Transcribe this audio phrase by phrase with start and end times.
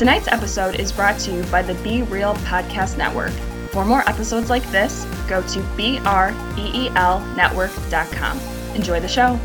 [0.00, 3.32] Tonight's episode is brought to you by the Be Real Podcast Network.
[3.70, 8.40] For more episodes like this, go to E BREELnetwork.com.
[8.74, 9.38] Enjoy the show.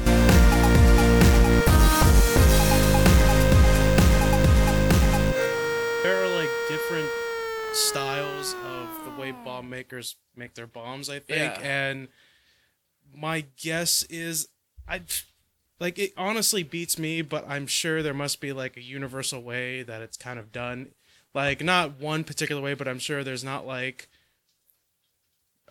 [6.04, 7.10] there are like different
[7.74, 11.68] styles of the way bomb makers make their bombs i think Yeah.
[11.68, 12.08] and
[13.13, 14.48] my guess is
[14.88, 15.02] i
[15.79, 19.84] like it honestly beats me but i'm sure there must be like a universal way
[19.84, 20.88] that it's kind of done.
[21.34, 24.07] Like not one particular way but i'm sure there's not like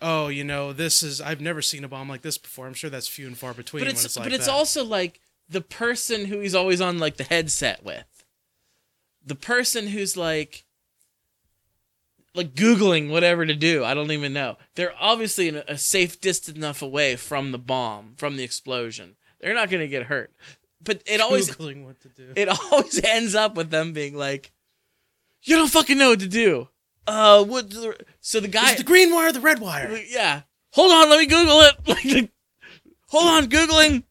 [0.01, 2.67] oh you know this is i've never seen a bomb like this before.
[2.67, 4.51] I'm sure that's few and far between but when it's, it's like but it's that.
[4.51, 5.19] also like
[5.49, 8.25] the person who he's always on like the headset with.
[9.23, 10.65] The person who's like
[12.35, 14.57] like googling whatever to do i don't even know.
[14.75, 19.69] They're obviously a safe distance enough away from the bomb from the explosion they're not
[19.69, 20.31] going to get hurt
[20.83, 24.51] but it always googling what to do it always ends up with them being like
[25.43, 26.67] you don't fucking know what to do
[27.07, 30.41] uh what the, so the guy, Is the green wire or the red wire yeah.
[30.75, 32.29] Hold on, let me Google it.
[33.07, 34.03] Hold on, googling.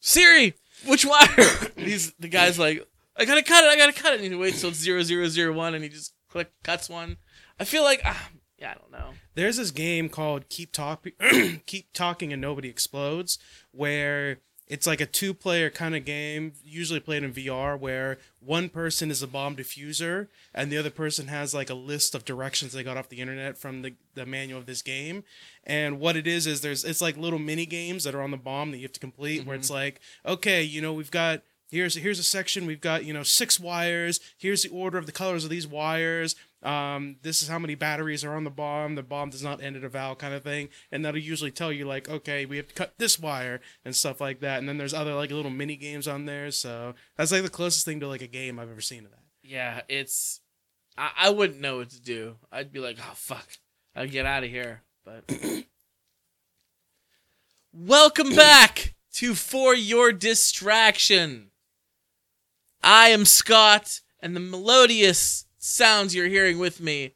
[0.00, 1.46] Siri, which wire?
[1.76, 2.84] He's the guy's like,
[3.16, 3.68] I gotta cut it.
[3.68, 4.20] I gotta cut it.
[4.20, 7.18] And he waits till it's zero zero zero one, and he just click cuts one.
[7.60, 9.10] I feel like, ah, yeah, I don't know.
[9.34, 11.12] There's this game called Keep Talking,
[11.66, 13.38] Keep Talking and Nobody Explodes,
[13.70, 14.38] where
[14.68, 19.22] it's like a two-player kind of game, usually played in VR, where one person is
[19.22, 22.96] a bomb diffuser and the other person has like a list of directions they got
[22.96, 25.24] off the internet from the, the manual of this game.
[25.64, 28.36] And what it is is there's it's like little mini games that are on the
[28.36, 29.60] bomb that you have to complete, where mm-hmm.
[29.60, 31.42] it's like, okay, you know, we've got
[31.72, 35.12] here's here's a section we've got you know six wires here's the order of the
[35.12, 39.02] colors of these wires um, this is how many batteries are on the bomb the
[39.02, 41.84] bomb does not end at a valve kind of thing and that'll usually tell you
[41.84, 44.94] like okay we have to cut this wire and stuff like that and then there's
[44.94, 48.22] other like little mini games on there so that's like the closest thing to like
[48.22, 50.40] a game i've ever seen of that Yeah, it's.
[50.96, 52.36] I, I wouldn't know what to do.
[52.52, 53.48] I'd be like, oh fuck,
[53.96, 54.82] I'd get out of here.
[55.04, 55.24] But
[57.72, 61.51] welcome back to For Your Distraction.
[62.82, 67.14] I am Scott, and the melodious sounds you're hearing with me,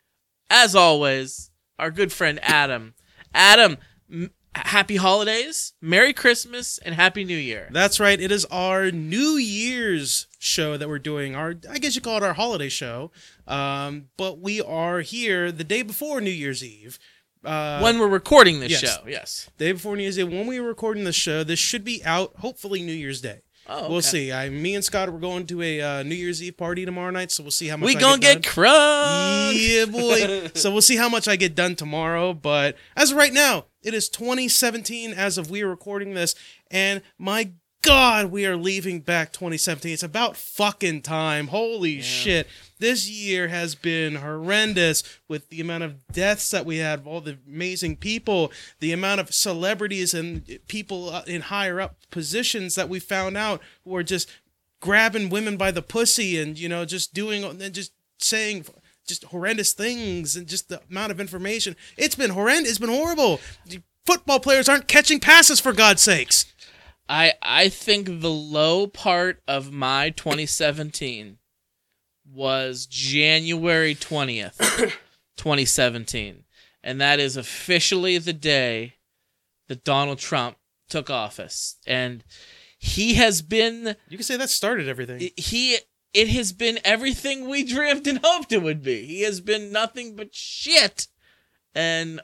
[0.49, 2.94] as always, our good friend Adam.
[3.34, 3.76] Adam,
[4.10, 7.69] m- happy holidays, Merry Christmas, and Happy New Year.
[7.72, 12.00] that's right it is our new year's show that we're doing our i guess you
[12.00, 13.10] call it our holiday show
[13.47, 16.99] um, but we are here the day before new year's eve
[17.44, 18.81] uh, when we're recording this yes.
[18.81, 19.50] show, yes.
[19.59, 20.25] day before New Year's Day.
[20.25, 23.43] When we were recording the show, this should be out hopefully New Year's Day.
[23.69, 24.32] Oh, We'll see.
[24.32, 27.31] I, me and Scott, we're going to a uh, New Year's Eve party tomorrow night,
[27.32, 28.53] so we'll see how much We I gonna get done.
[28.53, 29.53] crunk.
[29.56, 30.50] Yeah, boy.
[30.54, 32.32] so we'll see how much I get done tomorrow.
[32.32, 36.34] But as of right now, it is 2017 as of we are recording this,
[36.71, 37.50] and my
[37.87, 39.93] God, we are leaving back 2017.
[39.93, 41.47] It's about fucking time.
[41.47, 42.49] Holy shit.
[42.81, 47.39] This year has been horrendous with the amount of deaths that we had, all the
[47.47, 52.99] amazing people, the amount of celebrities and people uh, in higher up positions that we
[52.99, 54.29] found out who are just
[54.81, 58.67] grabbing women by the pussy and, you know, just doing, and just saying
[59.07, 61.77] just horrendous things and just the amount of information.
[61.97, 62.71] It's been horrendous.
[62.71, 63.41] It's been horrible.
[64.05, 66.47] Football players aren't catching passes for God's sakes.
[67.09, 71.39] I I think the low part of my 2017
[72.28, 74.59] was January 20th,
[75.37, 76.44] 2017.
[76.83, 78.94] And that is officially the day
[79.69, 80.56] that Donald Trump
[80.89, 81.77] took office.
[81.87, 82.25] And
[82.78, 85.31] he has been You can say that started everything.
[85.37, 85.78] he
[86.15, 89.05] it has been everything we dreamed and hoped it would be.
[89.05, 91.09] He has been nothing but shit.
[91.75, 92.21] And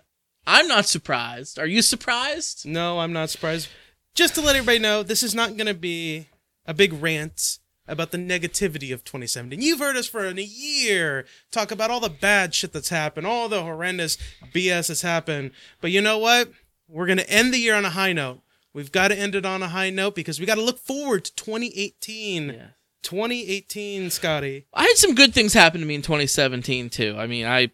[0.47, 1.59] I'm not surprised.
[1.59, 2.66] Are you surprised?
[2.66, 3.69] No, I'm not surprised.
[4.14, 6.29] Just to let everybody know, this is not going to be
[6.67, 9.61] a big rant about the negativity of 2017.
[9.61, 13.49] You've heard us for a year talk about all the bad shit that's happened, all
[13.49, 14.19] the horrendous
[14.53, 15.53] BS that's happened.
[15.81, 16.50] But you know what?
[16.88, 18.43] We're going to end the year on a high note.
[18.75, 21.25] We've got to end it on a high note because we got to look forward
[21.25, 22.49] to 2018.
[22.49, 22.67] Yeah.
[23.03, 24.67] 2018, Scotty.
[24.73, 27.17] I had some good things happen to me in 2017 too.
[27.19, 27.70] I mean, I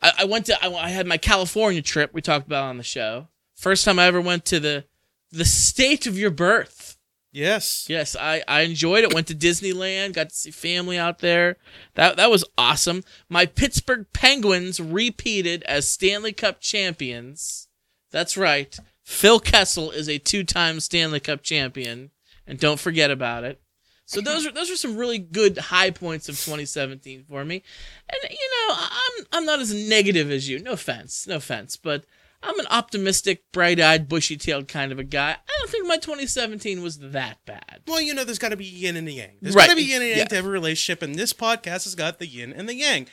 [0.00, 2.82] I, I went to I, I had my California trip we talked about on the
[2.82, 3.28] show.
[3.54, 4.84] First time I ever went to the
[5.30, 6.96] the state of your birth.
[7.32, 7.86] Yes.
[7.88, 9.12] Yes, I I enjoyed it.
[9.12, 11.56] Went to Disneyland, got to see family out there.
[11.94, 13.04] That that was awesome.
[13.28, 17.68] My Pittsburgh Penguins repeated as Stanley Cup champions.
[18.10, 18.78] That's right.
[19.02, 22.10] Phil Kessel is a two-time Stanley Cup champion,
[22.46, 23.60] and don't forget about it.
[24.06, 27.62] So those are those are some really good high points of 2017 for me.
[28.08, 30.60] And you know, I'm I'm not as negative as you.
[30.60, 32.06] No offense, no offense, but
[32.42, 35.30] I'm an optimistic, bright-eyed, bushy-tailed kind of a guy.
[35.32, 37.80] I don't think my 2017 was that bad.
[37.86, 39.38] Well, you know, there's got to be yin and the yang.
[39.40, 39.66] There's Right.
[39.66, 40.24] got to be yin and yang Yeah.
[40.26, 43.08] to every relationship, and this podcast has got the yin and the yang.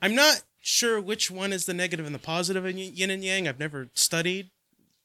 [0.00, 3.46] I'm not sure which one is the negative and the positive in yin and yang.
[3.48, 4.50] I've never studied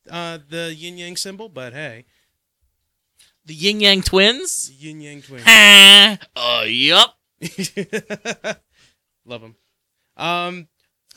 [0.09, 2.05] uh, the yin yang symbol, but hey,
[3.45, 4.69] The Yin Yang Twins?
[4.71, 5.43] yin yang twins.
[5.47, 7.17] Ah, uh, yup.
[9.25, 9.55] Love them.
[10.17, 10.67] Um,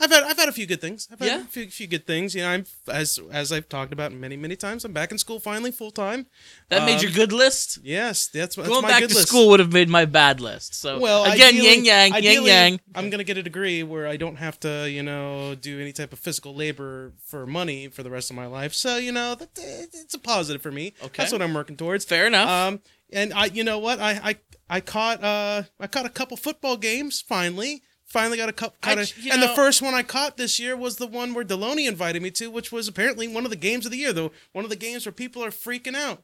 [0.03, 1.07] I've had I've had a few good things.
[1.11, 1.41] I've had Yeah?
[1.41, 2.35] a few, few good things.
[2.35, 4.83] You know, I'm as as I've talked about many many times.
[4.85, 6.27] I'm back in school finally, full time.
[6.69, 7.79] That made Um, your good list?
[7.83, 9.27] Yes, that's, that's Going my back to list.
[9.29, 10.75] school would have made my bad list.
[10.75, 12.79] So Well, again, ideally- yin yang, yin yang.
[12.95, 16.11] I'm gonna get a degree where I don't have to, you know, do any type
[16.13, 18.73] of physical labor for money for the rest of my life.
[18.73, 20.93] So, you know, that, it's a positive for me.
[21.01, 21.23] Okay.
[21.23, 22.03] that's what I'm working towards.
[22.05, 22.49] Fair enough.
[22.49, 24.35] Um, and I, you know what, I, I,
[24.69, 27.83] I caught, uh, I caught a couple football games finally.
[28.13, 28.77] Finally got a couple.
[28.83, 31.07] I Caught a, j- you and the first one I caught this year was the
[31.07, 33.97] one where Deloney invited me to, which was apparently one of the games of the
[33.97, 34.31] year, though.
[34.51, 36.21] One of the games where people are freaking out.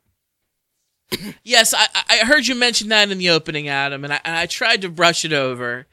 [1.44, 4.45] Yes, I, I heard you mention that in the opening, Adam, and I, and I
[4.45, 5.88] tried to brush it over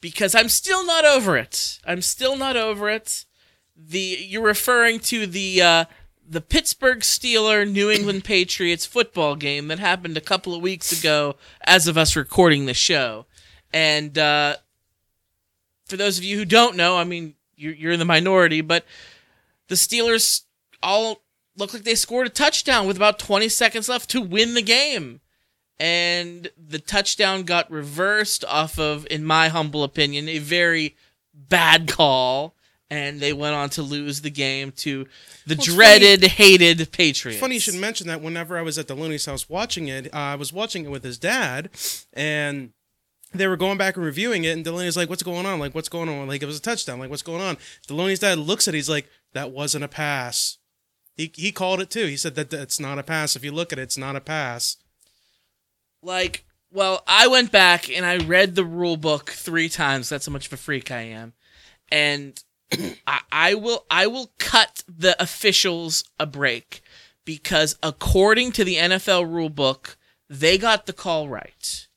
[0.00, 1.78] because I'm still not over it.
[1.86, 3.26] I'm still not over it.
[3.76, 5.84] The you're referring to the uh,
[6.26, 11.36] the Pittsburgh Steeler New England Patriots football game that happened a couple of weeks ago,
[11.62, 13.26] as of us recording the show,
[13.70, 14.56] and uh,
[15.92, 18.86] for those of you who don't know, I mean you're, you're in the minority, but
[19.68, 20.44] the Steelers
[20.82, 21.20] all
[21.54, 25.20] looked like they scored a touchdown with about 20 seconds left to win the game.
[25.78, 30.96] And the touchdown got reversed off of, in my humble opinion, a very
[31.34, 32.54] bad call.
[32.88, 35.06] And they went on to lose the game to
[35.46, 37.38] the Well, dreaded, hated Patriots.
[37.38, 38.22] Funny you should mention that.
[38.22, 41.18] Whenever I was at Deloney's house watching it, uh, I was watching it with his
[41.18, 41.68] dad,
[42.14, 42.72] and
[43.32, 44.50] they were going back and reviewing it.
[44.52, 45.58] And Delaney's like, "What's going on?
[45.58, 46.26] Like, what's going on?
[46.28, 46.98] Like, it was a touchdown.
[46.98, 47.56] Like, what's going on?"
[47.86, 48.74] Delaney's dad looks at.
[48.74, 50.58] it, He's like, "That wasn't a pass."
[51.16, 52.06] He he called it too.
[52.06, 53.36] He said that that's not a pass.
[53.36, 54.76] If you look at it, it's not a pass.
[56.02, 60.32] like well i went back and i read the rule book three times that's how
[60.32, 61.32] much of a freak i am
[61.90, 62.42] and
[63.06, 66.80] I, I will i will cut the officials a break
[67.24, 69.96] because according to the nfl rule book
[70.28, 71.88] they got the call right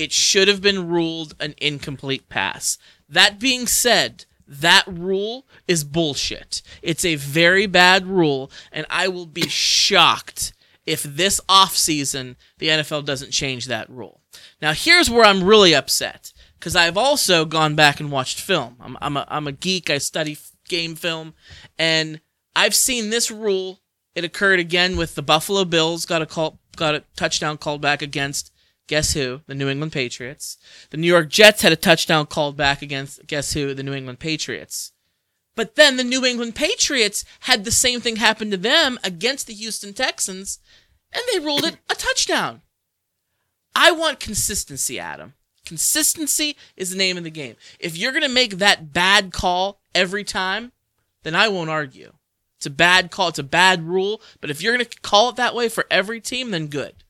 [0.00, 2.78] it should have been ruled an incomplete pass
[3.10, 6.62] that being said that rule is bullshit.
[6.82, 10.52] It's a very bad rule, and I will be shocked
[10.86, 14.20] if this offseason the NFL doesn't change that rule.
[14.60, 18.76] Now, here's where I'm really upset because I've also gone back and watched film.
[18.80, 20.36] I'm, I'm, a, I'm a geek, I study
[20.68, 21.34] game film,
[21.78, 22.20] and
[22.56, 23.80] I've seen this rule.
[24.16, 28.02] It occurred again with the Buffalo Bills, got a call, got a touchdown called back
[28.02, 28.52] against
[28.90, 29.40] guess who?
[29.46, 30.58] The New England Patriots.
[30.90, 33.72] The New York Jets had a touchdown called back against guess who?
[33.72, 34.90] The New England Patriots.
[35.54, 39.54] But then the New England Patriots had the same thing happen to them against the
[39.54, 40.58] Houston Texans,
[41.12, 42.62] and they ruled it a touchdown.
[43.76, 45.34] I want consistency, Adam.
[45.64, 47.54] Consistency is the name of the game.
[47.78, 50.72] If you're going to make that bad call every time,
[51.22, 52.14] then I won't argue.
[52.56, 55.36] It's a bad call, it's a bad rule, but if you're going to call it
[55.36, 57.04] that way for every team, then good.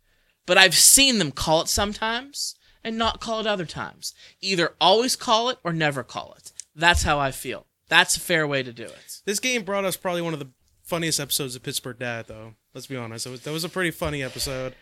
[0.51, 4.13] But I've seen them call it sometimes and not call it other times.
[4.41, 6.51] Either always call it or never call it.
[6.75, 7.69] That's how I feel.
[7.89, 9.21] That's a fair way to do it.
[9.25, 10.51] This game brought us probably one of the
[10.83, 12.55] funniest episodes of Pittsburgh Dad, though.
[12.75, 13.29] Let's be honest.
[13.29, 14.75] It was, that was a pretty funny episode.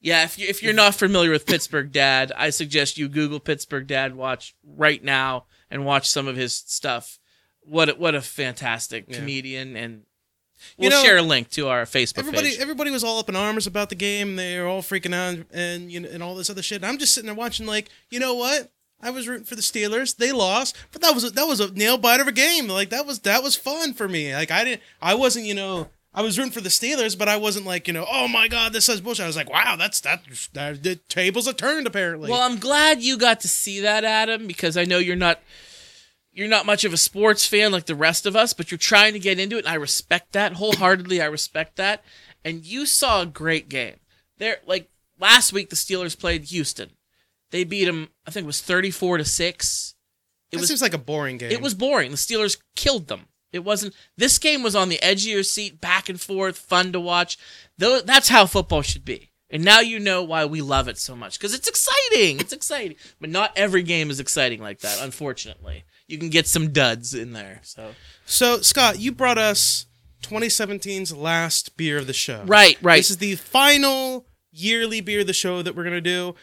[0.00, 3.88] Yeah, if, you, if you're not familiar with Pittsburgh Dad, I suggest you Google Pittsburgh
[3.88, 7.18] Dad watch right now and watch some of his stuff.
[7.62, 9.16] What a, what a fantastic Yeah.
[9.16, 10.02] comedian, and
[10.76, 12.60] You we'll know, share a link to our Facebook Everybody, page.
[12.60, 14.36] everybody was all up in arms about the game.
[14.36, 16.76] They were all freaking out and you know, and all this other shit.
[16.76, 18.70] And I'm just sitting there watching, like, you know what?
[19.02, 20.16] I was rooting for the Steelers.
[20.16, 22.68] They lost, but that was a, that was a nail biter of a game.
[22.68, 24.34] Like that was that was fun for me.
[24.34, 27.36] Like I didn't, I wasn't, you know, I was rooting for the Steelers, but I
[27.36, 29.24] wasn't like, you know, oh my god, this is bullshit.
[29.24, 30.22] I was like, wow, that's that.
[30.54, 32.30] that the tables are turned apparently.
[32.30, 35.40] Well, I'm glad you got to see that, Adam, because I know you're not
[36.32, 39.12] you're not much of a sports fan like the rest of us, but you're trying
[39.14, 41.20] to get into it, and I respect that wholeheartedly.
[41.20, 42.04] I respect that.
[42.44, 43.96] And you saw a great game.
[44.38, 46.90] There like last week the Steelers played Houston.
[47.50, 49.94] They beat them, I think it was 34 to 6.
[50.52, 51.50] It it was seems like a boring game.
[51.50, 52.10] it was boring.
[52.10, 53.26] The Steelers killed them.
[53.52, 53.94] It wasn't.
[54.16, 57.36] This game was on the edge of your seat, back and forth, fun to watch.
[57.76, 59.30] Though that's how football should be.
[59.50, 62.38] And now you know why we love it so much because it's exciting.
[62.38, 65.02] It's exciting, but not every game is exciting like that.
[65.02, 67.60] Unfortunately, you can get some duds in there.
[67.62, 67.94] So
[68.26, 69.86] So Scott, you brought us
[70.22, 72.42] 2017's last beer of the show.
[72.46, 72.98] right, right.
[72.98, 76.34] This is the final yearly beer of the show that we're gonna do.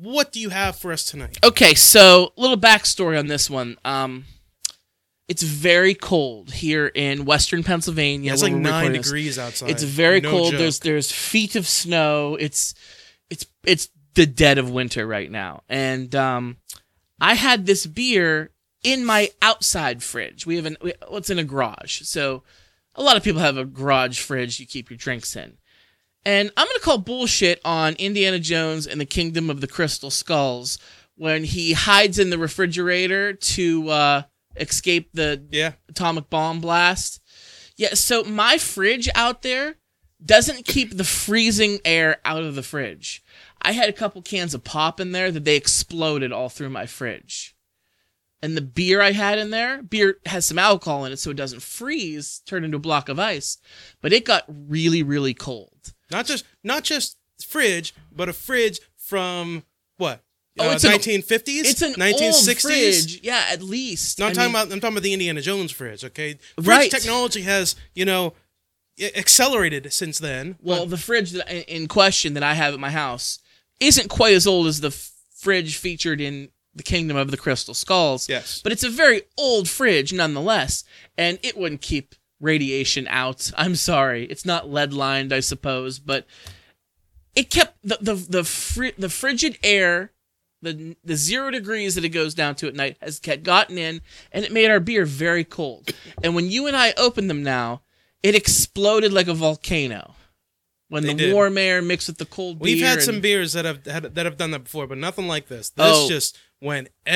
[0.00, 1.38] What do you have for us tonight?
[1.44, 3.76] Okay, so little backstory on this one.
[3.84, 4.24] Um,
[5.28, 8.26] it's very cold here in western Pennsylvania.
[8.28, 9.06] Yeah, it's like nine this.
[9.06, 9.70] degrees outside.
[9.70, 10.50] It's very No cold.
[10.52, 10.58] joke.
[10.58, 12.36] There's there's feet of snow.
[12.38, 12.74] It's
[13.30, 15.62] it's it's the dead of winter right now.
[15.68, 16.56] And um
[17.20, 18.50] I had this beer
[18.82, 20.46] in my outside fridge.
[20.46, 22.02] We have an we, what's in a garage.
[22.02, 22.42] So
[22.94, 25.58] a lot of people have a garage fridge you keep your drinks in.
[26.24, 30.10] And I'm going to call bullshit on Indiana Jones and the Kingdom of the Crystal
[30.10, 30.78] Skulls
[31.16, 34.22] when he hides in the refrigerator to uh
[34.56, 35.72] escape the yeah.
[35.88, 37.20] atomic bomb blast.
[37.76, 39.76] Yeah, so my fridge out there
[40.24, 43.22] doesn't keep the freezing air out of the fridge.
[43.60, 46.86] I had a couple cans of pop in there that they exploded all through my
[46.86, 47.51] fridge.
[48.44, 51.36] And the beer I had in there, beer has some alcohol in it so it
[51.36, 53.58] doesn't freeze, turn into a block of ice,
[54.00, 55.92] but it got really really cold.
[56.10, 59.62] Not just not just fridge, but a fridge from
[59.96, 60.22] what?
[60.58, 62.64] Oh, Uh, it's an- 1950s, It's an 1960s.
[62.64, 63.20] old fridge.
[63.22, 64.18] Yeah, at least.
[64.18, 66.04] No, I'm I talking mean- about I'm talking about the Indiana Jones fridge.
[66.04, 66.90] Okay, fridge Right.
[66.90, 68.34] technology has you know
[69.00, 70.56] accelerated since then.
[70.60, 73.38] Well, the fridge that in in question that I have at my house
[73.80, 77.74] isn't quite as old as the f- fridge featured in the Kingdom of the Crystal
[77.74, 78.28] Skulls.
[78.28, 78.60] Yes.
[78.62, 80.84] But it's a very old fridge nonetheless,
[81.18, 83.50] and it wouldn't keep radiation out.
[83.56, 84.24] I'm sorry.
[84.24, 86.26] It's not lead lined, I suppose, but
[87.34, 90.12] it kept the the the, fri- the frigid air
[90.60, 94.00] the the zero degrees that it goes down to at night has kept gotten in,
[94.30, 95.90] and it made our beer very cold.
[96.22, 97.82] And when you and I opened them now,
[98.22, 100.14] it exploded like a volcano.
[100.88, 101.34] When They the did.
[101.34, 104.14] warm air mixed with the cold beer, We've had and some beers that have had,
[104.14, 105.70] that have done that before, but nothing like this.
[105.70, 106.08] This Oh.
[106.08, 107.10] just went it,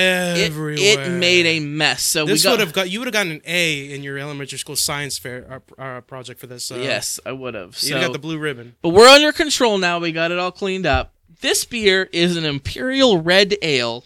[0.50, 0.76] everywhere.
[0.78, 2.02] it made a mess.
[2.02, 4.18] So This we got would have got you would have gotten an A in your
[4.18, 6.64] elementary school science fair uh, uh, project for this.
[6.64, 7.80] So yes, I would have.
[7.82, 8.74] you got the blue ribbon.
[8.82, 9.98] But we're under control now.
[9.98, 11.14] We got it all cleaned up.
[11.40, 14.04] This beer is an Imperial Red Ale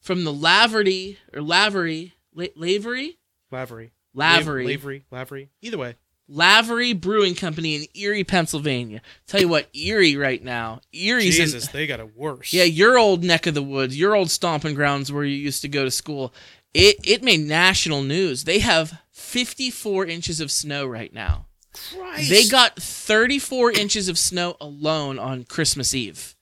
[0.00, 3.18] from the Laverty or Lavery, La- Lavery,
[3.50, 3.92] Lavery.
[4.14, 5.04] Lavery, Lavery.
[5.10, 5.48] Lavery.
[5.62, 5.96] Either way.
[6.28, 9.02] Lavery Brewing Company in Erie, Pennsylvania.
[9.26, 12.52] Tell you what, Erie right now, Erie's in, Jesus, they got it worse.
[12.52, 15.68] yeah, your old neck of the woods, your old stomping grounds where you used to
[15.68, 16.32] go to school.
[16.72, 18.44] It it made national news.
[18.44, 21.46] They have 54 inches of snow right now.
[21.72, 22.30] Christ.
[22.30, 26.34] They got 34 inches of snow alone on Christmas Eve.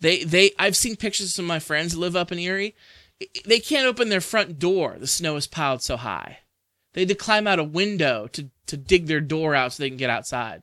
[0.00, 2.74] They they I've seen pictures of some of my friends live up in Erie.
[3.44, 4.96] They can't open their front door.
[4.98, 6.38] The snow is piled so high.
[6.94, 9.90] They had to climb out a window to to dig their door out so they
[9.90, 10.62] can get outside.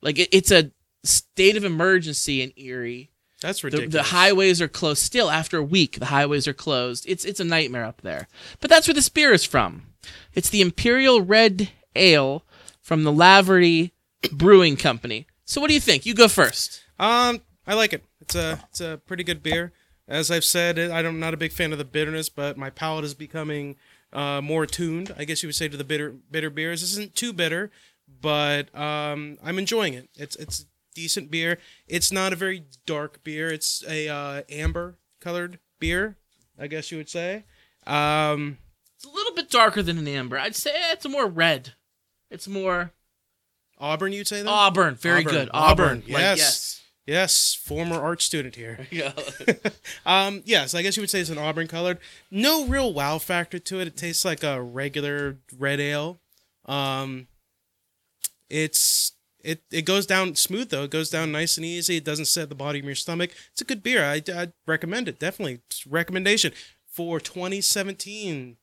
[0.00, 0.70] Like it, it's a
[1.02, 3.10] state of emergency in Erie.
[3.42, 3.92] That's The, ridiculous.
[3.92, 5.98] the highways are closed still after a week.
[5.98, 7.04] The highways are closed.
[7.08, 8.28] It's it's a nightmare up there.
[8.60, 9.82] But that's where this beer is from.
[10.34, 12.44] It's the Imperial Red Ale
[12.80, 13.90] from the Laverty
[14.32, 15.26] Brewing Company.
[15.44, 16.06] So what do you think?
[16.06, 16.82] You go first.
[16.98, 18.04] Um, I like it.
[18.20, 19.72] It's a it's a pretty good beer.
[20.08, 23.14] As I've said, I'm not a big fan of the bitterness, but my palate is
[23.14, 23.74] becoming
[24.16, 25.14] uh, more attuned.
[25.18, 26.80] I guess you would say to the bitter bitter beers.
[26.80, 27.70] This isn't too bitter,
[28.20, 30.08] but um, I'm enjoying it.
[30.16, 31.58] It's it's decent beer.
[31.86, 33.48] It's not a very dark beer.
[33.52, 36.16] It's a uh, amber colored beer.
[36.58, 37.44] I guess you would say.
[37.86, 38.58] Um,
[38.96, 40.38] It's a little bit darker than an amber.
[40.38, 41.74] I'd say it's more red.
[42.30, 42.92] It's more
[43.78, 44.48] Auburn, you'd say that.
[44.48, 44.94] auburn.
[44.94, 45.32] Very Auburn.
[45.32, 45.50] good.
[45.52, 45.98] Auburn, Auburn.
[46.08, 46.65] Like, yes.
[47.06, 48.86] Yes, former art student here.
[48.90, 49.42] yes.
[50.06, 51.98] Um, yes, I guess you would say it's an auburn colored.
[52.30, 53.88] No real wow factor to it.
[53.88, 56.20] It tastes like a regular red ale.
[56.64, 57.26] Um,
[58.48, 60.84] it's it it goes down smooth though.
[60.84, 61.96] It goes down nice and easy.
[61.96, 63.30] It doesn't set the bottom of your stomach.
[63.52, 64.04] It's a good beer.
[64.04, 65.60] I I'd recommend it definitely.
[65.66, 66.52] It's recommendation
[66.86, 68.56] for 2017.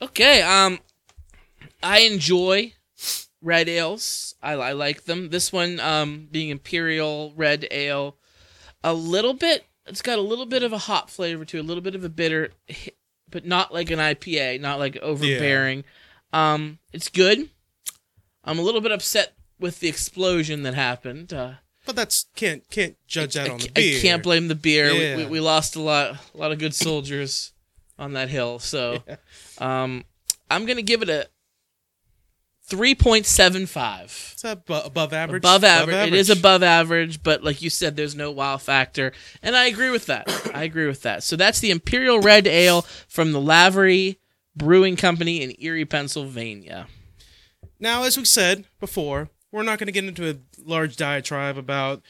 [0.00, 0.42] Okay.
[0.42, 0.78] Um,
[1.82, 2.74] I enjoy
[3.46, 4.34] red ales.
[4.42, 5.30] I, I like them.
[5.30, 8.16] This one, um, being Imperial Red Ale,
[8.82, 9.64] a little bit.
[9.86, 12.02] It's got a little bit of a hop flavor to it, a little bit of
[12.02, 12.50] a bitter,
[13.30, 15.84] but not like an IPA, not like overbearing.
[16.32, 17.48] Um, it's good.
[18.44, 21.32] I'm a little bit upset with the explosion that happened.
[21.32, 21.54] Uh,
[21.86, 24.92] But that's can't can't judge that I, on the I can't blame the beer.
[24.92, 27.52] We, we, we lost a lot, a lot of good soldiers
[27.96, 28.58] on that hill.
[28.58, 29.02] So,
[29.58, 30.04] um,
[30.50, 31.28] I'm gonna give it a
[32.66, 34.30] three point seven five.
[34.32, 35.40] It's abo- above average.
[35.40, 36.08] Above average.
[36.08, 39.90] It is above average, but like you said, there's no wow factor, and I agree
[39.90, 40.28] with that.
[40.54, 41.22] I agree with that.
[41.22, 44.18] So that's the Imperial Red Ale from the Lavery
[44.54, 46.86] Brewing Company in Erie, Pennsylvania.
[47.78, 52.02] Now, as we said before, we're not going to get into a large diatribe about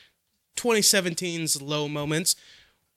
[0.57, 2.37] 2017's low moments.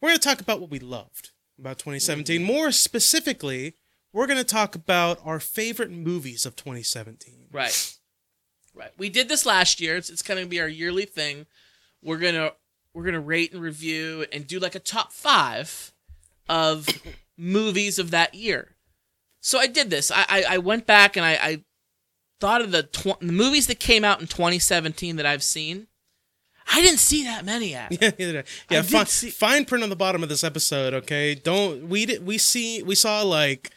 [0.01, 2.41] We're going to talk about what we loved about 2017.
[2.41, 2.45] Mm.
[2.45, 3.75] More specifically,
[4.13, 7.47] we're going to talk about our favorite movies of 2017.
[7.51, 7.95] Right.
[8.73, 8.91] Right.
[8.97, 9.97] We did this last year.
[9.97, 11.45] It's, it's going to be our yearly thing.
[12.01, 12.53] We're going to
[12.93, 15.93] we're going to rate and review and do like a top 5
[16.47, 16.87] of
[17.37, 18.75] movies of that year.
[19.41, 20.11] So I did this.
[20.11, 21.63] I I, I went back and I, I
[22.39, 25.87] thought of the, tw- the movies that came out in 2017 that I've seen.
[26.71, 27.73] I didn't see that many.
[27.73, 27.97] Adam.
[28.01, 28.81] Yeah, yeah, yeah.
[28.83, 30.93] Fine, see- fine print on the bottom of this episode.
[30.93, 32.05] Okay, don't we?
[32.05, 33.71] Did, we see we saw like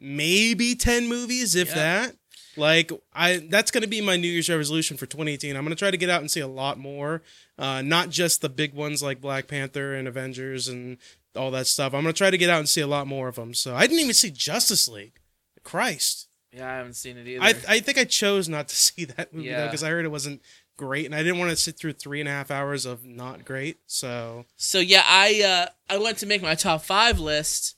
[0.00, 1.74] maybe ten movies, if Yeah.
[1.74, 2.16] that.
[2.56, 5.54] Like I, that's gonna be my New Year's resolution for 2018.
[5.56, 7.22] I'm gonna try to get out and see a lot more,
[7.58, 10.98] uh, not just the big ones like Black Panther and Avengers and
[11.36, 11.94] all that stuff.
[11.94, 13.54] I'm gonna try to get out and see a lot more of them.
[13.54, 15.20] So I didn't even see Justice League.
[15.62, 16.28] Christ.
[16.52, 17.42] Yeah, I haven't seen it either.
[17.44, 20.08] I I think I chose not to see that movie though because I heard it
[20.10, 20.42] wasn't
[20.76, 23.44] great and I didn't want to sit through three and a half hours of not
[23.44, 23.78] great.
[23.86, 27.76] So So yeah, I uh, I went to make my top five list,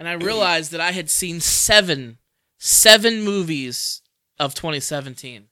[0.00, 2.18] and I realized that I had seen seven
[2.58, 4.02] seven movies
[4.38, 5.44] of 2017,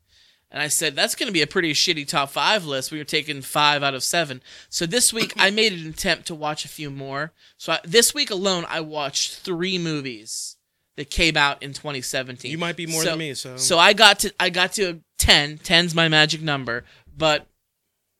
[0.50, 2.90] and I said that's going to be a pretty shitty top five list.
[2.90, 4.42] We were taking five out of seven.
[4.68, 7.32] So this week I made an attempt to watch a few more.
[7.58, 10.56] So I, this week alone, I watched three movies
[10.96, 12.50] that came out in 2017.
[12.50, 13.34] you might be more So- than me.
[13.34, 15.58] So So I got to I got to 10.
[15.58, 16.84] 10's my magic number,
[17.16, 17.46] but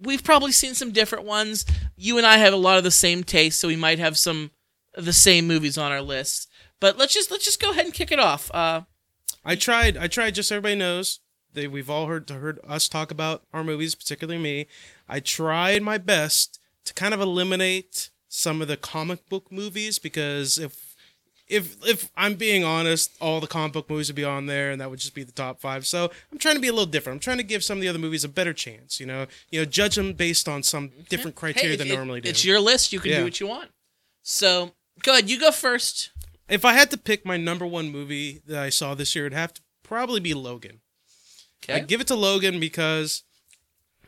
[0.00, 1.64] we've probably seen some different ones.
[1.97, 4.50] You and I have a lot of the same taste, so we might have some
[5.05, 6.49] the same movies on our list.
[6.81, 8.50] But let's just let's just go ahead and kick it off.
[8.55, 8.83] Uh,
[9.45, 9.97] I tried.
[9.97, 10.35] I tried.
[10.35, 11.21] Just so everybody knows,
[11.55, 14.67] they we've all heard heard us talk about our movies, particularly me.
[15.09, 20.59] I tried my best to kind of eliminate some of the comic book movies because
[20.59, 20.95] if
[21.49, 24.81] if if I'm being honest, all the comic book movies would be on there, and
[24.81, 25.87] that would just be the top five.
[25.87, 27.17] So I'm trying to be a little different.
[27.17, 29.00] I'm trying to give some of the other movies a better chance.
[29.00, 32.21] You know, you know, judge them based on some different criteria hey, than it- normally
[32.21, 32.28] do.
[32.28, 32.93] It's your list.
[32.93, 33.19] You can Yeah.
[33.19, 33.71] do what you want.
[34.23, 35.31] So go ahead.
[35.31, 36.11] You go first.
[36.49, 39.37] if I had to pick my number one movie that I saw this year, it'd
[39.37, 40.81] have to probably be Logan.
[41.62, 41.75] Okay.
[41.75, 43.23] I give it to Logan because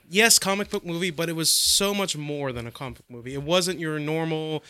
[0.08, 3.34] yes, comic book movie, but it was so much more than a comic book movie.
[3.34, 4.62] It wasn't your normal,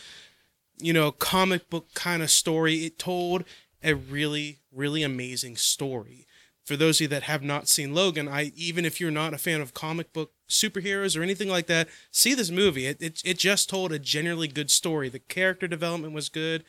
[0.79, 2.85] you know, comic book kind of story.
[2.85, 3.43] It told
[3.83, 6.25] a really, really amazing story.
[6.71, 9.37] For those of you that have not seen Logan, I even if you're not a
[9.37, 12.85] fan of comic book superheroes or anything like that, see this movie.
[12.85, 15.09] It it, it just told a genuinely good story.
[15.09, 16.63] The character development was good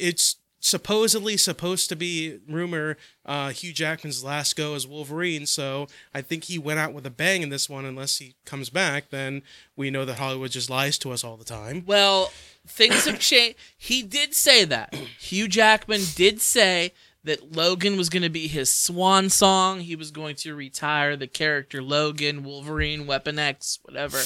[0.00, 5.46] it's supposedly supposed to be rumor uh, Hugh Jackman's last go as Wolverine.
[5.46, 7.84] So I think he went out with a bang in this one.
[7.84, 9.42] Unless he comes back, then
[9.76, 11.84] we know that Hollywood just lies to us all the time.
[11.86, 12.32] Well,
[12.66, 13.56] things have changed.
[13.76, 14.94] He did say that.
[14.94, 16.92] Hugh Jackman did say
[17.24, 19.80] that Logan was going to be his swan song.
[19.80, 24.22] He was going to retire the character Logan, Wolverine, Weapon X, whatever.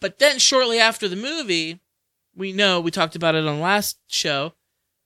[0.00, 1.80] But then shortly after the movie,
[2.34, 4.54] we know, we talked about it on last show,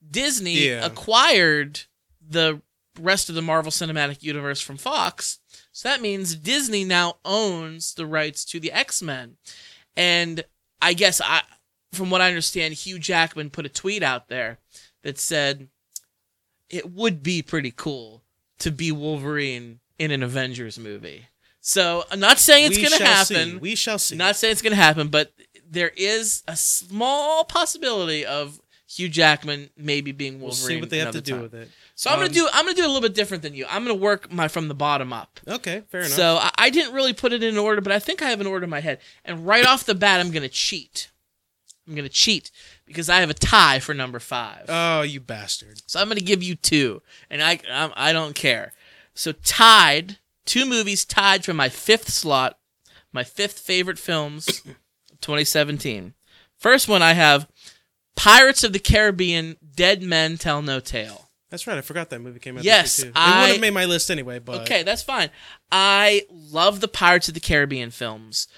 [0.09, 0.85] Disney Yeah.
[0.85, 1.83] acquired
[2.21, 2.61] the
[2.99, 5.41] rest of the Marvel Cinematic Universe from Fox.
[5.73, 9.37] So that means Disney now owns the rights to the X-Men.
[9.97, 10.45] And
[10.81, 11.43] I guess I
[11.93, 14.59] from what I understand, Hugh Jackman put a tweet out there
[15.05, 15.69] that said
[16.71, 18.23] it would be pretty cool
[18.59, 21.27] to be Wolverine in an Avengers movie.
[21.61, 23.35] So I'm not saying it's We going to shall see.
[23.35, 23.61] happen.
[23.61, 24.17] We shall see.
[24.17, 25.33] Not saying it's going to happen, but
[25.69, 30.45] there is a small possibility of Hugh Jackman maybe being Wolverine.
[30.45, 31.43] we'll see what they have to do time.
[31.43, 31.71] with it.
[31.97, 33.67] So I'm Um, gonna do I'm gonna do a little bit different than you.
[33.69, 35.41] I'm gonna work my from the bottom up.
[35.49, 36.13] Okay, fair enough.
[36.13, 38.47] So I, I didn't really put it in order, but I think I have an
[38.47, 38.99] order in my head.
[39.25, 41.09] And right off the bat, I'm gonna cheat.
[41.87, 42.51] I'm gonna cheat
[42.87, 44.65] because I have a tie for number five.
[44.69, 45.83] oh, you bastard!
[45.87, 48.73] so I'm gonna give you two, and I I'm, I don't care.
[49.15, 52.59] So tied, two movies tied for my fifth slot,
[53.13, 54.65] my fifth favorite films, of
[55.21, 56.15] 2017.
[56.59, 57.47] First one I have,
[58.17, 61.29] Pirates of the Caribbean: Dead Men Tell No Tale.
[61.51, 61.79] That's right.
[61.79, 62.65] I forgot that movie came out.
[62.65, 63.19] Yes, this year too.
[63.19, 64.39] it I- would have made my list anyway.
[64.41, 65.31] But Okay, that's fine.
[65.71, 68.49] I love the Pirates of the Caribbean films.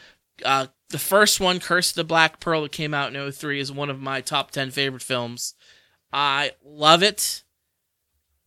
[0.44, 3.72] Uh, the first one, Curse of the Black Pearl, that came out in 03, is
[3.72, 5.54] one of my top 10 favorite films.
[6.12, 7.42] I love it.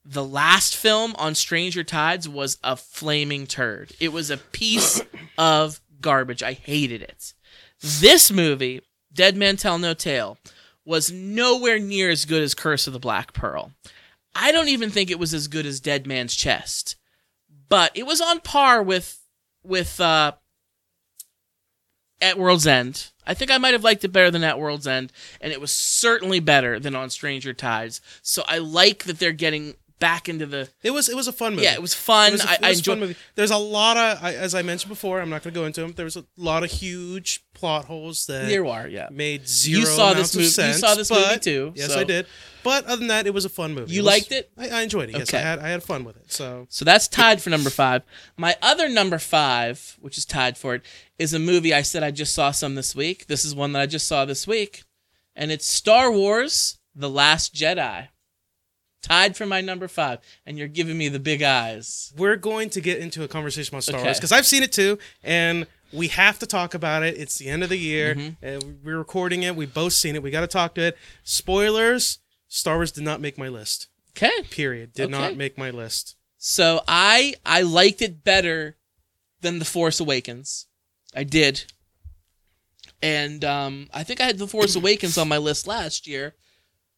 [0.06, 3.91] The last film on Stranger Tides was a flaming turd.
[3.99, 5.02] It was a piece
[5.38, 6.41] of garbage.
[6.41, 7.34] I hated it.
[7.82, 8.82] This movie,
[9.13, 10.38] Dead Man Tell No Tale,
[10.86, 13.73] was nowhere near as good as Curse of the Black Pearl.
[14.34, 16.95] I don't even think it was as good as Dead Man's Chest,
[17.67, 19.19] but it was on par with
[19.63, 20.32] with uh,
[22.21, 23.10] At World's End.
[23.25, 25.71] I think I might have liked it better than At World's End, and it was
[25.71, 28.01] certainly better than on Stranger Tides.
[28.21, 30.69] So I like that they're getting back into the.
[30.81, 31.63] it was it was a fun movie.
[31.65, 32.29] Yeah, it was fun.
[32.29, 32.99] It was a- I, it I was fun enjoyed.
[33.09, 33.15] movie.
[33.35, 35.81] There's a lot of, I, as I mentioned before, I'm not going to go into
[35.81, 35.91] them.
[35.93, 39.09] There was a lot of huge plot holes that There are, yeah.
[39.12, 39.81] made zero.
[39.81, 42.25] You saw this movie- you saw this movie too, Yes, so- I did.
[42.62, 43.93] But other than that, it was a fun movie.
[43.93, 44.51] You was- liked it?
[44.57, 45.13] I, I enjoyed it.
[45.17, 45.38] Yes, Okay.
[45.38, 46.31] I had I had fun with it.
[46.31, 48.03] So So that's tied for number five.
[48.38, 50.81] My other number five, which is tied for it,
[51.17, 53.27] is a movie I said I just saw some this week.
[53.27, 54.83] This is one that I just saw this week,
[55.38, 58.09] and it's Star Wars: The Last Jedi.
[59.01, 62.13] Tied for my number five, and you're giving me the big eyes.
[62.17, 64.07] We're going to get into a conversation about Star Okay.
[64.07, 67.17] Wars because I've seen it too, and we have to talk about it.
[67.17, 68.45] It's the end of the year, Mm-hmm.
[68.45, 69.55] and we're recording it.
[69.55, 70.21] We've both seen it.
[70.23, 70.97] We got to talk to it.
[71.23, 73.88] Spoilers: Star Wars did not make my list.
[74.17, 74.43] Okay.
[74.49, 74.93] Period.
[74.93, 75.21] Did Okay.
[75.21, 76.15] not make my list.
[76.38, 78.75] So I I liked it better
[79.41, 80.65] than The Force Awakens.
[81.15, 81.63] I did.
[83.01, 86.35] And um, I think I had The Force Awakens on my list last year.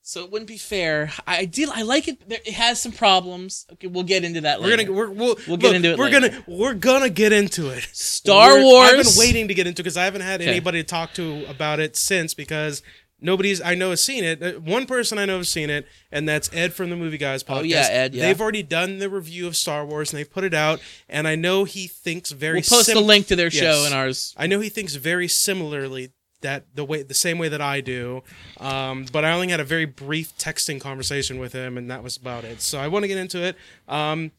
[0.04, 1.12] So it wouldn't be fair.
[1.28, 2.28] I did I like it.
[2.28, 3.66] There- It has some problems.
[3.74, 4.84] Okay, we'll get into that We're later.
[4.86, 6.30] gonna we're, we'll, We'll get look, into it We're later.
[6.30, 7.84] gonna we're gonna get into it.
[7.94, 8.90] Star We're- Wars.
[8.92, 10.50] I've been waiting to get into because I haven't had Okay.
[10.50, 12.82] anybody to talk to about it since because
[13.22, 14.42] nobody's I know has seen it.
[14.42, 17.44] Uh, One person I know has seen it, and that's Ed from the Movie Guys
[17.44, 17.60] podcast.
[17.60, 18.26] Oh, yeah, Ed, yeah.
[18.26, 21.36] They've already done the review of Star Wars and they've put it out, and I
[21.36, 22.56] know he thinks very.
[22.56, 24.34] We'll post sim- the link to their show and ours.
[24.36, 26.10] I know he thinks very similarly
[26.42, 28.24] that the way the same way that I do,
[28.60, 32.18] um, but I only had a very brief texting conversation with him, and that was
[32.18, 32.62] about it.
[32.62, 33.56] So I want to get into it.
[33.88, 34.32] Um,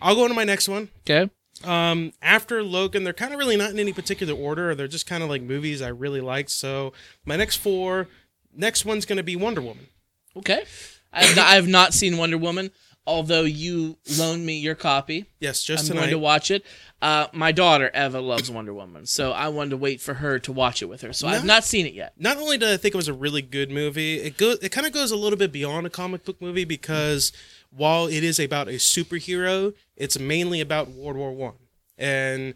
[0.00, 0.88] I'll go into my next one.
[1.08, 1.30] Okay.
[1.64, 4.74] Um, after Logan, they're kind of really not in any particular order.
[4.74, 6.50] They're just kind of like movies I really liked.
[6.50, 6.92] So
[7.24, 8.08] my next four,
[8.54, 9.88] next one's gonna be Wonder Woman.
[10.36, 10.64] Okay.
[11.12, 12.70] I have, not, I have not seen Wonder Woman,
[13.08, 15.24] although you loaned me your copy.
[15.40, 16.00] Yes, just I'm tonight.
[16.02, 16.64] going to watch it.
[17.00, 20.52] Uh, my daughter Eva loves Wonder Woman, so I wanted to wait for her to
[20.52, 21.12] watch it with her.
[21.14, 22.12] So I've not seen it yet.
[22.18, 24.86] not only did I think it was a really good movie, it go it kind
[24.86, 27.32] of goes a little bit beyond a comic book movie because
[27.70, 31.54] while it is about a superhero, it's mainly about World War One
[31.96, 32.54] and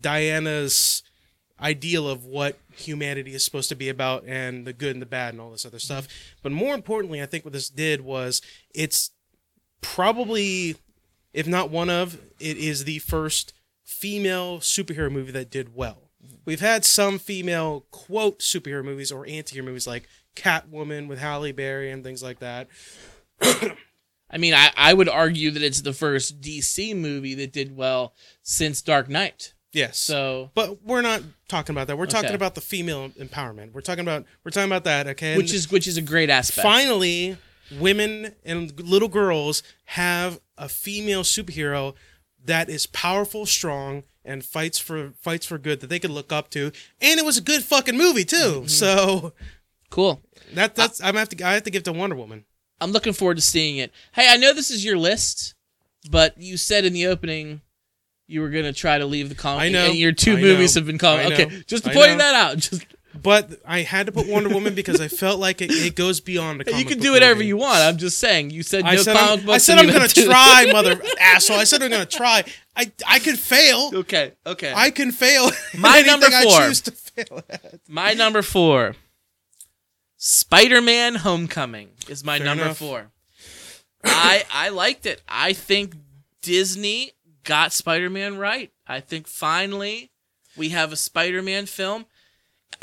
[0.00, 1.02] Diana's
[1.60, 5.32] ideal of what humanity is supposed to be about and the good and the bad
[5.32, 6.06] and all this other stuff.
[6.42, 8.42] But more importantly, I think what this did was
[8.74, 9.10] it's
[9.84, 10.76] probably
[11.34, 16.10] if not one of it is the first female superhero movie that did well.
[16.46, 21.90] We've had some female quote superhero movies or anti-hero movies like Catwoman with Halle Berry
[21.90, 22.68] and things like that.
[24.30, 28.14] I mean, I, I would argue that it's the first DC movie that did well
[28.42, 29.52] since Dark Knight.
[29.72, 29.98] Yes.
[29.98, 31.98] So, but we're not talking about that.
[31.98, 33.72] We're talking about the female empowerment.
[33.72, 35.32] We're talking about we're talking about that, okay?
[35.32, 36.62] And which is which is a great aspect.
[36.62, 37.36] finally
[37.78, 41.94] women and little girls have a female superhero
[42.44, 46.50] that is powerful, strong, and fights for fights for good that they could look up
[46.50, 46.72] to.
[47.00, 48.36] And it was a good fucking movie too.
[48.36, 48.66] Mm-hmm.
[48.68, 49.32] So
[49.90, 50.22] Cool.
[50.54, 52.44] that that's I'm gonna have to I have to give to Wonder Woman.
[52.80, 53.92] I'm looking forward to seeing it.
[54.12, 55.54] Hey, I know this is your list,
[56.10, 57.60] but you said in the opening
[58.26, 59.62] you were gonna try to leave the comic.
[59.64, 59.86] I know.
[59.86, 60.80] And your two I movies know.
[60.80, 61.32] have been comic.
[61.32, 62.58] Okay, just I pointing that out.
[62.58, 62.86] Just
[63.22, 66.60] But I had to put Wonder Woman because I felt like it, it goes beyond
[66.60, 67.46] the comic you can do whatever movie.
[67.46, 67.78] you want.
[67.78, 68.50] I'm just saying.
[68.50, 69.54] You said no I said, comic I'm, books.
[69.54, 71.58] I said I'm gonna try, mother asshole.
[71.58, 72.44] I said I'm gonna try.
[72.76, 73.90] I I could fail.
[73.94, 74.32] Okay.
[74.44, 74.72] Okay.
[74.74, 75.50] I can fail.
[75.78, 76.60] My number four.
[76.60, 77.80] I choose to fail at.
[77.88, 78.96] My number four,
[80.16, 82.78] Spider-Man: Homecoming is my Fair number enough.
[82.78, 83.10] four.
[84.04, 85.22] I I liked it.
[85.28, 85.94] I think
[86.42, 87.12] Disney
[87.44, 88.72] got Spider-Man right.
[88.86, 90.10] I think finally
[90.56, 92.06] we have a Spider-Man film.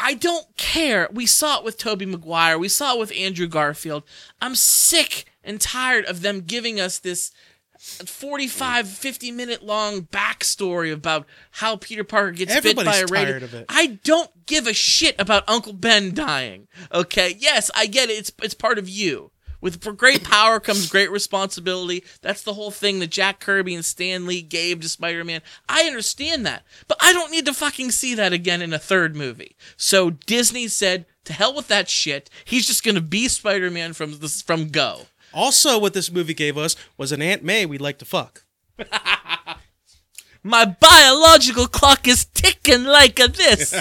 [0.01, 1.07] I don't care.
[1.11, 2.57] We saw it with Tobey Maguire.
[2.57, 4.03] We saw it with Andrew Garfield.
[4.41, 7.31] I'm sick and tired of them giving us this
[7.79, 13.31] 45 50 minute long backstory about how Peter Parker gets bit by a rabbit.
[13.31, 13.65] tired of it.
[13.69, 16.67] I don't give a shit about Uncle Ben dying.
[16.93, 17.35] Okay?
[17.39, 18.13] Yes, I get it.
[18.13, 19.31] It's it's part of you.
[19.61, 22.03] With great power comes great responsibility.
[22.21, 25.41] That's the whole thing that Jack Kirby and Stan Lee gave to Spider-Man.
[25.69, 26.63] I understand that.
[26.87, 29.55] But I don't need to fucking see that again in a third movie.
[29.77, 32.29] So Disney said, "To hell with that shit.
[32.43, 36.57] He's just going to be Spider-Man from this from go." Also, what this movie gave
[36.57, 38.43] us was an Aunt May we'd like to fuck.
[40.43, 43.71] My biological clock is ticking like a this.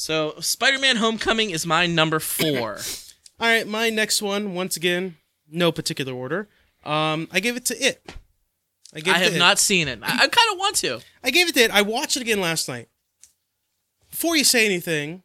[0.00, 2.78] So, Spider-Man: Homecoming is my number four.
[3.40, 5.16] All right, my next one, once again,
[5.50, 6.48] no particular order.
[6.84, 8.14] Um, I gave it to it.
[8.94, 9.38] I, I have It.
[9.38, 9.98] not seen it.
[10.02, 11.00] I, I kind of want to.
[11.22, 11.70] I gave it to it.
[11.70, 12.88] I watched it again last night.
[14.10, 15.22] Before you say anything,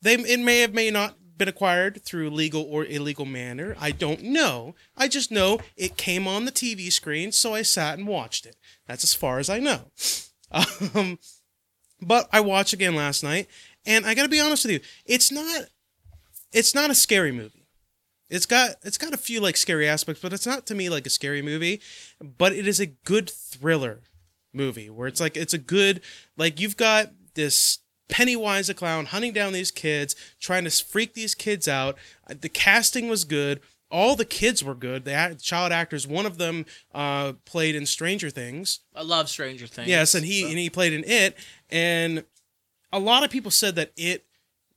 [0.00, 3.76] they it may have may not been acquired through legal or illegal manner.
[3.78, 4.74] I don't know.
[4.96, 8.56] I just know it came on the TV screen, so I sat and watched it.
[8.86, 9.90] That's as far as I know.
[10.94, 11.18] Um,
[12.00, 13.48] but I watched again last night,
[13.86, 15.66] and I got to be honest with you, it's not
[16.52, 17.66] it's not a scary movie.
[18.30, 21.06] It's got it's got a few like scary aspects, but it's not to me like
[21.06, 21.80] a scary movie.
[22.20, 24.00] But it is a good thriller
[24.52, 26.00] movie where it's like it's a good
[26.36, 31.34] like you've got this Pennywise the clown hunting down these kids, trying to freak these
[31.34, 31.96] kids out.
[32.28, 33.60] Uh, The casting was good.
[33.90, 35.04] All the kids were good.
[35.04, 36.64] The child actors, one of them
[36.94, 38.80] uh, played in Stranger Things.
[38.94, 39.88] I love Stranger Things.
[39.88, 41.36] Yes, and he and he played in it.
[41.70, 42.24] And
[42.92, 44.24] a lot of people said that it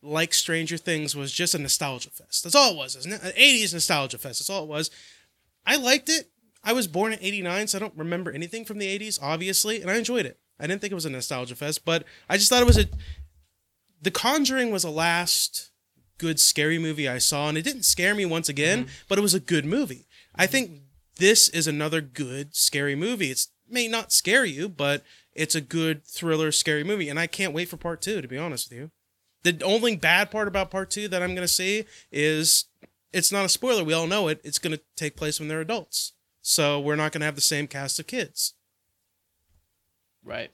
[0.02, 2.44] like Stranger Things, was just a nostalgia fest.
[2.44, 2.96] That's all it was.
[2.96, 3.24] Isn't it?
[3.24, 4.40] An 80s nostalgia fest.
[4.40, 4.90] That's all it was.
[5.66, 6.30] I liked it.
[6.64, 9.90] I was born in 89, so I don't remember anything from the 80s, obviously, and
[9.90, 10.40] I enjoyed it.
[10.60, 12.86] I didn't think it was a nostalgia fest, but I just thought it was a.
[14.02, 15.72] The Conjuring was the last
[16.18, 18.94] good scary movie I saw, and it didn't scare me once again, mm-hmm.
[19.08, 20.08] but it was a good movie.
[20.36, 20.52] I mm-hmm.
[20.52, 20.72] think
[21.18, 23.32] this is another good scary movie.
[23.32, 27.54] It's may not scare you, but it's a good thriller scary movie, and I can't
[27.54, 28.22] wait for part two.
[28.22, 28.92] To be honest with you,
[29.44, 32.66] the only bad part about part two that I'm gonna see is
[33.14, 33.84] it's not a spoiler.
[33.84, 34.42] We all know it.
[34.44, 38.00] It's gonna take place when they're adults, so we're not gonna have the same cast
[38.00, 38.54] of kids.
[40.24, 40.52] Right.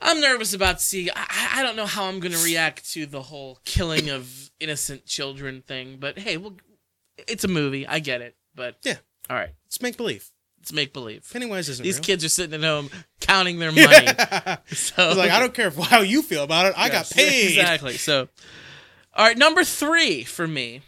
[0.00, 1.08] I'm nervous about seeing.
[1.16, 5.06] I, I don't know how I'm going to react to the whole killing of innocent
[5.06, 6.56] children thing, but hey, well,
[7.26, 7.86] it's a movie.
[7.86, 8.36] I get it.
[8.54, 8.98] But Yeah.
[9.30, 10.30] all right, It's make believe.
[10.66, 11.24] Let's make believe.
[11.32, 12.02] Pennywise isn't These real.
[12.04, 13.86] kids are sitting at home counting their money.
[14.74, 16.74] so It's like I don't care how you feel about it.
[16.76, 17.50] I got paid.
[17.56, 17.96] Exactly.
[17.96, 18.28] So,
[19.14, 20.82] all right, number three for me.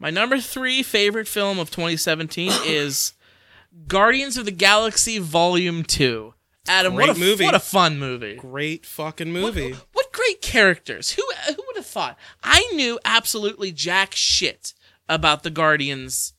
[0.00, 3.12] My number three favorite film of 2017 is
[3.86, 6.34] Guardians of the Galaxy Volume Two.
[6.68, 7.44] Adam, what a movie.
[7.44, 8.34] what a fun movie.
[8.34, 9.72] Great fucking What- movie.
[9.92, 11.12] What, great characters.
[11.12, 12.18] Who who would have thought?
[12.42, 14.74] I knew absolutely jack shit
[15.08, 16.32] about the Guardians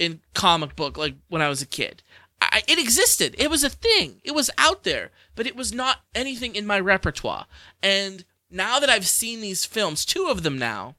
[0.00, 2.02] in comic book like when I was a kid.
[2.40, 3.36] I, it existed.
[3.38, 4.20] It was a thing.
[4.24, 7.46] It was out there, but it was not anything in my repertoire.
[7.82, 10.96] And now that I've seen these films, two of them now,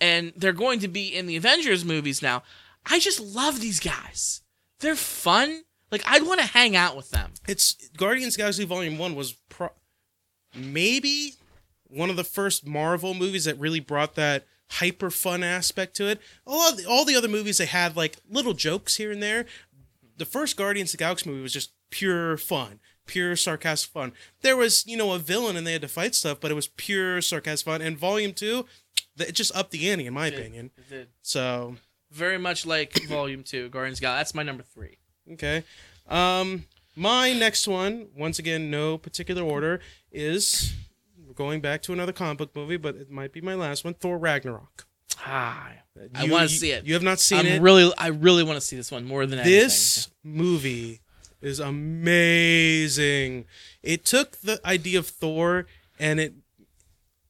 [0.00, 2.42] and they're going to be in the Avengers movies now,
[2.84, 4.42] I just love these guys.
[4.80, 5.62] They're fun.
[5.92, 7.30] Like I'd want to hang out with them.
[7.46, 9.72] It's Guardians Galaxy Volume One was pro-
[10.54, 11.34] maybe
[11.86, 16.20] one of the first Marvel movies that really brought that hyper fun aspect to it.
[16.46, 19.46] All the, all the other movies they had like little jokes here and there.
[20.16, 24.12] The first Guardians of the Galaxy movie was just pure fun, pure sarcastic fun.
[24.42, 26.68] There was you know a villain and they had to fight stuff, but it was
[26.68, 27.82] pure sarcastic fun.
[27.82, 28.66] And Volume Two,
[29.18, 30.70] it just upped the ante in my opinion.
[30.88, 31.08] Did.
[31.22, 31.76] So
[32.10, 34.20] very much like Volume Two, Guardians of the Galaxy.
[34.20, 34.98] That's my number three.
[35.32, 35.64] Okay.
[36.08, 36.64] Um,
[36.96, 39.80] my next one, once again, no particular order,
[40.12, 40.74] is
[41.34, 43.94] going back to another comic book movie, but it might be my last one.
[43.94, 44.86] Thor Ragnarok.
[45.18, 45.72] Ah,
[46.14, 46.84] I want to see it.
[46.84, 47.62] You have not seen I'm it.
[47.62, 49.60] really, I really want to see this one more than anything.
[49.60, 51.00] this movie
[51.42, 53.44] is amazing.
[53.82, 55.66] It took the idea of Thor
[55.98, 56.34] and it.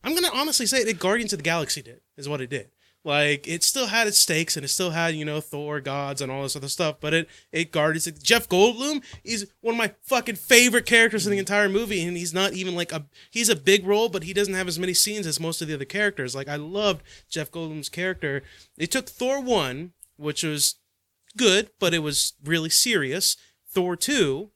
[0.02, 0.88] I'm gonna honestly say it.
[0.88, 2.70] it Guardians of the Galaxy did is what it did.
[3.02, 6.30] Like it still had its stakes and it still had you know Thor gods and
[6.30, 8.10] all this other stuff, but it it Guardians.
[8.22, 12.34] Jeff Goldblum is one of my fucking favorite characters in the entire movie, and he's
[12.34, 15.26] not even like a he's a big role, but he doesn't have as many scenes
[15.26, 16.34] as most of the other characters.
[16.34, 18.42] Like I loved Jeff Goldblum's character.
[18.76, 20.76] They took Thor one, which was
[21.36, 23.36] good, but it was really serious.
[23.72, 24.50] Thor 2,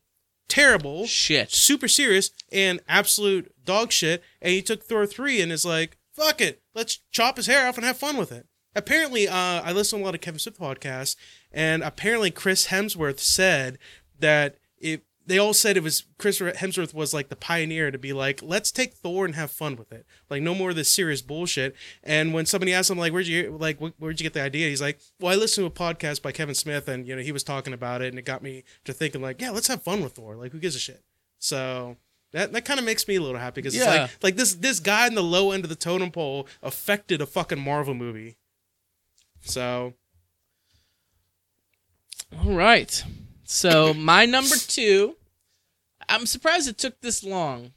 [0.48, 1.50] terrible, Shit.
[1.52, 4.22] super serious, and absolute dog shit.
[4.42, 7.77] And he took Thor 3 and is like, fuck it, let's chop his hair off
[7.77, 8.46] and have fun with it.
[8.77, 11.16] Apparently, uh, I listen to a lot of Kevin Smith podcasts,
[11.53, 13.79] and apparently Chris Hemsworth said
[14.18, 15.05] that it.
[15.27, 18.70] They all said it was Chris Hemsworth was like the pioneer to be like, let's
[18.70, 20.05] take Thor and have fun with it.
[20.29, 21.74] Like no more of this serious bullshit.
[22.03, 24.68] And when somebody asked him like, where'd you like, where'd you get the idea?
[24.68, 27.33] He's like, well, I listened to a podcast by Kevin Smith, and you know he
[27.33, 30.03] was talking about it, and it got me to thinking like, yeah, let's have fun
[30.03, 30.37] with Thor.
[30.37, 31.03] Like who gives a shit?
[31.38, 31.96] So
[32.35, 34.05] that that kind of makes me a little happy because Yeah.
[34.05, 37.20] it's like like this this guy in the low end of the totem pole affected
[37.23, 38.37] a fucking Marvel movie.
[39.40, 39.94] So
[42.44, 43.03] All right.
[43.44, 45.16] So my number two,
[46.09, 47.73] I'm surprised it took this long,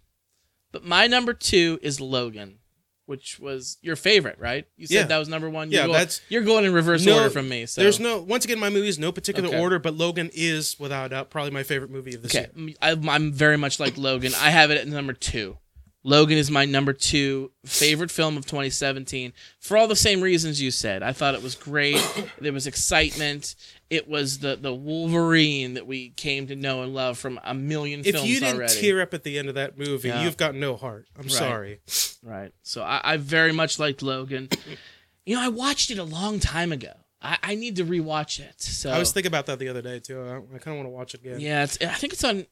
[0.72, 2.60] but my number two is Logan,
[3.08, 4.68] which was your favorite, right?
[4.78, 5.04] You said Yeah.
[5.08, 5.72] that was number one.
[5.72, 7.66] Yeah, you're going, that's- you're going in reverse No, order from me.
[7.66, 9.60] So there's no once again my movie is no particular Okay.
[9.60, 12.68] order, but Logan is without doubt probably my favorite movie of this Okay, year.
[12.70, 14.34] Mm, I'm, I'm very much like Logan.
[14.40, 15.58] I have it at number two.
[16.04, 20.72] Logan is my number two favorite film of 2017 for all the same reasons you
[20.72, 21.04] said.
[21.04, 22.00] I thought it was great.
[22.40, 23.56] there was excitement.
[23.90, 28.02] It was the the Wolverine that we came to know and love from a million
[28.02, 28.74] If films If you didn't already.
[28.82, 30.24] tear up at the end of that movie, Yeah.
[30.24, 31.08] you've got no heart.
[31.18, 31.80] I'm sorry.
[32.24, 32.52] right.
[32.64, 34.50] So I, I very much liked Logan.
[35.26, 36.92] you know, I watched it a long time ago.
[37.22, 38.62] I, I need to rewatch it.
[38.62, 40.22] So I was thinking about that the other day too.
[40.22, 41.40] I, I kind of want to watch it again.
[41.40, 42.46] yeah, it's, I think it's on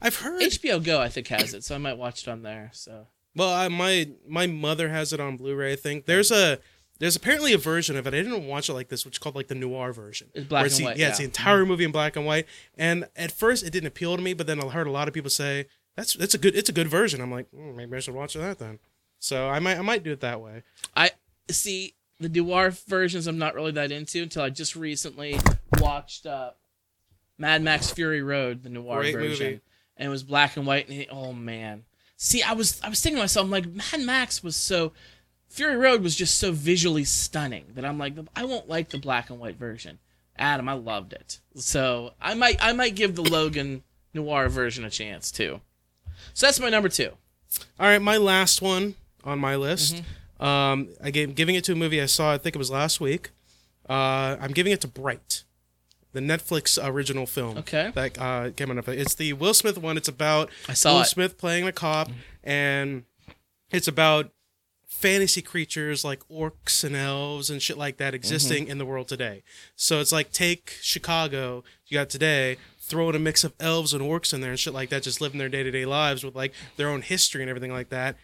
[0.00, 0.42] I've heard.
[0.42, 1.00] HBO Go.
[1.00, 2.70] I think has it, so I might watch it on there.
[2.74, 5.72] So Well, I, my my mother has it on Blu-ray.
[5.72, 6.58] I think there's a
[7.02, 8.14] there's apparently a version of it.
[8.14, 10.28] I didn't watch it like this, which is called like the noir version.
[10.34, 11.24] It's black where and the- white, Yeah, it's yeah.
[11.26, 11.32] Mm-hmm.
[11.32, 12.46] the entire movie in black and white.
[12.78, 15.14] And at first, it didn't appeal to me, but then I heard a lot of
[15.14, 17.20] people say that's that's a good it's a good version.
[17.20, 18.78] I'm like, "Hmm, maybe I should watch that then.
[19.18, 20.62] So I might I might do it that way.
[20.96, 21.10] I
[21.50, 23.26] see the noir versions.
[23.26, 25.38] I'm not really that into until I just recently
[25.80, 26.52] watched uh,
[27.36, 29.60] Mad Max Fury Road, the noir Great version, movie.
[29.96, 30.88] and it was black and white.
[30.88, 31.82] And it, oh man,
[32.16, 34.92] See, I was I was thinking to myself, I'm like Mad Max was so
[35.52, 39.28] Fury Road was just so visually stunning that I'm like I won't like the black
[39.28, 39.98] and white version.
[40.34, 41.40] Adam, I loved it.
[41.56, 43.82] So I might I might give the Logan
[44.14, 45.60] noir version a chance too.
[46.32, 47.10] So that's my number two.
[47.78, 49.96] All right, my last one on my list.
[49.96, 50.44] Mm-hmm.
[50.44, 52.32] Um, I gave giving it to a movie I saw.
[52.32, 53.28] I think it was last week.
[53.86, 55.44] Uh, I'm giving it to Bright,
[56.12, 57.58] the Netflix original film.
[57.58, 57.92] Okay.
[57.94, 58.82] That uh, came on.
[58.86, 59.98] It's the Will Smith one.
[59.98, 61.06] It's about I saw Will it.
[61.06, 62.08] Smith playing a cop,
[62.42, 63.04] and
[63.70, 64.30] it's about
[65.02, 68.70] fantasy creatures like orcs and elves and shit like that existing Mm-hmm.
[68.72, 69.42] in the world today.
[69.74, 74.02] So it's like take Chicago you got today, throw in a mix of elves and
[74.02, 76.34] orcs in there and shit like that, just living their day to day lives with
[76.36, 78.16] like their own history and everything like that.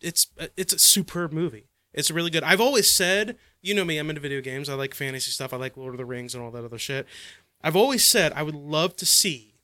[0.00, 1.66] It's it's a superb movie.
[1.92, 2.44] It's really good.
[2.44, 4.68] I've always said, you know me, I'm into video games.
[4.68, 5.52] I like fantasy stuff.
[5.52, 7.06] I like Lord of the Rings and all that other shit.
[7.62, 9.54] I've always said I would love to see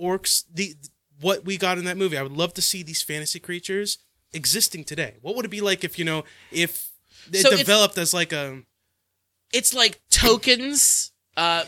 [0.00, 0.74] orcs the
[1.20, 2.18] what we got in that movie.
[2.18, 3.98] I would love to see these fantasy creatures
[4.32, 5.16] existing today.
[5.22, 6.90] What would it be like if you know if
[7.32, 8.62] it So developed as like a
[9.52, 11.12] It's like Tolkien's.
[11.36, 11.64] Uh,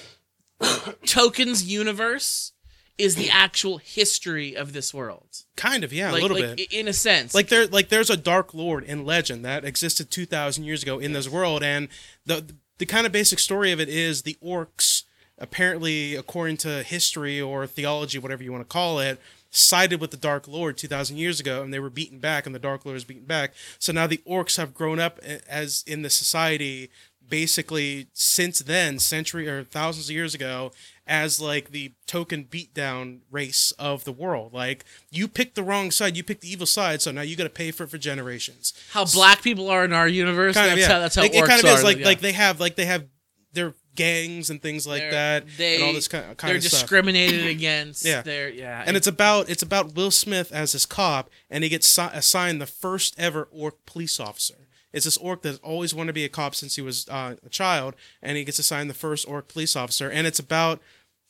[0.61, 2.53] Tolkien's universe
[2.97, 5.43] is the actual history of this world.
[5.57, 7.35] kind of yeah like, a little like, bit in a sense.
[7.35, 11.13] like there like there's a dark lord in legend that existed 2000 years ago in
[11.13, 11.89] this world and
[12.25, 15.03] the the kind of basic story of it is the orcs
[15.39, 19.21] apparently according to history or theology whatever you want to call it
[19.55, 22.59] sided with the dark lord 2000 years ago and they were beaten back and the
[22.59, 26.11] dark lord is beaten back so now the orcs have grown up as in the
[26.11, 26.91] society
[27.27, 30.73] basically since then century or thousands of years ago
[31.07, 36.17] as like the token beatdown race of the world like you picked the wrong side
[36.17, 38.73] you picked the evil side so now you got to pay for it for generations
[38.93, 40.55] how black people are in our universe.
[40.55, 41.75] kind that's of yeah how that's how it orcs kind of are.
[41.75, 42.07] is like yeah.
[42.07, 43.05] like they have like they have
[43.53, 46.65] their gangs and things like They're- that They, and all this kind, kind they're of
[46.65, 48.05] stuff discriminated against.
[48.05, 48.23] Yeah.
[48.23, 48.85] They're yeah.
[48.87, 52.61] and it's about it's about Will Smith as his cop, and he gets si- assigned
[52.61, 54.69] the first ever orc police officer.
[54.93, 57.49] It's this orc that always wanted to be a cop since he was uh, a
[57.49, 60.09] child, and he gets assigned the first orc police officer.
[60.09, 60.81] And it's about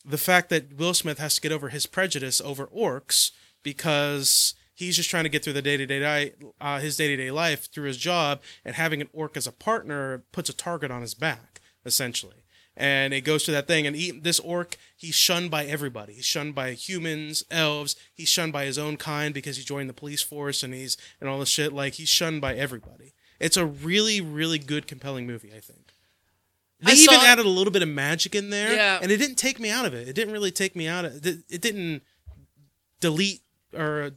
[0.04, 3.30] the fact that Will Smith has to get over his prejudice over orcs
[3.62, 7.16] because he's just trying to get through the day to day uh, his day to
[7.16, 10.90] day life through his job, and having an orc as a partner puts a target
[10.90, 12.36] on his back essentially
[12.76, 13.86] and it goes to that thing.
[13.86, 16.14] And he, this orc he's shunned by everybody.
[16.14, 17.96] He's shunned by humans elves.
[18.12, 21.28] He's shunned by his own kind because he joined the police force and he's and
[21.28, 21.72] all this shit.
[21.72, 23.12] Like he's shunned by everybody.
[23.40, 25.92] It's a really really good compelling movie i think.
[26.80, 28.98] They I even added a little bit of magic in there Yeah.
[29.02, 30.08] and it didn't take me out of it.
[30.08, 32.02] It didn't really take me out of it it didn't
[33.00, 33.40] delete
[33.76, 34.12] or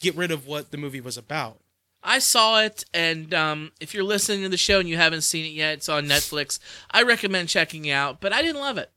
[0.00, 1.58] get rid of what the movie was about
[2.06, 5.44] I saw it, and um, if you're listening to the show and you haven't seen
[5.46, 6.58] it yet, it's on Netflix.
[6.90, 8.90] I recommend checking it out, but I didn't love it.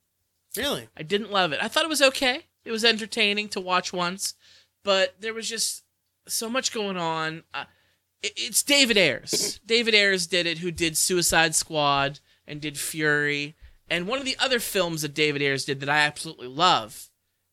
[0.57, 1.59] really I didn't love it.
[1.61, 2.45] I thought it was okay.
[2.65, 4.33] It was entertaining to watch once,
[4.83, 5.83] but there was just
[6.27, 7.43] so much going on.
[7.53, 7.63] Uh,
[8.21, 9.59] it- it's David Ayers.
[9.65, 13.55] David Ayers did it, who did Suicide Squad and did Fury.
[13.89, 17.09] And one of the other films that David Ayers did that I absolutely love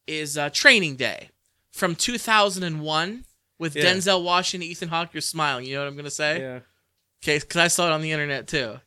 [0.09, 1.29] is uh, Training Day
[1.71, 3.25] from 2001
[3.59, 3.85] with Yeah.
[3.85, 5.13] Denzel Washington, Ethan Hawke.
[5.13, 5.67] You're smiling.
[5.67, 6.41] You know what I'm gonna say?
[6.41, 6.61] yeah
[7.23, 8.81] Okay, because I saw it on the internet too.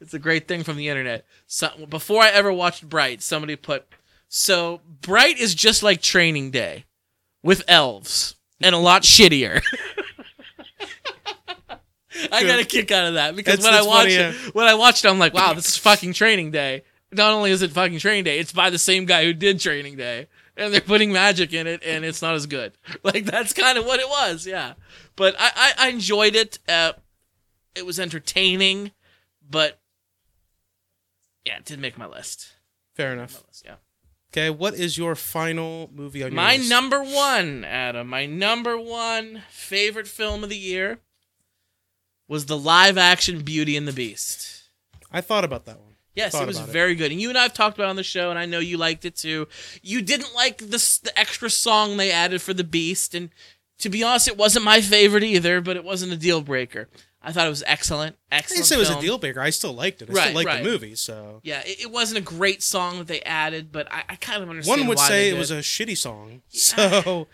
[0.00, 1.26] It's a great thing from the internet.
[1.46, 3.84] So before I ever watched Bright, somebody put
[4.28, 6.84] so Bright is just like Training Day
[7.42, 9.62] with elves and a lot shittier.
[12.32, 14.74] I got a kick out of that because when I watched funny, it, when I
[14.74, 16.82] watched it, I'm like, wow, this is fucking Training Day.
[17.12, 19.96] Not only is it fucking Training Day, it's by the same guy who did Training
[19.96, 20.28] Day,
[20.60, 22.72] and they're putting magic in it, and it's not as good.
[23.02, 24.74] Like that's kind of what it was, yeah.
[25.16, 26.58] But I I, I enjoyed it.
[26.68, 26.92] Uh,
[27.74, 28.92] it was entertaining,
[29.48, 29.80] but
[31.44, 32.52] yeah, it didn't make my list.
[32.94, 33.76] fair enough list, yeah.
[34.32, 36.68] okay what is your final movie on your My list?
[36.68, 40.98] number one, Adam, my number one favorite film of the year
[42.28, 44.64] was the live action Beauty and the Beast.
[45.10, 46.66] i thought about that one Yes, it was it.
[46.66, 48.44] very good, and you and I have talked about it on the show, and I
[48.46, 49.46] know you liked it too.
[49.82, 53.30] You didn't like the the extra song they added for the Beast, and
[53.78, 56.88] to be honest, it wasn't my favorite either, but it wasn't a deal breaker.
[57.22, 58.56] I thought it was excellent, I excellent.
[58.56, 59.40] didn't say it was a deal breaker.
[59.42, 60.08] I still liked it.
[60.10, 60.64] I Right, still liked right.
[60.64, 60.94] the movie.
[60.94, 64.42] So Yeah, it, it wasn't a great song that they added, but I, I kind
[64.42, 64.80] of understand.
[64.80, 66.40] one would say it was a shitty song.
[66.48, 67.28] So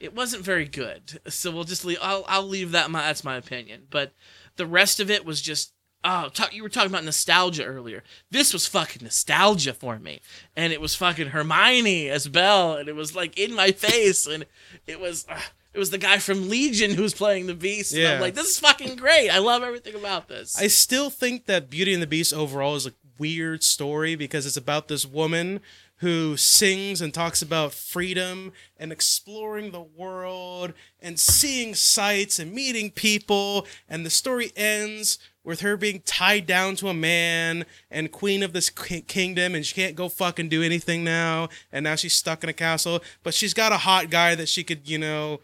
[0.00, 1.20] it wasn't very good.
[1.28, 1.98] So we'll just leave.
[2.00, 2.90] I'll I'll leave that.
[2.92, 3.82] My that's my opinion.
[3.90, 4.12] But
[4.56, 5.72] the rest of it was just.
[6.06, 8.02] Oh, talk, you were talking about nostalgia earlier.
[8.30, 10.20] This was fucking nostalgia for me,
[10.54, 14.44] and it was fucking Hermione as Belle, and it was like in my face, and
[14.86, 15.24] it was.
[15.28, 15.40] Uh,
[15.72, 17.94] it was the guy from Legion who was playing the Beast.
[17.94, 18.14] And Yeah.
[18.14, 19.28] I'm like, this is fucking great.
[19.28, 20.56] I love everything about this.
[20.56, 24.56] I still think that Beauty and the Beast overall is a weird story because it's
[24.56, 25.58] about this woman
[25.98, 32.90] who sings and talks about freedom and exploring the world and seeing sights and meeting
[32.90, 33.66] people.
[33.88, 38.52] And the story ends with her being tied down to a man and queen of
[38.52, 41.48] this kingdom, and she can't go fucking do anything now.
[41.70, 44.64] And now she's stuck in a castle, but she's got a hot guy that she
[44.64, 45.40] could, you know.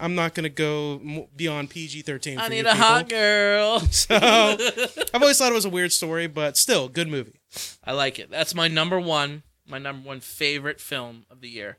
[0.00, 2.38] I'm not gonna go beyond PG thirteen.
[2.38, 2.84] I for need you a people.
[2.86, 3.80] hot girl.
[3.90, 7.37] So I've always thought it was a weird story, but still, good movie.
[7.84, 8.30] I like it.
[8.30, 11.78] That's my number one, my number one favorite film of the year.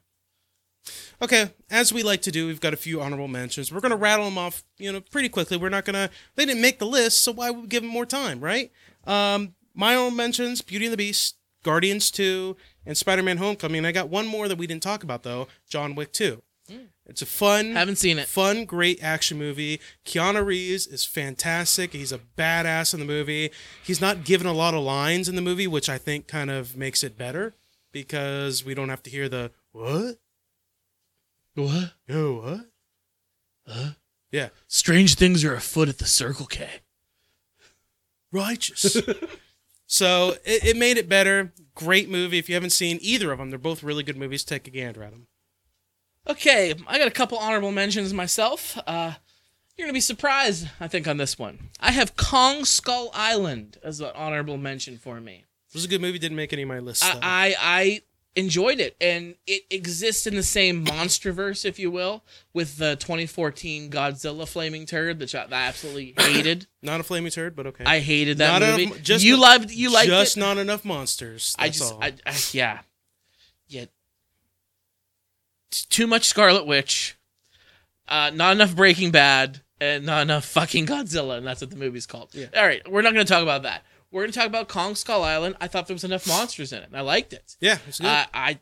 [1.22, 3.72] Okay, as we like to do, we've got a few honorable mentions.
[3.72, 5.58] We're gonna rattle them off, you know, pretty quickly.
[5.58, 6.10] We're not gonna.
[6.36, 8.72] They didn't make the list, so why would we give them more time, right?
[9.06, 12.56] Um, my honorable mentions: Beauty and the Beast, Guardians Two,
[12.86, 13.80] and Spider-Man: Homecoming.
[13.80, 16.42] And I got one more that we didn't talk about though: John Wick Two.
[17.10, 18.28] It's a fun, Haven't seen it.
[18.28, 19.82] fun, great action movie.
[20.06, 21.92] Keanu Reeves is fantastic.
[21.92, 23.50] He's a badass in the movie.
[23.84, 26.78] He's not given a lot of lines in the movie, which I think kind of
[26.78, 27.56] makes it better
[27.92, 30.20] because we don't have to hear the what,
[31.56, 31.94] What?
[32.10, 32.66] oh what,
[33.68, 33.90] Huh?
[34.32, 36.70] yeah, Strange things are afoot at the Circle K.
[38.32, 38.98] righteous.
[39.88, 41.54] so it, it made it better.
[41.76, 42.38] Great movie.
[42.38, 44.44] If you haven't seen either of them, they're both really good movies.
[44.44, 45.28] Take a gander at them.
[46.30, 48.78] Okay, I got a couple honorable mentions myself.
[48.86, 49.14] Uh,
[49.78, 51.70] you're gonna be surprised, I think, on this one.
[51.80, 55.46] I have Kong Skull Island as an honorable mention for me.
[55.70, 56.20] It was a good movie.
[56.20, 57.04] Didn't make any of my lists.
[57.10, 57.20] though.
[57.22, 58.02] I, I
[58.36, 62.24] I enjoyed it, and it exists in the same monsterverse, if you will,
[62.54, 66.68] with the 2014 Godzilla flaming turd that I I absolutely hated.
[66.84, 67.84] not a flaming turd, but okay.
[67.86, 68.84] I hated that Not movie.
[68.84, 70.40] enough- just you loved you liked just it.
[70.40, 71.56] not enough monsters.
[71.58, 72.04] I just all.
[72.04, 72.80] I, I yeah
[75.72, 77.18] T- too much Scarlet Witch,
[78.08, 82.06] uh, not enough Breaking Bad, and not enough fucking Godzilla, and that's what the movie's
[82.06, 82.30] called.
[82.34, 82.48] Yeah.
[82.56, 83.84] All right, we're not going to talk about that.
[84.12, 85.56] We're going to talk about Kong Skull Island.
[85.62, 87.56] I thought there was enough monsters in it, and I liked it.
[87.60, 88.06] yeah, good.
[88.06, 88.60] Uh, I,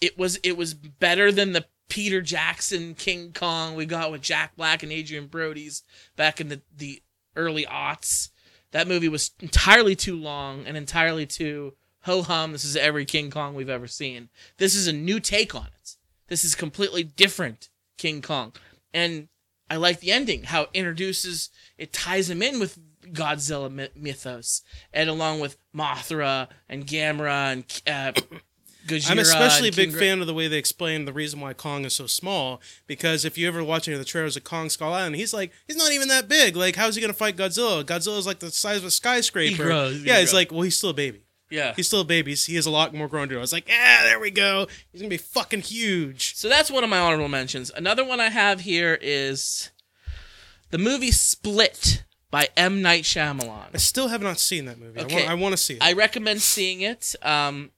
[0.00, 4.56] it was it was better than the Peter Jackson King Kong we got with Jack
[4.56, 5.82] Black and Adrien Brody's
[6.16, 7.02] back in the the
[7.36, 8.30] early aughts.
[8.72, 12.52] That movie was entirely too long and entirely too ho hum.
[12.52, 14.30] This is every King Kong we've ever seen.
[14.56, 15.96] This is a new take on it.
[16.32, 17.68] This is completely different
[17.98, 18.54] King Kong,
[18.94, 19.28] and
[19.68, 20.44] I like the ending.
[20.44, 24.62] How it introduces it ties him in with Godzilla mythos,
[24.94, 28.18] and along with Mothra and Gamera and uh.
[29.10, 31.84] I'm especially a big Gra- fan of the way they explain the reason why Kong
[31.84, 32.62] is so small.
[32.86, 35.52] Because if you ever watch any of the trailers of Kong Skull Island, he's like,
[35.66, 36.56] he's not even that big.
[36.56, 37.84] Like, how's he gonna fight Godzilla?
[37.84, 39.64] Godzilla's like the size of a skyscraper.
[39.64, 41.26] grows, yeah, it's like, well, he's still a baby.
[41.52, 41.74] Yeah.
[41.76, 42.34] He's still a baby.
[42.34, 43.34] He has a lot more grown to.
[43.34, 43.38] Do.
[43.38, 44.66] I was like, ah, there we go.
[44.90, 46.34] He's gonna be fucking huge.
[46.34, 47.70] So that's one of my honorable mentions.
[47.70, 49.70] Another one I have here is
[50.70, 52.80] the movie Split by M.
[52.80, 53.66] Night Shyamalan.
[53.74, 55.00] I still have not seen that movie.
[55.00, 55.14] I Okay.
[55.16, 55.82] want, I want to see it.
[55.82, 57.14] I recommend seeing it.
[57.20, 57.70] Um,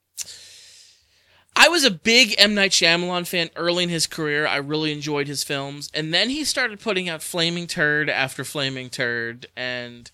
[1.56, 2.54] I was a big M.
[2.54, 4.46] Night Shyamalan fan early in his career.
[4.46, 5.88] I really enjoyed his films.
[5.94, 10.10] And then he started putting out Flaming Turd after Flaming Turd, and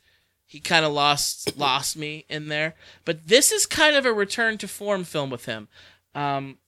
[0.51, 2.75] he kind of lost lost me in there.
[3.05, 5.69] But this is kind of a return to form film with him.
[6.13, 6.59] Um,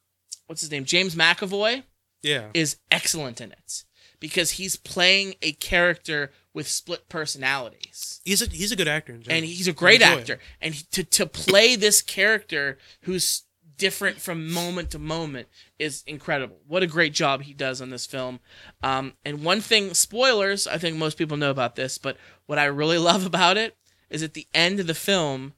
[0.47, 0.85] what's his name?
[0.85, 1.83] James McAvoy
[2.23, 2.51] yeah.
[2.55, 3.83] is excellent in it
[4.21, 9.19] because he's playing a character with split personalities He's a he's a good actor.
[9.29, 10.21] And he's a great I enjoy it.
[10.21, 13.43] actor and he, to to play this character who's
[13.77, 15.49] different from moment to moment
[15.79, 18.41] is incredible what a great job he does on this film
[18.83, 22.17] um, and one thing spoilers i think most people know about this but
[22.47, 23.77] what i really love about it
[24.11, 25.53] is at the end of the film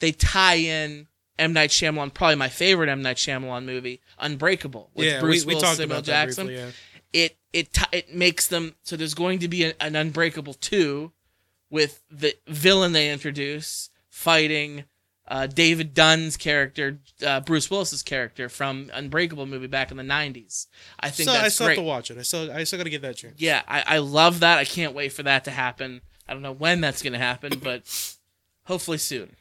[0.00, 1.06] they tie in
[1.38, 5.54] M Night Shyamalan, probably my favorite M Night Shyamalan movie, Unbreakable, with Yeah, Bruce we,
[5.54, 6.62] Willis, Samuel Jackson briefly.
[6.62, 6.70] Yeah.
[7.12, 11.10] it it it makes them so there's going to be an, an unbreakable 2
[11.70, 14.84] with the villain they introduce fighting
[15.30, 20.66] uh, David Dunn's character, uh, Bruce Willis's character from Unbreakable movie back in the 90s.
[20.98, 21.44] I think that's it.
[21.44, 21.76] I still great.
[21.76, 22.18] have to watch it.
[22.18, 23.36] I still I still got to get that chance.
[23.38, 24.58] Yeah, I, I love that.
[24.58, 26.00] I can't wait for that to happen.
[26.28, 28.16] I don't know when that's going to happen, but
[28.64, 29.36] hopefully soon.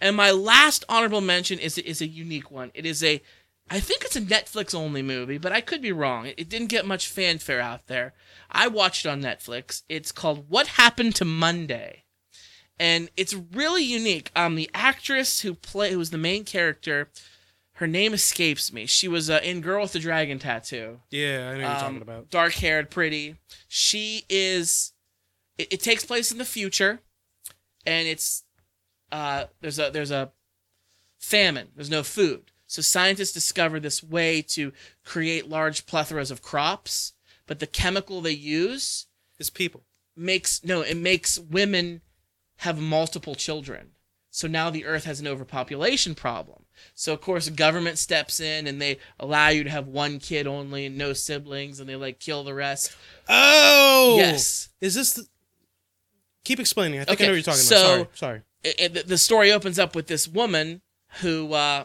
[0.00, 2.70] And my last honorable mention is is a unique one.
[2.72, 3.20] It is a,
[3.68, 6.26] I think it's a Netflix only movie, but I could be wrong.
[6.26, 8.14] It, it didn't get much fanfare out there.
[8.48, 9.82] I watched it on Netflix.
[9.88, 12.04] It's called What Happened to Monday,
[12.78, 14.30] and it's really unique.
[14.36, 17.08] Um, the actress who play who was the main character,
[17.74, 18.86] her name escapes me.
[18.86, 21.96] She was uh, in Girl with the Dragon Tattoo Yeah, I know what you're talking
[21.96, 22.30] um, about.
[22.30, 23.36] dark haired, pretty.
[23.68, 24.92] She is.
[25.58, 27.00] It, it takes place in the future,
[27.86, 28.44] and it's
[29.12, 30.32] uh, there's a there's a
[31.18, 31.68] famine.
[31.74, 34.72] There's no food, so scientists discover this way to
[35.04, 37.12] create large plethoras of crops.
[37.46, 39.06] But the chemical they use
[39.38, 39.84] is people.
[40.16, 42.00] makes no, it makes women
[42.58, 43.92] have multiple children.
[44.30, 46.64] So now the Earth has an overpopulation problem.
[46.94, 50.84] So of course government steps in and they allow you to have one kid only
[50.86, 52.94] and no siblings, and they like kill the rest.
[53.28, 54.68] Oh, Yes.
[54.80, 55.14] Is this?
[55.14, 55.26] The...
[56.44, 57.00] Keep explaining.
[57.00, 58.16] I think Okay, I know what you're talking so- about.
[58.16, 58.74] Sorry, sorry.
[58.78, 60.82] it, it- the- story opens up with this woman
[61.22, 61.84] who uh,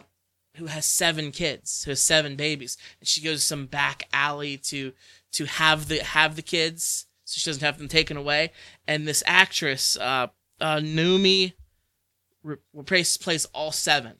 [0.56, 4.58] who has seven kids, who has seven babies, and she goes to some back alley
[4.58, 4.92] to
[5.32, 8.52] to have the have the kids, so she doesn't have them taken away.
[8.86, 10.26] And this actress, uh,
[10.62, 11.52] uh, Noomi,
[12.42, 14.14] re- Rapace plays all seven,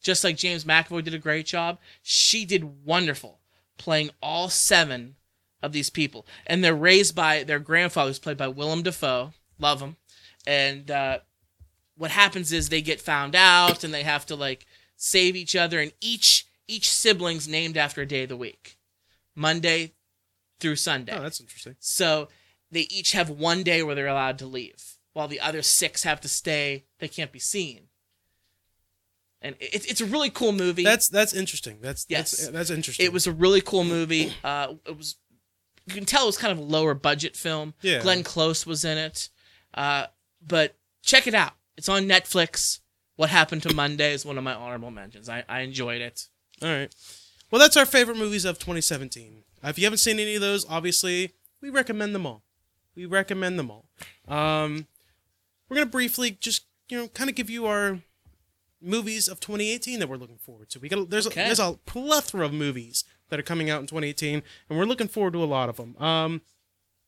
[0.00, 1.78] just like James McAvoy did a great job.
[2.02, 3.40] She did wonderful
[3.78, 5.16] playing all seven
[5.62, 9.32] of these people, and they're raised by their grandfather, who's played by Willem Dafoe.
[9.58, 9.96] Love him,
[10.46, 10.90] and.
[10.90, 11.18] Uh,
[11.96, 15.80] what happens is they get found out and they have to like save each other
[15.80, 18.78] and each each sibling's named after a day of the week
[19.34, 19.92] monday
[20.60, 21.74] through sunday Oh, that's interesting.
[21.80, 22.28] so
[22.70, 26.20] they each have one day where they're allowed to leave while the other six have
[26.20, 27.88] to stay they can't be seen
[29.42, 31.78] and it's it's a really cool movie That's that's interesting.
[31.80, 32.30] That's Yes.
[32.30, 33.04] that's, that's interesting.
[33.06, 35.16] it was a really cool movie uh it was
[35.86, 38.00] you can tell it was kind of a lower budget film Yeah.
[38.02, 39.28] glenn close was in it
[39.74, 40.06] uh
[40.46, 42.80] but check it out it's on netflix
[43.16, 46.26] what happened to monday is one of my honorable mentions i, I enjoyed it
[46.62, 46.94] All right.
[47.50, 49.42] Well, that's our favorite movies of 2017.
[49.64, 52.42] Uh, if you haven't seen any of those, obviously, we recommend them all.
[52.94, 53.86] We recommend them all.
[54.28, 54.86] Um,
[55.68, 58.00] we're gonna briefly just you know kind of give you our
[58.80, 60.78] movies of 2018 that we're looking forward to.
[60.80, 61.42] We got there's Okay.
[61.42, 65.08] a, there's a plethora of movies that are coming out in 2018, and we're looking
[65.08, 65.96] forward to a lot of them.
[65.98, 66.40] Um,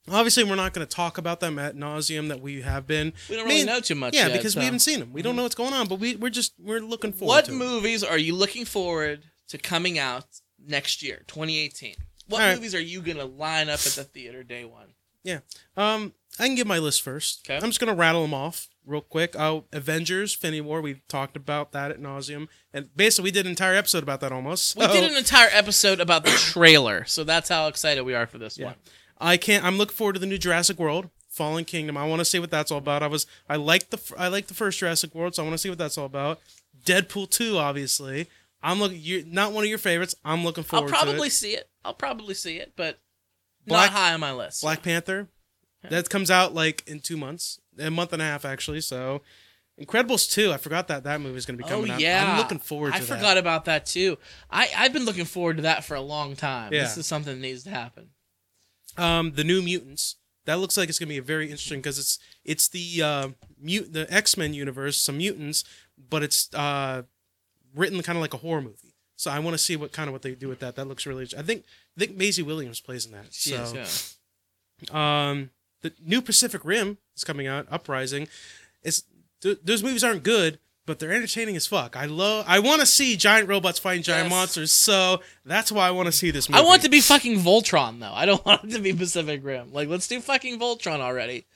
[0.09, 3.13] obviously, we're not going to talk about them at nauseum that we have been.
[3.31, 5.13] we don't really know too much Yeah, yet, because we haven't seen them.
[5.13, 7.53] We don't know what's going on, but we we're just we're looking forward what to.
[7.53, 10.27] movies are you looking forward to coming out
[10.65, 11.95] next year 2018
[12.29, 12.55] what right.
[12.55, 14.89] movies are you gonna line up at the theater day one
[15.25, 15.39] Yeah.
[15.77, 17.47] Um, I can give my list first.
[17.49, 17.57] Okay.
[17.57, 19.35] I'm just gonna rattle them off real quick.
[19.39, 20.81] Uh, Avengers: Infinity War.
[20.81, 24.33] We talked about that at nauseum, and basically we did an entire episode about that
[24.33, 24.77] almost.
[24.77, 28.39] we did an entire episode about the trailer so that's how excited we are for
[28.39, 28.67] this Yeah.
[28.67, 28.75] one
[29.19, 29.65] I can't.
[29.65, 31.97] I'm looking forward to the new Jurassic World, Fallen Kingdom.
[31.99, 33.03] I want to see what that's all about.
[33.03, 35.59] I was I like the I like the first Jurassic World, so I want to
[35.59, 36.41] see what that's all about.
[36.87, 38.29] Deadpool two, obviously.
[38.63, 38.99] I'm looking.
[39.01, 40.15] You're not one of your favorites.
[40.25, 41.69] I'm looking forward I'll probably see it.
[41.85, 42.99] I'll probably see it, but
[43.67, 44.63] Black- not high on my list.
[44.63, 45.29] Black Panther.
[45.89, 48.81] That comes out like in two months, a month and a half actually.
[48.83, 49.23] So,
[49.81, 50.53] Incredibles two.
[50.53, 52.01] I forgot that that movie is going to be oh coming out.
[52.01, 53.07] yeah, I'm looking forward to I that.
[53.07, 54.19] forgot about that too.
[54.51, 56.73] I I've been looking forward to that for a long time.
[56.73, 56.83] Yeah.
[56.83, 58.11] This is something that needs to happen.
[58.99, 60.17] um, the New Mutants.
[60.45, 63.29] That looks like it's gonna be a very interesting because it's it's the uh,
[63.59, 65.65] mute the X Men universe, some mutants,
[65.97, 67.03] but it's uh,
[67.75, 68.95] written kind of like a horror movie.
[69.17, 70.77] So I want to see what kind of what they do with that.
[70.77, 71.27] That looks really.
[71.39, 71.65] I think
[71.97, 73.33] I think Maisie Williams plays in that.
[73.33, 74.17] So is,
[74.91, 75.29] yeah.
[75.31, 75.51] um,
[75.83, 77.67] the new Pacific Rim is coming out.
[77.71, 78.29] Uprising.
[78.83, 79.05] It's
[79.41, 81.97] th- those movies aren't good, but they're entertaining as fuck.
[81.97, 82.45] I love.
[82.49, 84.31] I want to see giant robots fighting giant Yes.
[84.31, 84.73] monsters.
[84.75, 86.61] So that's why I want to see this movie.
[86.63, 88.13] I want to be fucking Voltron though.
[88.13, 89.73] I don't want it to be Pacific Rim.
[89.73, 91.47] Like let's do fucking Voltron already.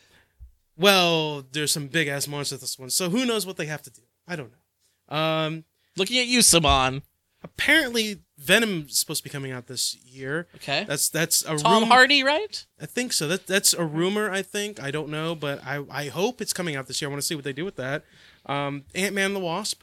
[0.77, 3.91] Well, there's some big ass monsters this one, so who knows what they have to
[3.91, 4.03] do?
[4.27, 4.51] I don't
[5.11, 5.16] know.
[5.16, 5.64] Um,
[5.97, 7.03] Looking at you, Saban.
[7.45, 10.49] Apparently Venom's supposed to be coming out this year.
[10.57, 10.84] Okay.
[10.88, 11.86] That's that's a Tom rumor.
[11.86, 12.66] Hardy, right?
[12.80, 13.28] I think so.
[13.28, 14.30] That that's a rumor.
[14.30, 17.09] I think I don't know, but I I hope it's coming out this year.
[17.09, 18.05] I want to see what they do with that.
[18.47, 19.82] Um, Ant Man the Wasp.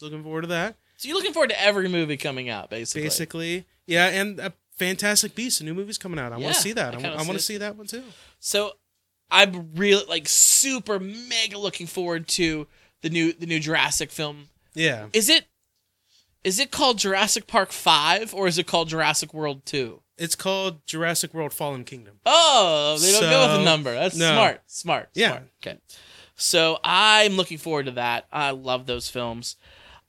[0.00, 0.76] Looking forward to that.
[0.96, 3.02] So you're looking forward to every movie coming out, basically.
[3.02, 6.32] Basically, yeah, and uh, Fantastic Beasts, a new movie's coming out.
[6.32, 6.94] I Yeah, want to see that.
[6.94, 8.04] I I, kinda want to see see that one too.
[8.38, 8.72] So
[9.30, 12.66] I'm really like super mega looking forward to
[13.02, 14.48] the new the new Jurassic film.
[14.74, 15.46] Yeah, Is it
[16.44, 20.02] is it called Jurassic Park 5 or is it called Jurassic World 2?
[20.20, 22.20] it's called Jurassic World: Fallen Kingdom.
[22.26, 23.92] Oh, they don't go with a number.
[23.92, 24.32] That's no.
[24.34, 24.60] smart.
[24.66, 25.08] Smart.
[25.14, 25.28] Yeah.
[25.30, 25.42] Smart.
[25.62, 25.78] Okay.
[26.36, 28.26] So I'm looking forward to that.
[28.30, 29.56] I love those films.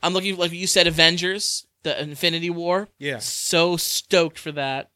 [0.04, 2.90] I'm looking like you said Avengers, the Infinity War.
[3.00, 3.20] Yeah.
[3.20, 4.90] So stoked for that.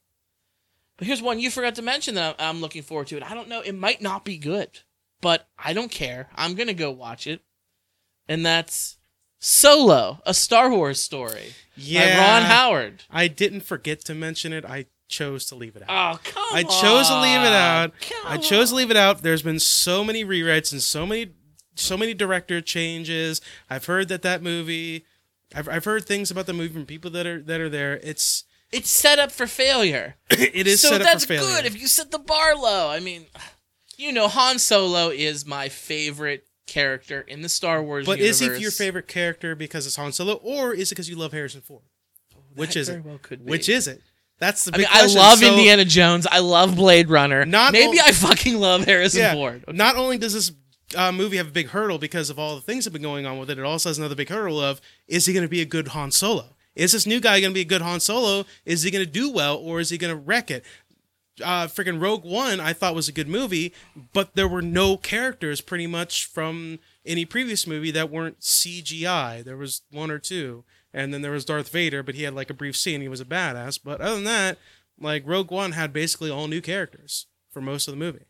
[0.98, 3.18] But here's one you forgot to mention that I'm looking forward to.
[3.18, 3.24] It.
[3.24, 3.62] I don't know.
[3.62, 4.82] It might not be good,
[5.22, 6.28] but I don't care.
[6.36, 7.40] I'm gonna go watch it,
[8.28, 8.98] and that's
[9.46, 13.04] Solo, a Star Wars story Yeah, by Ron Howard.
[13.12, 14.66] I didn't forget to mention it.
[14.66, 16.16] I chose to leave it out.
[16.16, 16.56] Oh come on.
[16.58, 17.92] I chose to leave it out.
[18.02, 19.22] Come I chose to leave it out.
[19.22, 21.34] There's been so many rewrites and so many,
[21.76, 23.40] so many director changes.
[23.70, 25.06] I've heard that that movie.
[25.54, 28.00] I've, I've heard things about the movie from people that are that are there.
[28.02, 30.16] It's It's set up for failure.
[30.32, 31.58] it is so set up that's for failure.
[31.58, 32.90] good if you set the bar low.
[32.90, 33.28] I mean,
[33.96, 38.42] you know, Han Solo is my favorite character in the Star Wars but universe.
[38.42, 41.32] is he your favorite character because it's Han Solo, or is it because you love
[41.34, 41.84] Harrison Ford?
[42.56, 43.04] Which is it?
[43.04, 43.20] well.
[43.44, 44.02] Which is it?
[44.40, 44.72] That's the.
[44.74, 46.28] I Big mean, I love So, Indiana Jones.
[46.30, 47.46] I love Blade Runner.
[47.46, 49.34] Not Maybe o- I fucking love Harrison Yeah.
[49.34, 49.64] Ford.
[49.68, 49.78] Okay.
[49.78, 50.52] Not only does this
[50.96, 53.26] uh, movie have a big hurdle because of all the things that have been going
[53.26, 53.58] on with it.
[53.60, 56.12] It also has another big hurdle of is he going to be a good Han
[56.12, 56.56] Solo?
[56.76, 58.46] Is this new guy going to be a good Han Solo?
[58.66, 60.66] Is he going to do well or is he going to wreck it?
[61.44, 63.74] Uh, freaking Rogue One, I thought was a good movie,
[64.14, 69.44] but there were no characters pretty much from any previous movie that weren't CGI.
[69.44, 70.64] There was one or two,
[70.94, 73.02] and then there was Darth Vader, but he had like a brief scene.
[73.02, 74.58] He was a badass, but other than that,
[75.00, 78.26] like Rogue One had basically all new characters for most of the movie.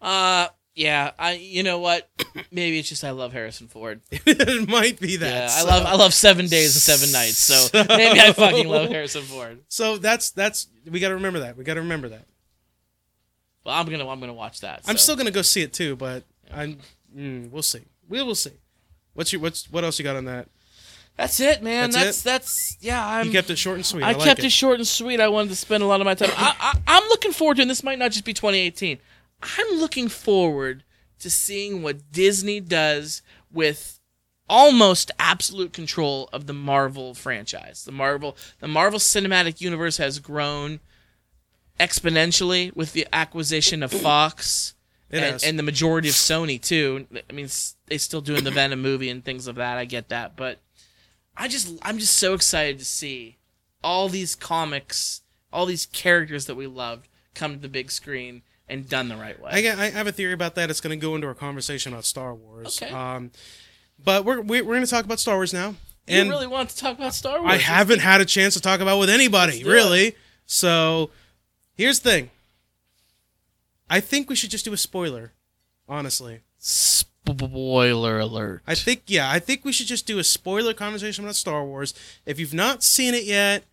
[0.00, 1.12] Uh, yeah.
[1.18, 1.32] I.
[1.32, 2.08] You know what?
[2.50, 4.00] Maybe it's just I love Harrison Ford.
[4.10, 5.50] it might be that.
[5.50, 7.38] Yeah, I love I love Seven Days and Seven Nights.
[7.38, 9.60] So, So- maybe I fucking love Harrison Ford.
[9.68, 11.56] So that's that's we got to remember that.
[11.56, 12.26] We got to remember that.
[13.64, 14.82] Well, I'm gonna I'm gonna watch that.
[14.86, 16.78] I'm still gonna go see it too, but I'm
[17.16, 17.82] mm, we'll see.
[18.08, 18.52] We will see.
[19.14, 20.48] What's your what's what else you got on that?
[21.16, 21.90] That's it, man.
[21.90, 23.06] That's That's that's, yeah.
[23.06, 24.02] I'm, you kept it short and sweet.
[24.02, 24.46] I, I, like kept it.
[24.46, 24.52] it.
[24.52, 25.20] short and sweet.
[25.20, 26.30] I wanted to spend a lot of my time.
[26.36, 28.98] I, I, I'm looking forward to, and this might not just be 2018.
[29.42, 30.84] I'm looking forward
[31.18, 33.22] to seeing what Disney does
[33.52, 34.00] with
[34.48, 37.84] almost absolute control of the Marvel franchise.
[37.84, 40.80] The Marvel, the Marvel Cinematic Universe has grown
[41.78, 44.74] exponentially with the acquisition of Fox.
[45.10, 47.06] And, and the majority of Sony too.
[47.28, 47.48] I mean,
[47.86, 49.76] they still doing the Venom movie and things of that.
[49.76, 50.58] I get that, but
[51.36, 53.36] I just I'm just so excited to see
[53.84, 55.20] all these comics,
[55.52, 58.40] all these characters that we loved come to the big screen
[58.72, 59.50] and done the right way.
[59.52, 60.70] I, I have a theory about that.
[60.70, 62.80] It's going to go into our conversation about Star Wars.
[62.82, 62.92] Okay.
[62.92, 63.30] Um,
[64.02, 65.70] but we're we're, we're going to talk about Star Wars now.
[66.06, 67.52] you And really want to talk about Star Wars?
[67.52, 69.72] I haven't had a chance to talk about it with anybody do it.
[69.72, 70.16] really.
[70.46, 71.10] So
[71.74, 72.30] here's the thing.
[73.88, 75.32] I think we should just do a spoiler.
[75.88, 78.62] Honestly, Spoiler alert.
[78.66, 81.92] I think yeah, I think we should just do a spoiler conversation about Star Wars.
[82.24, 83.64] If you've not seen it yet,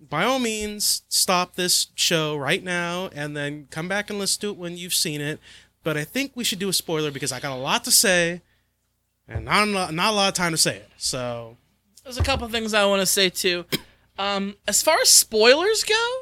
[0.00, 4.50] by all means, stop this show right now and then come back and listen to
[4.50, 5.40] it when you've seen it.
[5.82, 8.42] But I think we should do a spoiler because I got a lot to say,
[9.26, 10.90] and not a not a lot of time to say it.
[10.98, 11.56] So
[12.04, 13.64] There's a couple things I want to say too.
[14.20, 16.12] Um, as far as spoilers go,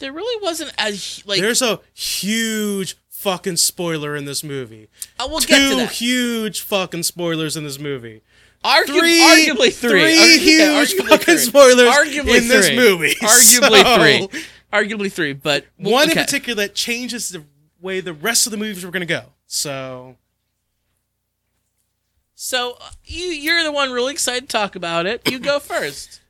[0.00, 1.40] there really wasn't as like.
[1.40, 4.88] there's a huge fucking spoiler in this movie.
[5.20, 5.92] I will get to Two that.
[5.92, 8.22] huge fucking spoilers in this movie.
[8.66, 9.90] Argu- Three, arguably three.
[9.90, 11.38] three Argu- huge arguably fucking three.
[11.38, 13.14] spoilers Arguably in this movie.
[13.14, 14.44] Arguably So- three.
[14.72, 16.20] Arguably three, but well, one okay.
[16.20, 17.44] in particular that changes the
[17.80, 19.26] way the rest of the movies were going to go.
[19.46, 20.16] So
[22.34, 25.30] So uh, you you're the one really excited to talk about it.
[25.30, 26.20] You go first.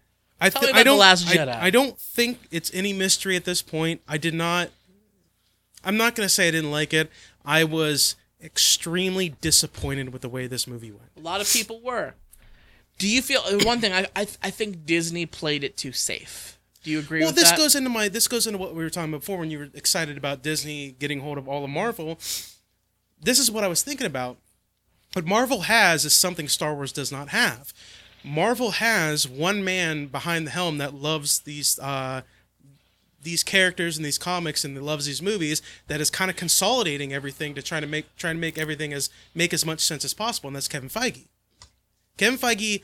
[0.40, 1.00] I, me I don't.
[1.00, 4.02] I- I, don't think it's any mystery at this point.
[4.06, 4.68] I did not.
[5.82, 7.10] I'm not going to say I didn't like it.
[7.44, 11.08] I was extremely disappointed with the way this movie went.
[11.16, 12.14] A lot of people were.
[12.98, 13.92] Do you feel uh, one thing?
[13.92, 16.58] I I, I think Disney played it too safe.
[16.82, 17.58] Do you agree Well, with this that?
[17.58, 18.08] goes into my.
[18.08, 20.92] This goes into what we were talking about before when you were excited about Disney
[20.98, 22.18] getting hold of all of Marvel.
[23.20, 24.38] This is what I was thinking about.
[25.14, 27.72] What Marvel has is something Star Wars does not have.
[28.22, 32.22] Marvel has one man behind the helm that loves these uh,
[33.22, 37.54] these characters and these comics and loves these movies that is kind of consolidating everything
[37.54, 40.48] to try to make trying to make everything as make as much sense as possible,
[40.48, 41.26] and that's Kevin Feige.
[42.16, 42.82] Kevin Feige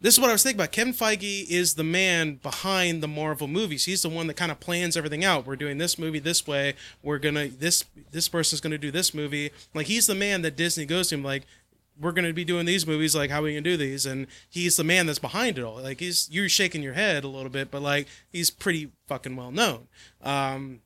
[0.00, 0.72] this is what I was thinking about.
[0.72, 3.86] Kevin Feige is the man behind the Marvel movies.
[3.86, 5.46] He's the one that kind of plans everything out.
[5.46, 6.74] We're doing this movie this way.
[7.02, 9.50] We're gonna this this person's gonna do this movie.
[9.74, 11.44] Like he's the man that Disney goes to him like
[12.00, 13.16] we're gonna be doing these movies.
[13.16, 14.06] Like how are we gonna do these?
[14.06, 15.82] And he's the man that's behind it all.
[15.82, 19.50] Like he's you're shaking your head a little bit, but like he's pretty fucking well
[19.50, 19.88] known.
[20.22, 20.80] Um,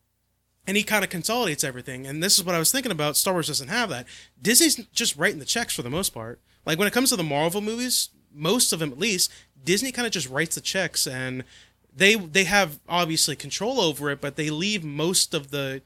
[0.67, 2.07] and he kind of consolidates everything.
[2.07, 3.17] And this is what I was thinking about.
[3.17, 4.07] Star Wars doesn't have that.
[4.41, 6.41] Disney's just writing the checks for the most part.
[6.65, 9.31] Like when it comes to the Marvel movies, most of them at least,
[9.65, 11.45] Disney kind of just writes the checks and
[11.95, 15.83] they they have obviously control over it, but they leave most of the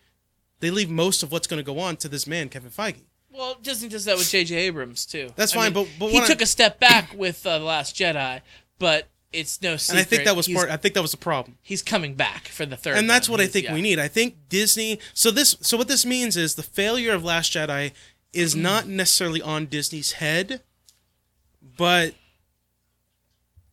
[0.60, 3.02] they leave most of what's going to go on to this man Kevin Feige.
[3.30, 4.54] well, Disney does that with J.J.
[4.54, 5.30] Abrams too.
[5.36, 7.96] That's I fine, mean, but- but he took a step back with uh, the Last
[7.96, 8.40] Jedi,
[8.78, 9.98] but it's no secret.
[9.98, 11.58] And I think that was he's, part I think that was the problem.
[11.60, 13.38] He's coming back for the third, and that's one.
[13.38, 13.74] what I think yeah.
[13.74, 13.98] we need.
[13.98, 14.98] I think Disney.
[15.12, 17.92] So this, so what this means is the failure of Last Jedi
[18.32, 20.62] is not necessarily on Disney's head,
[21.76, 22.14] but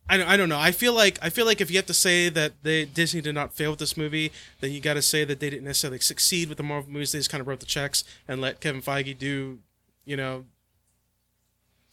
[0.10, 0.60] I don't, I don't know.
[0.60, 3.36] I feel like I feel like if you have to say that they Disney did
[3.36, 6.50] not fail with this movie, then you got to say that they didn't necessarily succeed
[6.50, 7.12] with the Marvel movies.
[7.12, 9.60] They just kind of wrote the checks and let Kevin Feige do,
[10.06, 10.46] you know,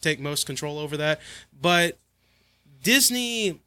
[0.01, 1.21] take most control over that.
[1.59, 1.97] But
[2.83, 3.59] Disney,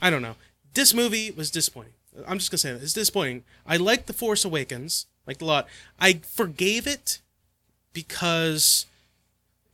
[0.00, 0.36] I don't know.
[0.74, 1.94] This movie was disappointing.
[2.26, 3.42] I'm just gonna say that it's disappointing.
[3.66, 5.66] I liked The Force Awakens, liked a lot.
[5.98, 7.20] I forgave it
[7.92, 8.86] because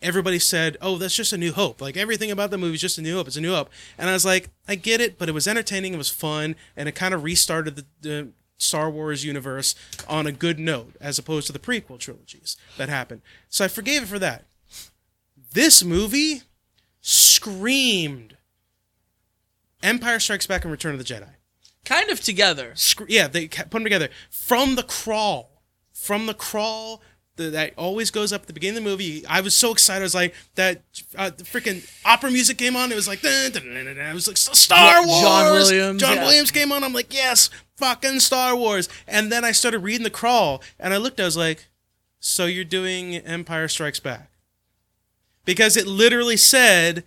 [0.02, 2.98] everybody said, "Oh, that's just a New Hope." Like everything about the movie is just
[2.98, 3.26] a New Hope.
[3.26, 5.94] It's a New Hope, and I was like, I get it, but it was entertaining.
[5.94, 8.28] It was fun, and it kind of restarted the, the
[8.58, 9.74] Star Wars universe
[10.08, 13.22] on a good note, as opposed to the prequel trilogies that happened.
[13.48, 14.44] So I forgave it for that.
[15.52, 16.42] This movie
[17.00, 18.36] screamed
[19.82, 21.30] Empire Strikes Back and Return of the Jedi.
[21.84, 22.72] Kind of together.
[22.74, 27.00] Scr- yeah, they put them together from the crawl, from the crawl
[27.38, 29.24] the, that always goes up at the beginning of the movie.
[29.26, 30.02] I was so excited.
[30.02, 30.82] I was like that.
[31.16, 32.92] Uh, the freaking opera music came on.
[32.92, 35.22] It was like, dun, dun, dun, dun, was like Star Wars.
[35.22, 36.24] John Williams, John yeah.
[36.24, 36.84] Williams came on.
[36.84, 38.88] I'm like, yes, fucking Star Wars.
[39.06, 41.20] And then I started reading the crawl, and I looked.
[41.20, 41.68] I was like,
[42.20, 44.30] so you're doing Empire Strikes Back?
[45.44, 47.04] Because it literally said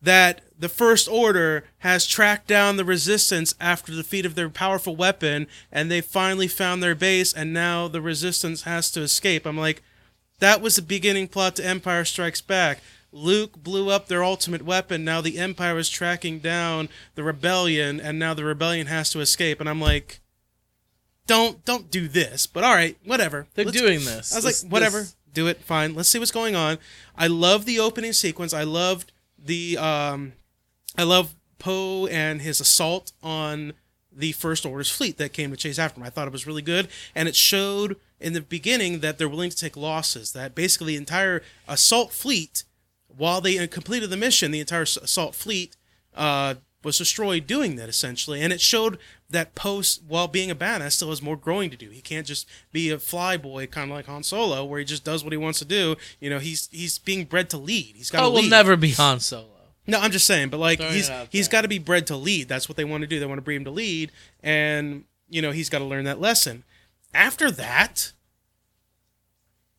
[0.00, 4.94] that the First Order has tracked down the Resistance after the defeat of their powerful
[4.94, 9.44] weapon, and they finally found their base, and now the Resistance has to escape.
[9.44, 9.82] I'm like,
[10.38, 12.78] that was the beginning plot to Empire Strikes Back.
[13.10, 15.04] Luke blew up their ultimate weapon.
[15.04, 19.58] Now the Empire is tracking down the rebellion, and now the rebellion has to escape.
[19.60, 20.20] And I'm like,
[21.26, 22.46] don't don't do this.
[22.46, 23.46] But all right, whatever.
[23.54, 24.32] They're Let's- doing this.
[24.32, 25.94] I was This- like, whatever, this- do it, fine.
[25.94, 26.78] Let's see what's going on.
[27.16, 28.52] I love the opening sequence.
[28.54, 30.32] I loved the um,
[30.96, 33.72] I love Poe and his assault on
[34.14, 36.06] the First Order's fleet that came to chase after him.
[36.06, 39.50] I thought it was really good, and it showed in the beginning that they're willing
[39.50, 40.32] to take losses.
[40.32, 42.64] That basically the entire assault fleet,
[43.08, 45.76] while they uh, completed the mission, the entire assault fleet
[46.14, 48.98] uh, was destroyed doing that essentially, and it showed
[49.30, 51.88] that Poe, while being a badass, still has more growing to do.
[51.88, 55.04] He can't just be a fly boy, kind of like Han Solo, where he just
[55.04, 55.96] does what he wants to do.
[56.20, 57.94] You know, he's he's being bred to lead.
[57.96, 58.50] He's got to Oh, will lead.
[58.50, 59.48] never be Han Solo.
[59.86, 62.48] No, I'm just saying, but like Throwing he's he's got to be bred to lead.
[62.48, 63.18] That's what they want to do.
[63.18, 64.12] They want to breed him to lead,
[64.42, 66.64] and you know he's got to learn that lesson.
[67.12, 68.12] After that,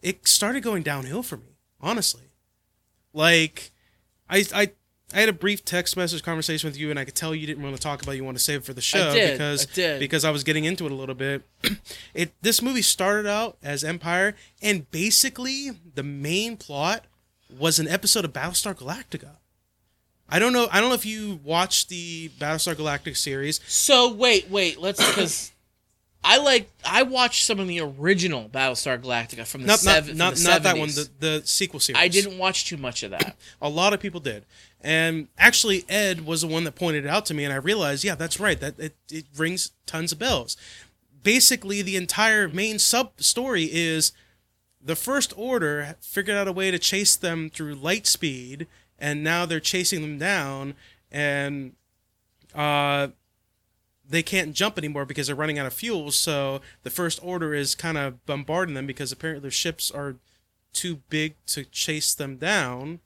[0.01, 2.23] it started going downhill for me, honestly.
[3.13, 3.71] Like,
[4.29, 4.71] I I
[5.13, 7.63] I had a brief text message conversation with you, and I could tell you didn't
[7.63, 8.13] want to talk about.
[8.13, 9.99] it, You want to save it for the show did, because I did.
[9.99, 11.43] because I was getting into it a little bit.
[12.13, 17.05] it this movie started out as Empire, and basically the main plot
[17.49, 19.37] was an episode of Battlestar Galactica.
[20.33, 20.67] I don't know.
[20.71, 23.59] I don't know if you watched the Battlestar Galactica series.
[23.67, 24.81] So wait, wait.
[24.81, 25.51] Let's because
[26.23, 30.17] I like I watched some of the original Battlestar Galactica from the Not not seven,
[30.17, 30.89] not, from the not that one.
[30.89, 32.01] The the sequel series.
[32.01, 33.35] I didn't watch too much of that.
[33.61, 34.43] A lot of people did,
[34.81, 38.03] and actually Ed was the one that pointed it out to me, and I realized,
[38.03, 38.59] yeah, that's right.
[38.59, 40.57] That it, it rings tons of bells.
[41.21, 44.13] Basically, the entire main sub story is
[44.83, 48.65] the First Order figured out a way to chase them through light speed,
[49.03, 50.75] and now they're chasing them down,
[51.11, 51.73] and
[52.55, 53.09] uh,
[54.09, 56.09] they can't jump anymore because they're running out of fuel.
[56.11, 60.15] So the First Order is kind of bombarding them because apparently their ships are
[60.71, 63.01] too big to chase them down,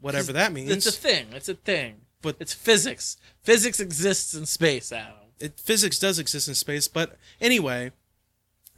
[0.00, 0.70] whatever that means.
[0.70, 1.26] It's a thing.
[1.32, 2.02] It's a thing.
[2.22, 3.16] But- it's physics.
[3.42, 5.16] Physics exists in space, Adam.
[5.40, 7.90] it, physics does exist in space, but anyway,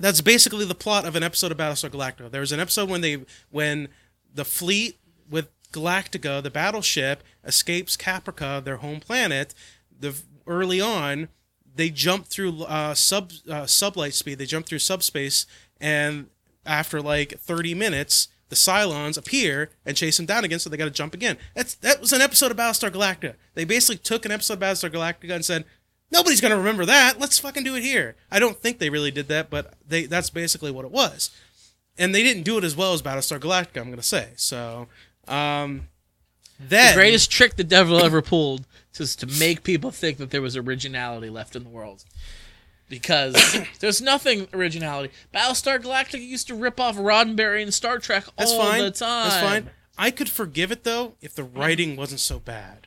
[0.01, 2.31] that's basically the plot of an episode of Battlestar Galactica.
[2.31, 3.89] There was an episode when they when
[4.35, 4.99] the fleet
[5.31, 9.55] with Galactica, the battleship, escapes Caprica, their home planet.
[9.99, 10.15] The
[10.47, 11.29] early on,
[11.75, 14.39] they jump through uh, sub uh, sublight speed.
[14.39, 15.47] They jump through subspace,
[15.81, 16.29] and
[16.65, 18.29] after like thirty minutes.
[18.49, 21.37] The Cylons appear and chase them down again, so they got to jump again.
[21.57, 23.35] That's that was an episode of Battlestar Galactica.
[23.55, 25.65] They basically took an episode of Battlestar Galactica and said,
[26.13, 27.19] Nobody's gonna remember that.
[27.19, 28.15] Let's fucking do it here.
[28.31, 31.31] I don't think they really did that, but they that's basically what it was.
[31.99, 34.31] And they didn't do it as well as Battlestar Galactica, I'm gonna say.
[34.37, 34.87] So
[35.29, 35.89] um
[36.59, 38.67] then The greatest trick the devil ever pulled
[38.99, 42.05] was to make people think that there was originality left in the world.
[42.89, 45.13] Because there's nothing originality.
[45.35, 48.83] Battlestar Galactica used to rip off Roddenberry and Star Trek that's all fine.
[48.83, 49.29] the time.
[49.29, 49.71] That's fine.
[49.99, 52.87] I could forgive it though if the writing wasn't so bad.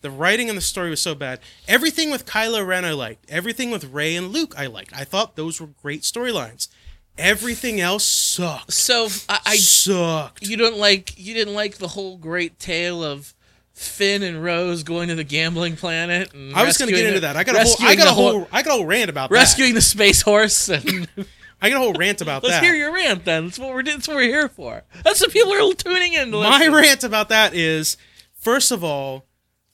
[0.00, 1.40] The writing and the story was so bad.
[1.66, 3.30] Everything with Kylo Ren I liked.
[3.30, 4.92] Everything with Rey and Luke I liked.
[4.94, 6.68] I thought those were great storylines.
[7.16, 8.72] Everything else sucked.
[8.72, 10.42] So I, I sucked.
[10.46, 13.34] you don't like you didn't like the whole great tale of
[13.72, 16.32] Finn and Rose going to the gambling planet.
[16.34, 17.36] And I was going to get into the- that.
[17.36, 19.30] I got a whole, I got a the whole, I got a whole rant about
[19.30, 19.34] that.
[19.36, 20.68] rescuing the space horse.
[20.68, 21.08] And
[21.62, 22.62] I got a whole rant about let's that.
[22.64, 23.24] hear your rant.
[23.24, 24.82] Then that's what we're that's what we're here for.
[25.04, 26.30] That's what people are tuning in.
[26.32, 26.74] To My listen.
[26.74, 27.96] rant about that is,
[28.34, 29.24] first of all,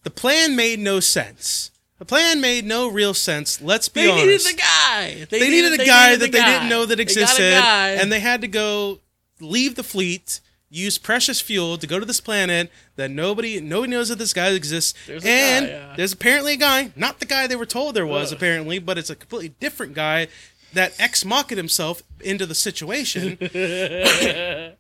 [0.02, 1.69] the plan made no sense.
[2.00, 3.60] The plan made no real sense.
[3.60, 4.46] Let's be They needed honest.
[4.48, 5.26] the guy.
[5.30, 7.90] they needed a guy needed that the they didn't know that They a existed, guy.
[7.90, 9.00] and they had to go
[9.38, 10.40] leave the fleet,
[10.70, 14.48] use precious fuel to go to this planet that nobody nobody knows that this guy
[14.48, 14.94] exists.
[15.06, 15.94] There's a and guy, yeah.
[15.96, 18.36] there's apparently a guy, not the guy they were told there was Ugh.
[18.38, 20.28] apparently, but it's a completely different guy
[20.72, 23.36] that ex mocked himself into the situation.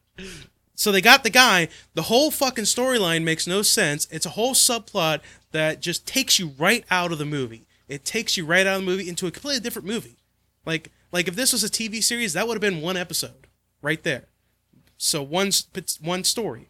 [0.74, 1.68] So they got the guy.
[1.92, 4.08] The whole fucking storyline makes no sense.
[4.10, 5.20] It's a whole subplot
[5.52, 7.66] that just takes you right out of the movie.
[7.88, 10.16] it takes you right out of the movie into a completely different movie.
[10.64, 13.46] Like like if this was a TV series, that would have been one episode
[13.82, 14.26] right there.
[14.96, 15.50] So one
[16.00, 16.68] one story.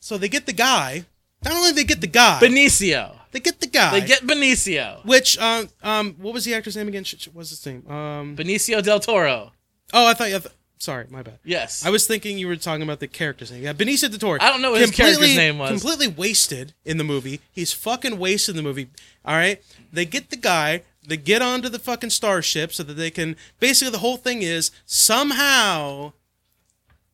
[0.00, 1.04] So they get the guy.
[1.44, 3.16] Not only they get the guy, Benicio.
[3.32, 3.98] they get the guy.
[3.98, 5.04] They get Benicio.
[5.04, 7.04] which um um what was the actor's name again?
[7.04, 7.84] Sh- What's his name?
[7.90, 9.52] Um Benicio del Toro.
[9.92, 10.40] oh I thought you.
[10.82, 11.38] Sorry, my bad.
[11.44, 11.86] Yes.
[11.86, 13.62] I was thinking you were talking about the character's name.
[13.62, 14.38] Yeah, Benicio del Toro.
[14.40, 15.70] I don't know what his character's name was.
[15.70, 17.40] Completely wasted in the movie.
[17.52, 18.88] He's fucking wasted in the movie.
[19.24, 19.62] All right.
[19.92, 20.82] They get the guy.
[21.06, 23.36] They get onto the fucking starship so that they can.
[23.60, 26.14] Basically, the whole thing is somehow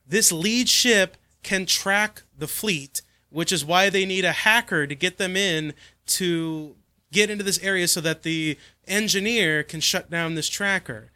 [0.07, 4.95] this lead ship can track the fleet, which is why they need a hacker to
[4.95, 5.75] get them in
[6.07, 6.75] to
[7.12, 8.57] get into this area so that the
[8.87, 11.11] engineer can shut down this tracker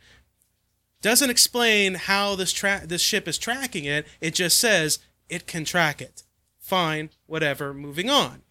[1.03, 4.07] doesn't explain how this tra- this ship is tracking it.
[4.21, 6.23] It just says it can track it.
[6.59, 7.75] Fine, whatever.
[7.75, 8.42] Moving on.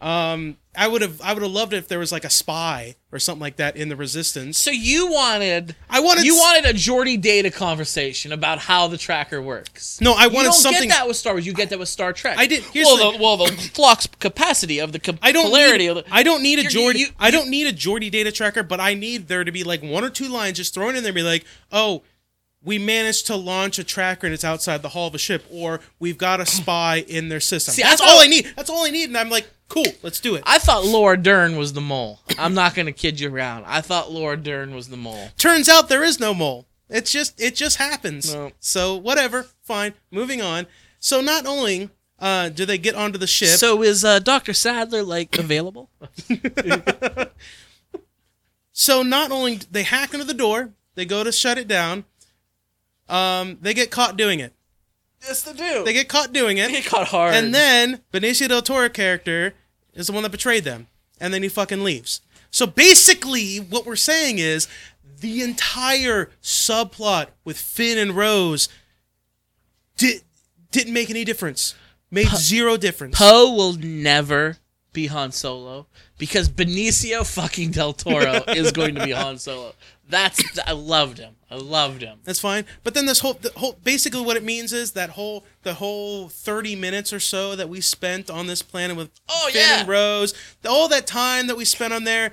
[0.00, 2.96] Um, I would have I would have loved it if there was like a spy
[3.10, 4.58] or something like that in the Resistance.
[4.58, 9.40] so you wanted I wanted you wanted a Geordi Data conversation about how the tracker
[9.40, 9.98] works.
[10.02, 10.82] No, I You wanted don't something.
[10.88, 11.46] get that with Star Wars.
[11.46, 12.36] You get that with Star Trek.
[12.36, 15.84] I did- here's well, the- the, well, the flux capacity of the I don't polarity
[15.84, 16.04] need, of the.
[16.14, 16.98] I don't need a You're- Geordi.
[16.98, 19.82] you- I don't need a Geordi data tracker, but I need there to be like
[19.82, 22.02] one or two lines just thrown in there, and be like, oh,
[22.62, 25.80] we managed to launch a tracker and it's outside the hull of a ship, or
[25.98, 27.72] we've got a spy in their system.
[27.72, 28.52] See, That's thought- all I need.
[28.56, 30.42] That's all I need, and I'm like, cool, let's do it.
[30.46, 32.20] I thought Laura Dern was the mole.
[32.38, 33.64] I'm not gonna kid you around.
[33.66, 35.28] I thought Laura Dern was the mole.
[35.36, 36.66] Turns out there is no mole.
[36.88, 38.32] It's just it just happens.
[38.32, 38.52] No.
[38.60, 39.94] So whatever, fine.
[40.10, 40.66] Moving on.
[40.98, 45.02] So not only uh, do they get onto the ship, So is uh, Doctor Sadler
[45.02, 45.90] like available?
[48.72, 52.04] so not only they hack into the door, they go to shut it down.
[53.08, 54.52] Um, they get caught doing it.
[55.26, 55.84] Yes, they do.
[55.84, 57.34] They get caught doing They it, caught hard.
[57.34, 59.54] and then Benicio del Toro character
[59.94, 60.86] is the one that betrayed them,
[61.20, 62.20] and then he fucking leaves.
[62.50, 64.68] So basically, what we're saying is
[65.20, 68.68] the entire subplot with Finn and Rose
[69.96, 70.22] did
[70.70, 71.74] didn't make any difference.
[72.10, 73.18] Made zero difference.
[73.18, 74.58] Poe will never
[74.92, 75.86] be Han Solo
[76.18, 79.74] because Benicio fucking del Toro is going to be Han Solo.
[80.08, 81.34] That's I loved him.
[81.50, 82.18] I loved him.
[82.24, 82.64] That's fine.
[82.84, 86.28] But then this whole, the whole, basically what it means is that whole, the whole
[86.28, 89.80] thirty minutes or so that we spent on this planet with Oh, Finn yeah.
[89.80, 90.34] and Rose,
[90.68, 92.32] all that time that we spent on there,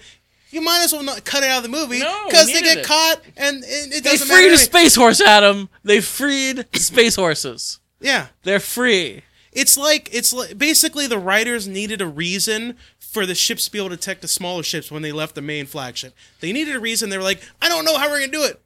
[0.52, 2.78] you might as well not cut it out of the movie No, because they get
[2.80, 2.86] it.
[2.86, 3.68] caught and it,
[3.98, 4.54] it They doesn't freed matter.
[4.54, 5.70] a space horse, Adam.
[5.84, 7.80] They freed space horses.
[8.00, 9.24] yeah, They're free.
[9.52, 12.78] it's like it's like basically the writers needed a reason
[13.14, 15.42] for the ships to be able to detect the smaller ships when they left the
[15.42, 16.16] main flagship.
[16.40, 17.10] They needed a reason.
[17.10, 18.60] They were like, I don't know how we're gonna do it.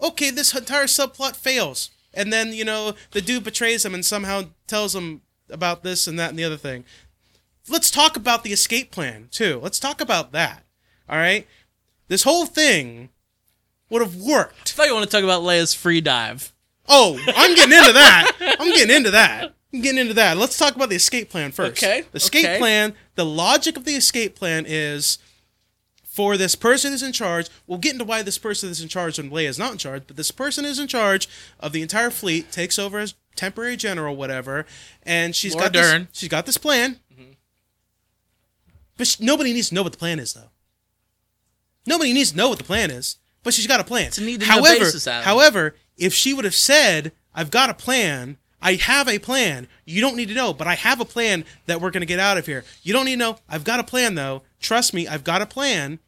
[0.00, 4.44] Okay, this entire subplot fails, and then you know the dude betrays them and somehow
[4.66, 5.20] tells them
[5.50, 6.84] about this and that and the other thing.
[7.68, 9.60] Let's talk about the escape plan too.
[9.62, 10.64] Let's talk about that.
[11.08, 11.46] All right,
[12.08, 13.10] this whole thing
[13.90, 14.72] would have worked.
[14.72, 16.54] I thought you want to talk about Leia's free dive.
[16.88, 18.56] Oh, I'm getting into that.
[18.58, 19.54] I'm getting into that.
[19.82, 20.36] Getting into that.
[20.36, 21.82] Let's talk about the escape plan first.
[21.82, 22.58] Okay, The escape okay.
[22.58, 25.18] plan, the logic of the escape plan is
[26.04, 27.48] for this person who's in charge.
[27.66, 30.04] We'll get into why this person is in charge and Leia is not in charge,
[30.06, 34.14] but this person is in charge of the entire fleet, takes over as temporary general,
[34.14, 34.64] whatever,
[35.02, 37.00] and she's Laura got this, she's got this plan.
[38.96, 40.50] But sh nobody needs to know what the plan is, though.
[41.84, 44.06] Nobody needs to know what the plan is, but she's got a plan.
[44.06, 47.74] It's a need to however, basis, however, if she would have said, "I've got a
[47.74, 49.68] plan," I have a plan.
[49.84, 52.18] You don't need to know, but I have a plan that we're going to get
[52.18, 52.64] out of here.
[52.82, 53.36] You don't need to know.
[53.46, 54.42] I've got a plan, though.
[54.58, 55.98] Trust me, I've got a plan.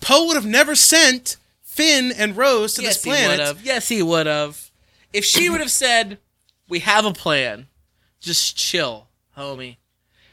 [0.00, 3.40] Poe would have never sent Finn and Rose to yes, this he would planet.
[3.40, 3.62] have.
[3.64, 4.70] Yes, he would have.
[5.12, 6.18] If she would have said,
[6.68, 7.66] "We have a plan,
[8.20, 9.78] just chill, homie,"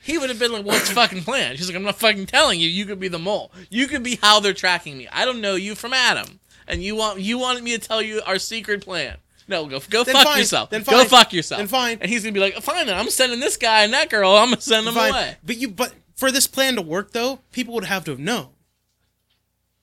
[0.03, 2.59] he would have been like, "What's the fucking plan?" She's like, "I'm not fucking telling
[2.59, 2.69] you.
[2.69, 3.51] You could be the mole.
[3.69, 5.07] You could be how they're tracking me.
[5.11, 8.21] I don't know you from Adam, and you want you wanted me to tell you
[8.25, 9.17] our secret plan."
[9.47, 10.39] No, go go Then fuck fine.
[10.39, 10.69] yourself.
[10.69, 11.59] Then Go fuck yourself.
[11.59, 11.97] Then fine.
[12.01, 14.31] And he's gonna be like, "Fine, then I'm sending this guy and that girl.
[14.35, 15.11] I'm gonna send them Fine.
[15.11, 18.19] away." But you, but for this plan to work, though, people would have to have
[18.19, 18.49] known.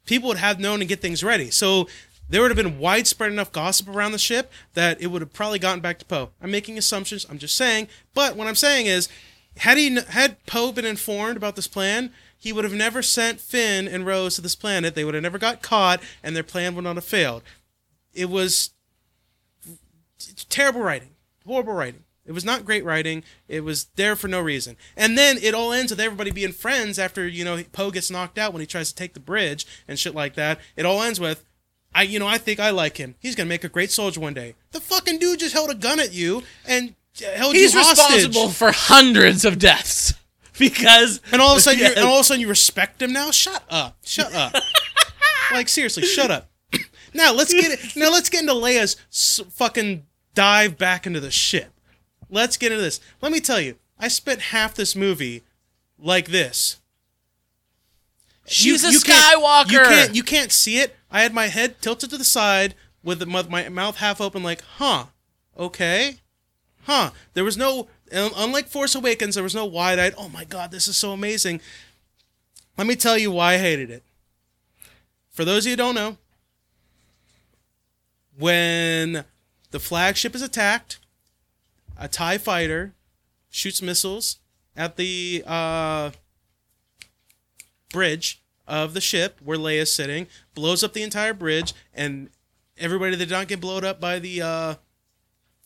[0.07, 1.51] People would have known and get things ready.
[1.51, 1.89] So
[2.29, 5.59] there would have been widespread enough gossip around the ship that it would have probably
[5.59, 6.31] gotten back to Poe.
[6.41, 7.27] I'm making assumptions.
[7.29, 7.89] I'm just saying.
[8.15, 9.09] But what I'm saying is,
[9.59, 13.87] had he had Poe been informed about this plan, he would have never sent Finn
[13.87, 14.95] and Rose to this planet.
[14.95, 17.43] They would have never got caught, and their plan would not have failed.
[18.15, 18.71] It was
[20.49, 21.11] terrible writing,
[21.47, 22.05] horrible writing.
[22.27, 23.25] It was not great writing.
[23.49, 24.77] It was there for no reason.
[24.97, 28.39] And then it all ends with everybody being friends after, you know, Poe gets knocked
[28.39, 30.61] out when he tries to take the bridge and shit like that.
[30.77, 31.45] It all ends with,
[31.95, 33.17] I, you know, I think I like him.
[33.19, 34.55] He's going to make a great soldier one day.
[34.71, 38.07] The fucking dude just held a gun at you and uh, held He's you hostage.
[38.15, 40.15] He's responsible for hundreds of deaths
[40.59, 41.91] because And all of a sudden, Yes.
[41.97, 43.33] you and all of a sudden, you respect him now.
[43.33, 43.97] Shut up!
[44.05, 44.55] Shut up!
[45.53, 46.49] like seriously, shut up.
[47.15, 47.97] now let's get it.
[47.97, 48.97] Now let's get into Leia's
[49.51, 51.73] fucking dive back into the ship.
[52.29, 53.01] Let's get into this.
[53.21, 55.43] Let me tell you, I spent half this movie
[55.99, 56.79] like this.
[58.47, 59.71] she's a can't- Skywalker.
[59.73, 60.15] You can't.
[60.17, 60.97] You can't see it.
[61.11, 64.43] I had my head tilted to the side with the, my, my mouth half open,
[64.43, 65.07] like, huh,
[65.59, 66.17] okay,
[66.83, 67.11] huh.
[67.35, 70.15] There was no, unlike Force Awakens, there was no wide-eyed.
[70.17, 71.61] Oh my god, this is so amazing.
[72.79, 74.03] Let me tell you why I hated it.
[75.31, 76.17] For those of you who don't know,
[78.39, 79.25] when
[79.71, 80.99] the flagship is attacked,
[81.99, 82.95] a Tie fighter
[83.51, 84.39] shoots missiles
[84.77, 86.11] at the uh,
[87.93, 92.31] bridge of the ship where Leia's sitting, blows up the entire bridge, and
[92.79, 94.75] everybody that did not get blown up by the uh,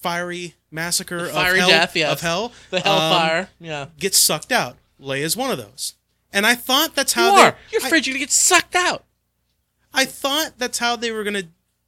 [0.01, 2.13] fiery massacre fiery of hell, death, yes.
[2.13, 3.49] of hell, the um, Hellfire.
[3.61, 3.87] yeah.
[3.99, 4.77] gets sucked out.
[5.01, 5.95] Leia's one of those,
[6.33, 7.51] and I thought that's You how are.
[7.51, 7.57] they.
[7.73, 9.05] You're I- afraid you're gonna get sucked out.
[9.93, 11.45] I thought that's how they were gonna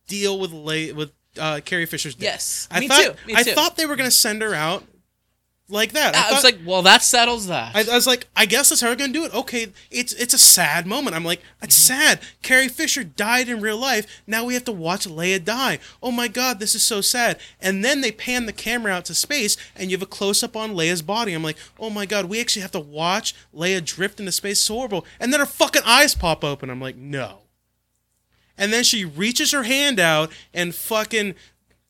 [0.06, 2.22] deal with Leia with uh, Carrie Fisher's death.
[2.24, 3.52] Yes, I me thought, too, me I too.
[3.52, 4.84] thought they were gonna send her out
[5.68, 6.14] like that.
[6.14, 7.74] I, was thought- like, well, that settles that.
[7.74, 9.34] I, I was like, I guess that's how we're gonna do it.
[9.34, 11.16] Okay, it's it's a sad moment.
[11.16, 12.00] I'm like, it's Mm-hmm.
[12.00, 12.20] sad.
[12.42, 14.22] Carrie Fisher died in real life.
[14.28, 15.80] Now we have to watch Leia die.
[16.02, 17.40] Oh my god, this is so sad.
[17.60, 20.54] And then they pan the camera out to space, and you have a close up
[20.56, 21.32] on Leia's body.
[21.32, 24.60] I'm like, oh my god, we actually have to watch Leia drift into space.
[24.60, 25.04] So horrible.
[25.18, 26.70] And then her fucking eyes pop open.
[26.70, 27.40] I'm like, no.
[28.58, 31.34] And then she reaches her hand out and fucking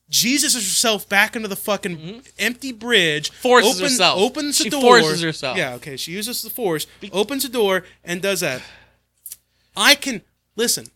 [0.09, 3.29] Jesus herself back into the fucking empty bridge.
[3.31, 3.41] Mm-hmm.
[3.41, 4.19] Forces open- herself.
[4.21, 4.81] Opens the She door.
[4.99, 5.57] forces herself.
[5.57, 5.97] Yeah, okay.
[5.97, 8.61] She uses the force, opens the door, and does that.
[9.75, 10.21] I can
[10.55, 10.87] listen.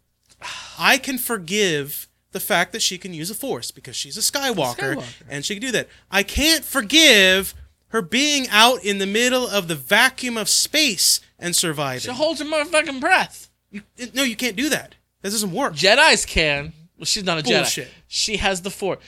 [0.80, 4.96] I can forgive the fact that she can use a force because she's a Skywalker,
[4.96, 5.04] Skywalker.
[5.30, 5.88] and she can do that.
[6.10, 7.54] I can't forgive
[7.90, 12.00] her being out in the middle of the vacuum of space and surviving.
[12.00, 13.50] she holds her motherfucking breath.
[13.70, 14.96] You- no, you can't do that.
[15.22, 15.74] That doesn't work.
[15.76, 16.74] Jedi's can.
[16.98, 17.88] Well, she's not a Bullshit.
[17.88, 17.92] Jedi.
[18.08, 19.00] She has the Force.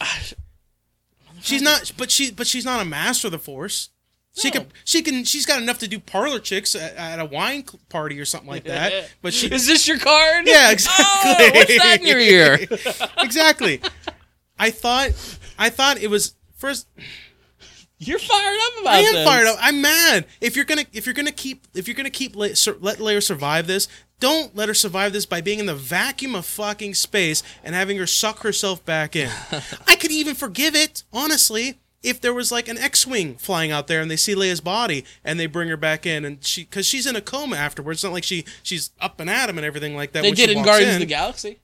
[1.40, 3.90] She's not, but she, but she's not a master of the force.
[4.36, 4.52] She No.
[4.60, 8.18] can, she can, she's got enough to do parlor chicks at, at a wine party
[8.18, 9.08] or something like that.
[9.22, 10.46] But she, Is this your card?
[10.48, 11.04] yeah, exactly.
[11.04, 12.58] Oh, what's that in your ear?
[13.18, 13.80] exactly.
[14.58, 15.10] I thought,
[15.58, 16.88] I thought it was first.
[17.98, 18.96] You're fired up about it.
[18.96, 19.26] I am this.
[19.28, 19.56] fired up.
[19.60, 20.26] I'm mad.
[20.40, 23.86] If you're gonna, if you're gonna keep, if you're gonna keep, let Leia survive this.
[24.20, 27.98] Don't let her survive this by being in the vacuum of fucking space and having
[27.98, 29.30] her suck herself back in.
[29.86, 34.00] I could even forgive it, honestly, if there was like an X-wing flying out there
[34.00, 37.06] and they see Leia's body and they bring her back in and she, because she's
[37.06, 37.98] in a coma afterwards.
[37.98, 40.22] It's not like she she's up and at 'em and everything like that.
[40.22, 41.02] They did in Guardians in.
[41.02, 41.58] of the Galaxy.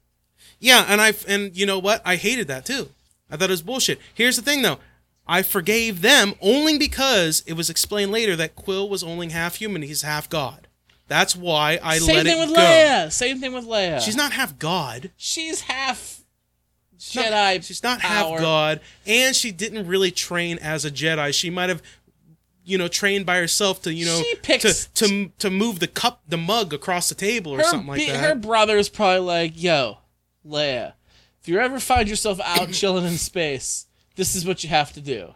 [0.60, 2.02] Yeah, and I and you know what?
[2.04, 2.90] I hated that too.
[3.30, 4.00] I thought it was bullshit.
[4.12, 4.78] Here's the thing though.
[5.26, 9.82] I forgave them only because it was explained later that Quill was only half human,
[9.82, 10.63] he's half god.
[11.06, 12.56] That's why I Same let thing with.
[12.56, 13.12] Leia.
[13.12, 14.00] Same thing with Leia.
[14.00, 15.10] She's not half god.
[15.16, 16.20] She's half
[17.14, 17.64] not- Jedi.
[17.64, 18.32] She's not power.
[18.32, 21.34] half god, and she didn't really train as a Jedi.
[21.34, 21.82] She might have
[22.64, 26.22] you know trained by herself to you know picks- to to to move the cup
[26.26, 28.24] the mug across the table or something like be- that.
[28.24, 29.98] her brother's probably like, "Yo,
[30.46, 30.94] Leia,
[31.42, 33.86] if you ever find yourself out chilling in space,
[34.16, 35.34] this is what you have to do."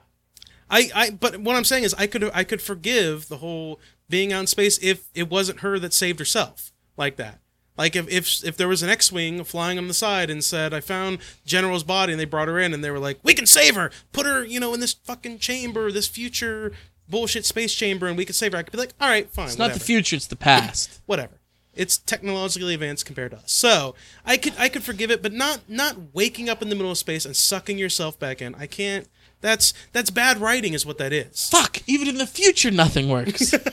[0.71, 4.33] I, I but what I'm saying is I could I could forgive the whole being
[4.33, 7.41] out in space if it wasn't her that saved herself like that.
[7.77, 10.81] Like if if if there was an X-wing flying on the side and said I
[10.81, 13.77] found General's body and they brought her in and they were like we can save
[13.77, 16.73] her, put her you know in this fucking chamber, this future
[17.09, 18.59] bullshit space chamber, and we can save her.
[18.59, 21.01] I could be like, all right, fine, It's not the future; it's the past.
[21.07, 21.41] whatever.
[21.75, 23.53] It's technologically advanced compared to us.
[23.53, 23.95] So
[24.27, 26.99] I could I could forgive it, but not not waking up in the middle of
[26.99, 28.55] space and sucking yourself back in.
[28.57, 29.07] I can't.
[29.41, 31.49] That's that's bad writing, is what that is.
[31.49, 31.79] Fuck!
[31.87, 33.55] Even in the future, nothing works.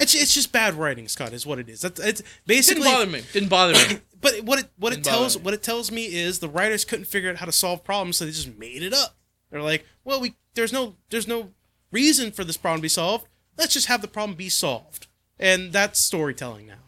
[0.00, 1.80] It's it's just bad writing, Scott, is what it is.
[1.80, 3.22] That's it's basically Didn't bother me.
[3.32, 3.98] Didn't bother me.
[4.20, 5.42] But what it what it Didn't bother tells me.
[5.42, 8.24] what it tells me is the writers couldn't figure out how to solve problems, so
[8.24, 9.16] they just made it up.
[9.50, 11.50] They're like, well, we there's no there's no
[11.92, 13.28] reason for this problem to be solved.
[13.56, 15.06] Let's just have the problem be solved,
[15.38, 16.78] and that's storytelling now.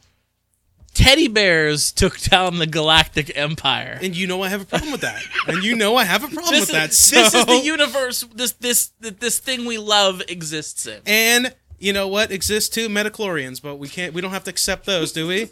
[0.93, 3.99] Teddy bears took down the Galactic Empire.
[4.03, 5.23] And you know I have a problem with that.
[5.47, 6.89] And you know I have a problem with is, that.
[6.91, 8.23] this is so- the universe.
[8.35, 11.01] This this this thing we love exists in.
[11.07, 12.89] And you know what exists too?
[12.89, 14.13] midi-chlorians, but we can't.
[14.13, 15.49] We don't have to accept those, do we?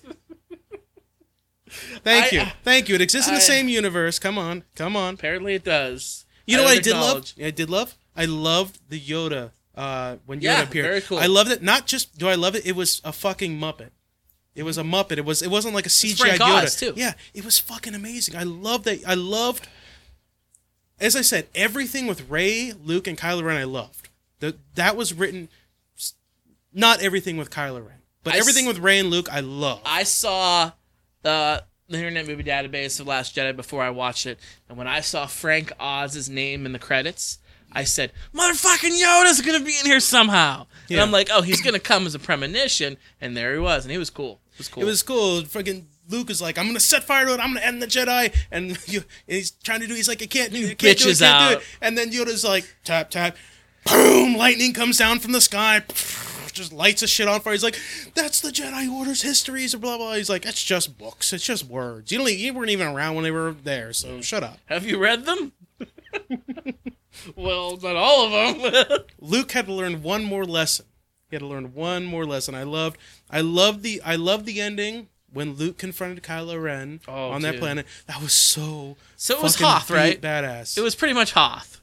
[2.03, 2.95] Thank I- you, thank you.
[2.95, 4.19] It exists in the same universe.
[4.19, 5.15] Come on, come on.
[5.15, 6.25] Apparently, it does.
[6.47, 7.33] You know what I did love?
[7.43, 7.95] I did love.
[8.17, 10.87] I loved the Yoda uh, when Yoda Yeah, appeared.
[10.87, 11.19] very cool.
[11.19, 11.63] I loved it.
[11.63, 12.67] Not just do I love it.
[12.67, 13.91] It was a fucking Muppet.
[14.59, 15.19] It was a Muppet.
[15.19, 15.41] It was.
[15.41, 16.63] It wasn't like a CGI Frank Yoda.
[16.65, 16.93] Oz, too.
[16.97, 18.35] Yeah, it was fucking amazing.
[18.37, 19.01] I loved that.
[19.07, 19.69] I loved.
[21.01, 24.09] As I said, everything with Rey, Luke, and Kylo Ren, I loved.
[24.41, 25.49] The, that was written
[26.73, 29.81] Not everything with Kylo Ren, but I everything s- with Rey and Luke, I love.
[29.85, 30.73] I saw
[31.25, 34.39] uh, the Internet Movie Database of Last Jedi before I watched it,
[34.69, 37.39] and when I saw Frank Oz's name in the credits,
[37.73, 40.97] I said, "Motherfucking Yoda's gonna be in here somehow." Yeah.
[40.97, 43.93] And I'm like, "Oh, he's gonna come as a premonition," and there he was, and
[43.93, 44.41] he was cool.
[44.59, 44.83] It was cool.
[44.83, 45.45] It was cool.
[45.45, 47.41] Fucking Luke is like, I'm gonna set fire to it.
[47.41, 49.95] I'm gonna end the Jedi, and, you, and he's trying to do.
[49.95, 50.71] He's like, I can't do.
[50.71, 50.99] I can't do it.
[50.99, 51.53] Can't do out.
[51.53, 51.63] it.
[51.81, 53.37] And then Yoda's like, tap tap,
[53.89, 54.35] boom!
[54.35, 55.81] Lightning comes down from the sky,
[56.53, 57.53] just lights the shit on fire.
[57.53, 57.79] He's like,
[58.17, 60.15] that's the Jedi Order's histories, or blah blah.
[60.15, 61.33] He's like, it's just books.
[61.33, 62.11] It's just words.
[62.11, 62.33] You don't.
[62.33, 64.59] You weren't even around when they were there, so shut up.
[64.67, 65.53] Have you read them?
[67.37, 68.99] well, not all of them.
[69.21, 70.87] Luke had to learn one more lesson.
[71.31, 72.55] He had to learn one more lesson.
[72.55, 72.99] I loved,
[73.31, 77.53] I loved the, I loved the ending when Luke confronted Kylo Ren Oh, on that
[77.53, 77.61] dude.
[77.61, 77.87] planet.
[78.07, 78.97] That was so.
[79.17, 80.21] So it was Hoth, right?
[80.21, 80.79] Badass.
[80.79, 81.83] it was pretty much Hoth.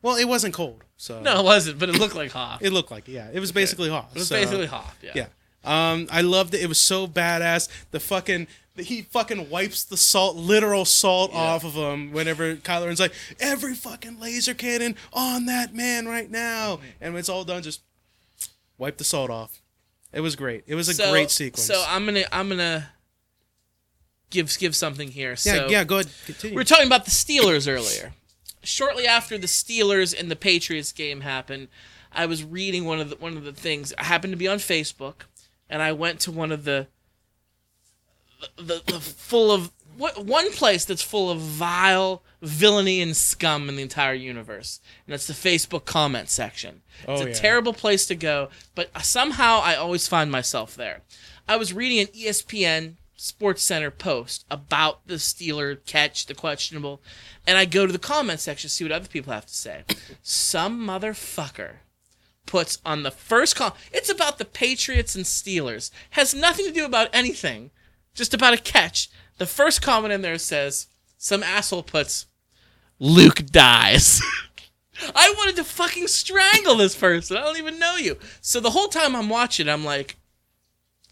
[0.00, 2.62] Well, it wasn't cold, so No, it wasn't, but it looked like Hoth.
[2.62, 3.28] it looked like yeah.
[3.32, 4.12] It was basically Hoth.
[4.14, 4.96] It was so- basically Hoth.
[5.02, 5.12] Yeah.
[5.14, 5.26] yeah.
[5.64, 6.62] Um, I loved it.
[6.62, 7.68] It was so badass.
[7.90, 13.00] The fucking he fucking wipes the salt, literal salt, off of him whenever Kylo Ren's
[13.00, 17.62] like, every fucking laser cannon on that man right now, and when it's all done,
[17.64, 17.80] just
[18.78, 19.60] wipe the salt off.
[20.12, 20.64] It was great.
[20.66, 21.66] It was a So- great sequence.
[21.66, 22.90] So I'm gonna I'm gonna
[24.30, 25.30] give give something here.
[25.30, 25.84] yeah, So yeah.
[25.84, 26.10] Go ahead.
[26.26, 26.54] Continue.
[26.56, 28.14] we were talking about the Steelers earlier.
[28.62, 31.68] Shortly after the Steelers and the Patriots game happened,
[32.12, 33.92] I was reading one of the one of the things.
[33.98, 35.22] I happened to be on Facebook,
[35.68, 36.88] and I went to one of the
[38.56, 43.68] the, the, the full of what one place that's full of vile villainy and scum
[43.68, 46.82] in the entire universe, and that's the Facebook comment section.
[47.00, 47.34] It's Oh, a yeah.
[47.34, 51.02] terrible place to go, but somehow I always find myself there.
[51.48, 57.02] I was reading an ESPN Sports Center post about the Steeler catch, the questionable,
[57.46, 59.82] and I go to the comment section to see what other people have to say.
[60.22, 61.76] Some motherfucker
[62.46, 63.76] puts on the first call.
[63.92, 65.90] It's about the Patriots and Steelers.
[66.10, 67.70] Has nothing to do about anything.
[68.14, 69.08] Just about a catch.
[69.38, 72.26] The first comment in there says some asshole puts
[72.98, 74.20] Luke dies.
[75.14, 77.36] I wanted to fucking strangle this person.
[77.36, 78.18] I don't even know you.
[78.40, 80.16] So the whole time I'm watching, I'm like,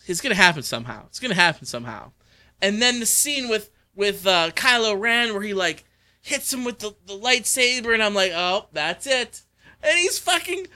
[0.07, 1.07] it's gonna happen somehow.
[1.07, 2.13] It's gonna happen somehow.
[2.61, 5.85] And then the scene with with uh, Kylo Ren where he like
[6.21, 9.43] hits him with the, the lightsaber, and I'm like, oh, that's it.
[9.83, 10.67] And he's fucking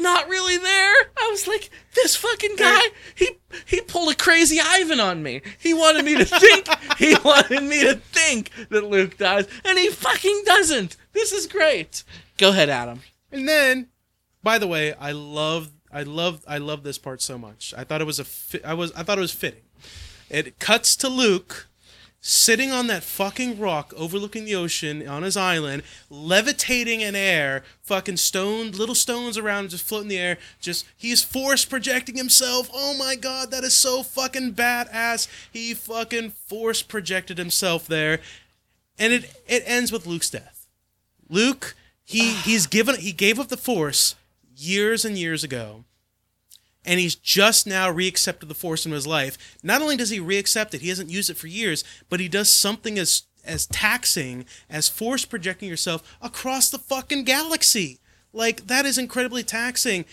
[0.00, 0.94] not really there.
[1.18, 2.80] I was like, this fucking guy,
[3.14, 3.30] he
[3.66, 5.42] he pulled a crazy Ivan on me.
[5.58, 9.88] He wanted me to think, he wanted me to think that Luke dies, and he
[9.90, 10.96] fucking doesn't.
[11.12, 12.04] This is great.
[12.38, 13.00] Go ahead, Adam.
[13.32, 13.88] And then,
[14.42, 17.74] by the way, I love, I love, I love this part so much.
[17.76, 19.62] I thought it was a, fi- I was, I thought it was fitting.
[20.28, 21.68] It cuts to Luke
[22.20, 28.18] sitting on that fucking rock overlooking the ocean on his island, levitating in air, fucking
[28.18, 30.38] stone, little stones around him just floating in the air.
[30.60, 32.70] Just he's force projecting himself.
[32.72, 35.28] Oh my god, that is so fucking badass.
[35.50, 38.20] He fucking force projected himself there,
[38.98, 40.68] and it it ends with Luke's death.
[41.28, 44.14] Luke, he he's given he gave up the force
[44.54, 45.84] years and years ago.
[46.84, 49.36] And he's just now reaccepted the force in his life.
[49.62, 52.50] Not only does he reaccept it, he hasn't used it for years, but he does
[52.50, 57.98] something as as taxing as force projecting yourself across the fucking galaxy.
[58.32, 60.04] Like that is incredibly taxing.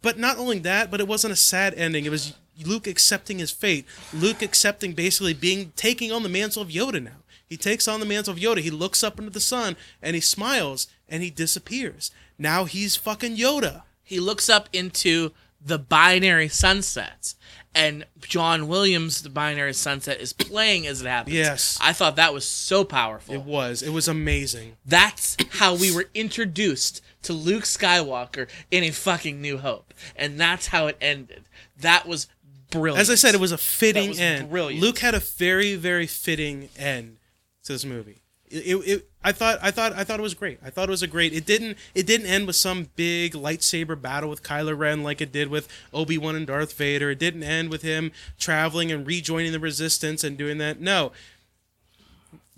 [0.00, 2.04] But not only that, but it wasn't a sad ending.
[2.04, 2.34] It was
[2.64, 3.84] Luke accepting his fate.
[4.12, 7.22] Luke accepting basically being taking on the mantle of Yoda now.
[7.44, 8.58] He takes on the mantle of Yoda.
[8.58, 12.10] He looks up into the sun and he smiles and he disappears.
[12.38, 13.82] Now he's fucking Yoda.
[14.02, 17.36] He looks up into the binary sunsets,
[17.74, 21.36] and John Williams, the binary sunset, is playing as it happens.
[21.36, 21.78] Yes.
[21.80, 23.34] I thought that was so powerful.
[23.34, 23.82] It was.
[23.82, 24.76] It was amazing.
[24.84, 30.68] That's how we were introduced to Luke Skywalker in a fucking New Hope, and that's
[30.68, 31.44] how it ended.
[31.80, 32.26] That was
[32.70, 33.00] brilliant.
[33.00, 34.50] As I said, it was a fitting was end.
[34.50, 34.82] brilliant.
[34.82, 37.18] Luke had a very, very fitting end
[37.64, 38.22] to this movie.
[38.50, 40.58] It, it, I thought, I thought, I thought it was great.
[40.64, 41.32] I thought it was a great.
[41.32, 45.32] It didn't, it didn't end with some big lightsaber battle with Kylo Ren like it
[45.32, 47.10] did with Obi Wan and Darth Vader.
[47.10, 50.80] It didn't end with him traveling and rejoining the Resistance and doing that.
[50.80, 51.12] No,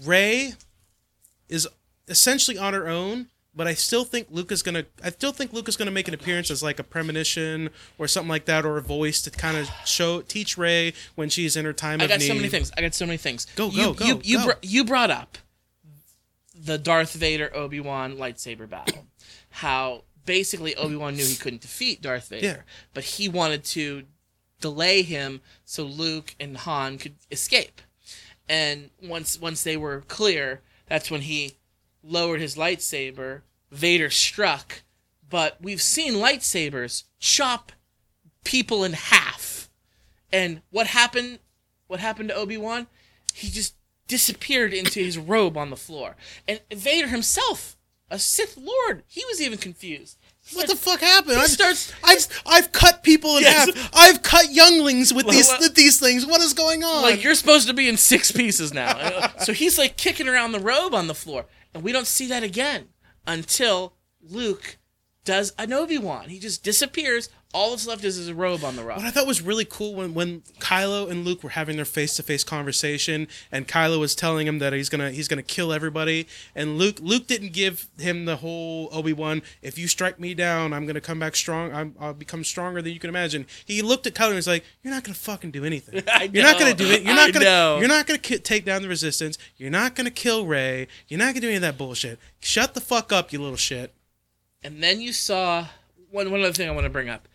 [0.04, 0.52] Rey
[1.48, 1.66] is
[2.08, 4.84] essentially on her own, but I still think Luke is gonna.
[5.02, 8.28] I still think Luke is gonna make an appearance as like a premonition or something
[8.28, 11.72] like that, or a voice to kind of show teach Rey when she's in her
[11.72, 12.28] time I got need.
[12.28, 12.70] so many things.
[12.76, 13.46] I got so many things.
[13.56, 14.44] Go, you, go, go, You you, go.
[14.46, 15.38] br- you brought up
[16.62, 19.06] the Darth Vader Obi Wan lightsaber battle.
[19.50, 22.62] How basically Obi Wan knew he couldn't defeat Darth Vader, Yeah.
[22.92, 24.04] but he wanted to
[24.60, 27.80] delay him so Luke and Han could escape.
[28.48, 31.52] And once once they were clear, that's when he
[32.02, 33.42] lowered his lightsaber.
[33.70, 34.82] Vader struck,
[35.28, 37.70] but we've seen lightsabers chop
[38.44, 39.70] people in half.
[40.32, 41.38] And what happened?
[41.86, 42.88] What happened to Obi Wan?
[43.32, 43.74] He just
[44.10, 46.16] disappeared into his robe on the floor.
[46.48, 47.76] And Vader himself,
[48.10, 50.18] a Sith Lord, he was even confused.
[50.52, 51.36] What the fuck happened?
[51.38, 53.72] I've, starts- I've I've cut people in Yes.
[53.72, 53.90] half.
[53.94, 56.26] I've cut younglings with Well, these well- with these things.
[56.26, 57.02] What is going on?
[57.02, 59.28] Like you're supposed to be in six pieces now.
[59.44, 62.42] So he's like kicking around the robe on the floor, and we don't see that
[62.42, 62.88] again
[63.28, 64.78] until Luke
[65.24, 66.28] does an Obi Wan.
[66.30, 67.28] He just disappears.
[67.52, 68.98] All that's left is his robe on the rock.
[68.98, 72.14] What I thought was really cool when, when Kylo and Luke were having their face
[72.14, 76.28] to face conversation, and Kylo was telling him that he's gonna he's gonna kill everybody,
[76.55, 79.43] and Luke Luke didn't give him the whole Obi Wan.
[79.62, 81.72] If you strike me down, I'm gonna come back strong.
[81.72, 83.47] I'm, I'll become stronger than you can imagine.
[83.64, 86.05] He looked at Kylo and was like, "You're not gonna fucking do anything.
[86.09, 87.02] I You're not gonna do it.
[87.02, 87.78] You're not I gonna know.
[87.81, 89.39] you're not gonna ki- take down the Resistance.
[89.56, 90.86] You're not gonna kill Rey.
[91.09, 92.20] You're not gonna do any of that bullshit.
[92.39, 93.93] Shut the fuck up, you little shit."
[94.62, 95.66] And then you saw
[96.10, 97.27] one one other thing I want to bring up,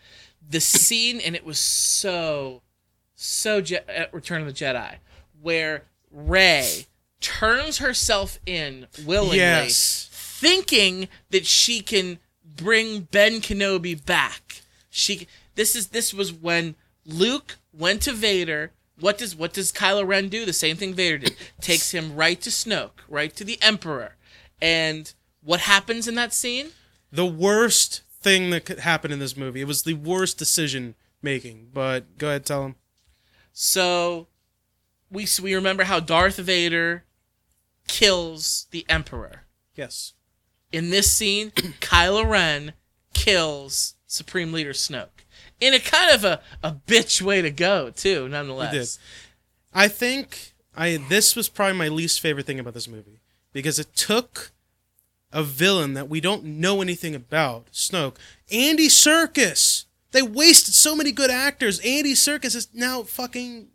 [0.48, 2.62] the scene, and it was so,
[3.14, 4.96] so Je- at Return of the Jedi,
[5.40, 6.86] where Rey
[7.20, 10.08] turns herself in willingly, Yes.
[10.12, 14.62] thinking that she can bring Ben Kenobi back.
[14.90, 16.74] She this is this was when
[17.04, 18.72] Luke went to Vader.
[19.00, 20.44] What does what does Kylo Ren do?
[20.46, 21.36] The same thing Vader did.
[21.60, 24.16] Takes him right to Snoke, right to the Emperor.
[24.60, 25.12] And
[25.42, 26.68] what happens in that scene?
[27.12, 29.60] the worst thing that could happen in this movie.
[29.60, 31.68] It was the worst decision making.
[31.72, 32.74] But go ahead, tell him.
[33.52, 34.26] So
[35.10, 37.04] we we remember how Darth Vader
[37.86, 39.42] kills the Emperor.
[39.76, 40.14] Yes.
[40.72, 41.50] In this scene,
[41.80, 42.72] Kylo Ren
[43.14, 45.24] kills Supreme Leader Snoke.
[45.60, 48.98] In a kind of a, a bitch way to go, too, nonetheless.
[49.72, 53.20] I think I this was probably my least favorite thing about this movie
[53.52, 54.50] because it took
[55.32, 58.16] a villain that we don't know anything about, Snoke,
[58.50, 59.84] Andy Serkis.
[60.12, 61.78] They wasted so many good actors.
[61.80, 63.68] Andy Serkis is now fucking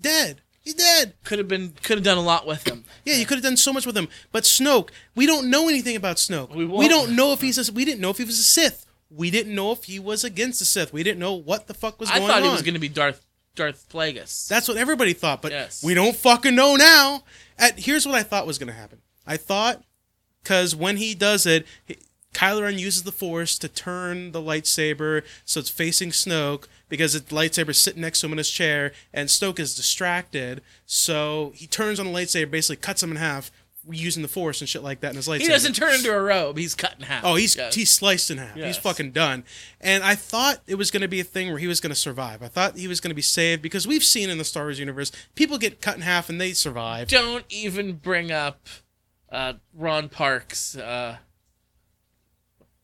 [0.00, 0.40] dead.
[0.62, 1.14] He's dead.
[1.24, 2.84] Could have been could have done a lot with him.
[3.04, 4.08] Yeah, you could have done so much with him.
[4.32, 6.54] But Snoke, we don't know anything about Snoke.
[6.54, 8.84] We We, don't know if he's a, we didn't know if he was a Sith.
[9.10, 10.92] We didn't know if he was against the Sith.
[10.92, 12.44] We didn't know what the fuck was I going thought on.
[12.44, 13.24] he was going to be Darth
[13.56, 14.48] Darth Plagueis.
[14.48, 15.82] That's what everybody thought, but Yes.
[15.82, 17.24] we don't fucking know now.
[17.58, 19.00] At here's what I thought was going to happen.
[19.26, 19.82] I thought
[20.42, 21.96] because when he does it, he,
[22.32, 27.20] Kylo Ren uses the Force to turn the lightsaber so it's facing Snoke because the
[27.34, 30.62] lightsaber's sitting next to him in his chair, and Snoke is distracted.
[30.86, 33.50] So he turns on the lightsaber, basically cuts him in half
[33.90, 35.40] using the Force and shit like that in his lightsaber.
[35.40, 36.58] he doesn't turn into a robe.
[36.58, 37.24] He's cut in half.
[37.24, 37.74] Oh, he's Yes.
[37.74, 38.56] he's sliced in half.
[38.56, 38.66] Yes.
[38.66, 39.42] He's fucking done.
[39.80, 41.96] And I thought it was going to be a thing where he was going to
[41.98, 42.42] survive.
[42.42, 44.78] I thought he was going to be saved because we've seen in the Star Wars
[44.78, 47.08] universe people get cut in half and they survive.
[47.08, 48.68] Don't even bring up
[49.30, 51.16] uh, Ron Parks, uh,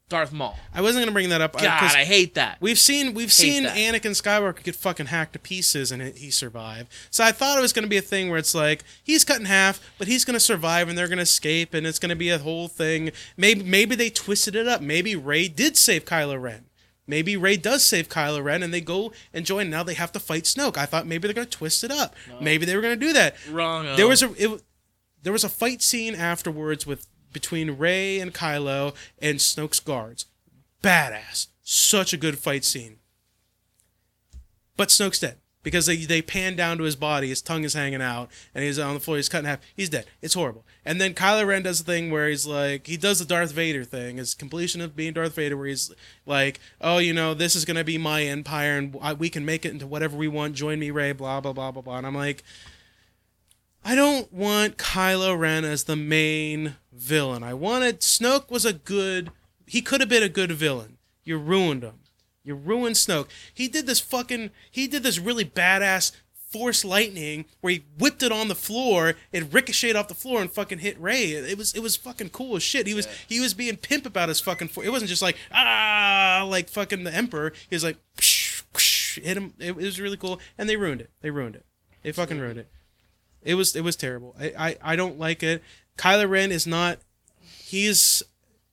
[0.09, 0.56] Darth Maul.
[0.73, 1.56] I wasn't going to bring that up.
[1.56, 2.59] uh, God, I hate that.
[2.60, 3.77] We've seen we've seen that.
[3.77, 6.93] Anakin Skywalker get fucking hacked to pieces and he survived.
[7.10, 9.40] So I thought it was going to be a thing where it's like he's cut
[9.40, 12.10] in half, but he's going to survive and they're going to escape and it's going
[12.10, 13.10] to be a whole thing.
[13.36, 14.81] Maybe maybe they twisted it up.
[14.81, 16.66] Maybe Rey did save Kylo Ren.
[17.09, 19.70] Maybe Rey does save Kylo Ren and they go and join.
[19.70, 20.77] Now they have to fight Snoke.
[20.77, 22.14] I thought maybe they're going to twist it up.
[22.40, 23.35] Maybe they were going to do that.
[23.51, 23.97] Wrong.
[23.97, 24.62] There was a it,
[25.27, 30.27] there was a fight scene afterwards with between Rey and Kylo and Snoke's guards.
[30.85, 31.48] Badass.
[31.65, 32.98] Such a good fight scene.
[34.77, 38.01] But Snoke's dead because they they pan down to his body, his tongue is hanging
[38.01, 39.16] out, and he's on the floor.
[39.16, 39.59] He's cut in half.
[39.74, 40.07] He's dead.
[40.23, 40.65] It's horrible.
[40.85, 43.82] And then Kylo Ren does the thing where he's like, he does the Darth Vader
[43.82, 45.93] thing, his completion of being Darth Vader, where he's
[46.24, 49.73] like, oh, you know, this is gonna be my empire, and we can make it
[49.73, 50.55] into whatever we want.
[50.55, 51.11] Join me, Rey.
[51.11, 51.97] Blah blah blah blah blah.
[51.98, 52.44] And I'm like.
[53.87, 57.45] I don't want Kylo Ren as the main villain.
[57.45, 59.31] I wanted Snoke was a good.
[59.65, 60.99] He could have been a good villain.
[61.23, 62.01] You ruined him.
[62.43, 63.29] You ruined Snoke.
[63.55, 64.51] He did this fucking.
[64.73, 69.15] He did this really badass force lightning where he whipped it on the floor.
[69.31, 71.31] It ricocheted off the floor and fucking hit Rey.
[71.35, 72.89] It, was it was fucking cool as shit.
[72.89, 74.67] He was he was being pimp about his fucking.
[74.67, 77.53] For- it wasn't just like ah like fucking the Emperor.
[77.71, 79.55] He was like whoosh, whoosh, hit him.
[79.61, 81.11] It, it was really cool, and they ruined it.
[81.21, 81.65] They ruined it.
[82.03, 82.69] They fucking ruined it.
[83.47, 84.35] It was it was terrible.
[84.39, 85.62] I, I, I don't like it.
[85.97, 86.98] Kylo Ren is not
[87.40, 88.23] he's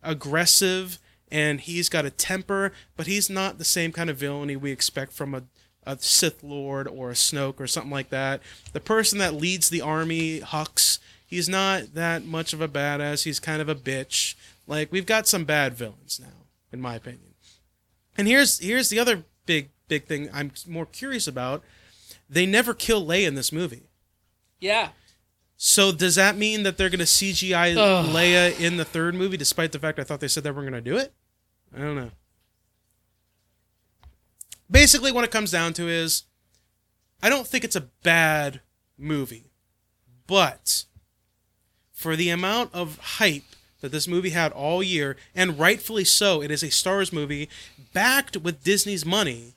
[0.01, 0.99] aggressive
[1.31, 5.13] and he's got a temper, but he's not the same kind of villainy we expect
[5.13, 5.43] from a,
[5.85, 8.41] a Sith Lord or a Snoke or something like that.
[8.73, 13.23] The person that leads the army, Hux, he's not that much of a badass.
[13.23, 14.33] He's kind of a bitch.
[14.65, 17.35] Like we've got some bad villains now, in my opinion.
[18.17, 21.63] And here's here's the other big big thing I'm more curious about.
[22.27, 23.83] They never kill Leia in this movie.
[24.63, 24.89] Yeah.
[25.57, 28.05] So does that mean that they're going to CGI Ugh.
[28.07, 30.73] Leia in the third movie, despite the fact I thought they said they were going
[30.73, 31.13] to do it?
[31.75, 32.11] I don't know.
[34.69, 36.23] basically what it comes down to is
[37.21, 38.61] I don't think it's a bad
[38.97, 39.51] movie.
[40.27, 40.85] But
[41.91, 43.43] for the amount of hype
[43.81, 47.49] that this movie had all year, and rightfully so, it is a Star Wars movie
[47.93, 49.55] backed with Disney's money.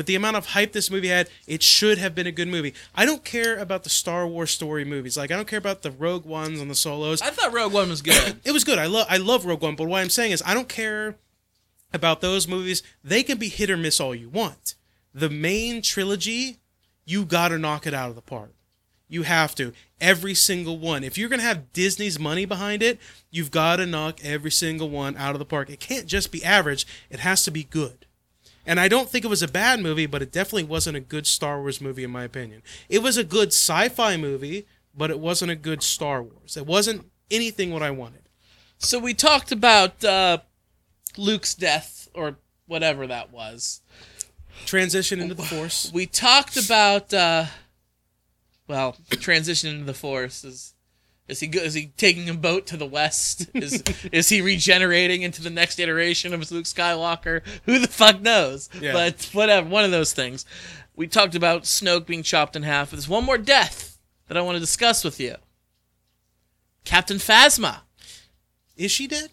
[0.00, 2.72] With the amount of hype this movie had, it should have been a good movie.
[2.94, 5.14] I don't care about the Star Wars story movies.
[5.18, 7.20] Like I don't care about the Rogue Ones and the Solos.
[7.20, 8.40] I thought Rogue One was good.
[8.46, 8.78] It was good.
[8.78, 11.16] I love I love Rogue One, but what I'm saying is I don't care
[11.92, 12.82] about those movies.
[13.04, 14.74] They can be hit or miss all you want.
[15.12, 16.60] The main trilogy,
[17.04, 18.54] you got to knock it out of the park.
[19.06, 19.74] You have to.
[20.00, 21.04] Every single one.
[21.04, 22.98] If you're going to have Disney's money behind it,
[23.30, 25.68] you've got to knock every single one out of the park.
[25.68, 28.06] It can't just be average, it has to be good.
[28.70, 31.26] And I don't think it was a bad movie, but it definitely wasn't a good
[31.26, 32.62] Star Wars movie, in my opinion.
[32.88, 34.64] It was a good sci fi movie,
[34.96, 36.56] but it wasn't a good Star Wars.
[36.56, 38.22] It wasn't anything what I wanted.
[38.78, 40.38] so we talked about uh,
[41.16, 42.36] Luke's death or
[42.68, 43.80] whatever that was.
[44.66, 45.90] Transition into the Force.
[45.92, 47.46] We talked about uh,
[48.68, 50.74] well, transition into the Force is.
[51.30, 53.48] Is he go- is he taking a boat to the west?
[53.54, 53.82] Is
[54.12, 57.42] is he regenerating into the next iteration of Luke Skywalker?
[57.64, 58.68] Who the fuck knows?
[58.80, 58.92] Yeah.
[58.92, 60.44] But whatever, one of those things.
[60.96, 62.90] We talked about Snoke being chopped in half.
[62.90, 63.98] There's one more death
[64.28, 65.36] that I want to discuss with you.
[66.84, 67.80] Captain Phasma.
[68.76, 69.30] Is she dead?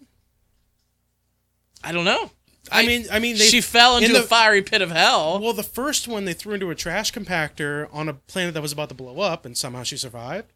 [1.84, 2.32] I don't know.
[2.72, 5.40] I, mean, I mean, they, she fell into in a the- fiery pit of hell.
[5.40, 8.72] Well, the first one they threw into a trash compactor on a planet that was
[8.74, 10.52] about to blow up, and somehow she survived.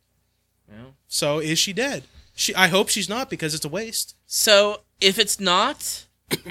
[0.72, 0.86] Yeah.
[1.08, 2.04] So is she dead?
[2.36, 2.56] She.
[2.56, 4.16] I hope she's not because it's a waste.
[4.26, 6.06] So if it's not,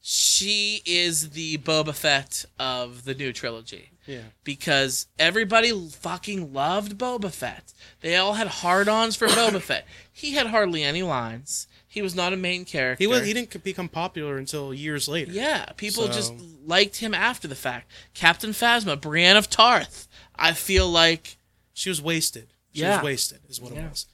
[0.00, 3.90] she is the Boba Fett of the new trilogy.
[4.06, 4.20] Yeah.
[4.44, 7.72] Because everybody fucking loved Boba Fett.
[8.00, 9.86] They all had hard-ons for Boba Fett.
[10.12, 11.66] He had hardly any lines.
[11.88, 13.02] He was not a main character.
[13.02, 13.24] He was.
[13.24, 15.32] He didn't become popular until years later.
[15.32, 16.34] Yeah, people So- just
[16.66, 17.90] liked him after the fact.
[18.12, 20.06] Captain Phasma, Brienne of Tarth.
[20.36, 21.38] I feel like
[21.76, 22.52] She was wasted.
[22.74, 22.96] She Yeah.
[22.96, 23.40] was wasted.
[23.48, 23.86] Is what Yeah.
[23.86, 24.06] it was.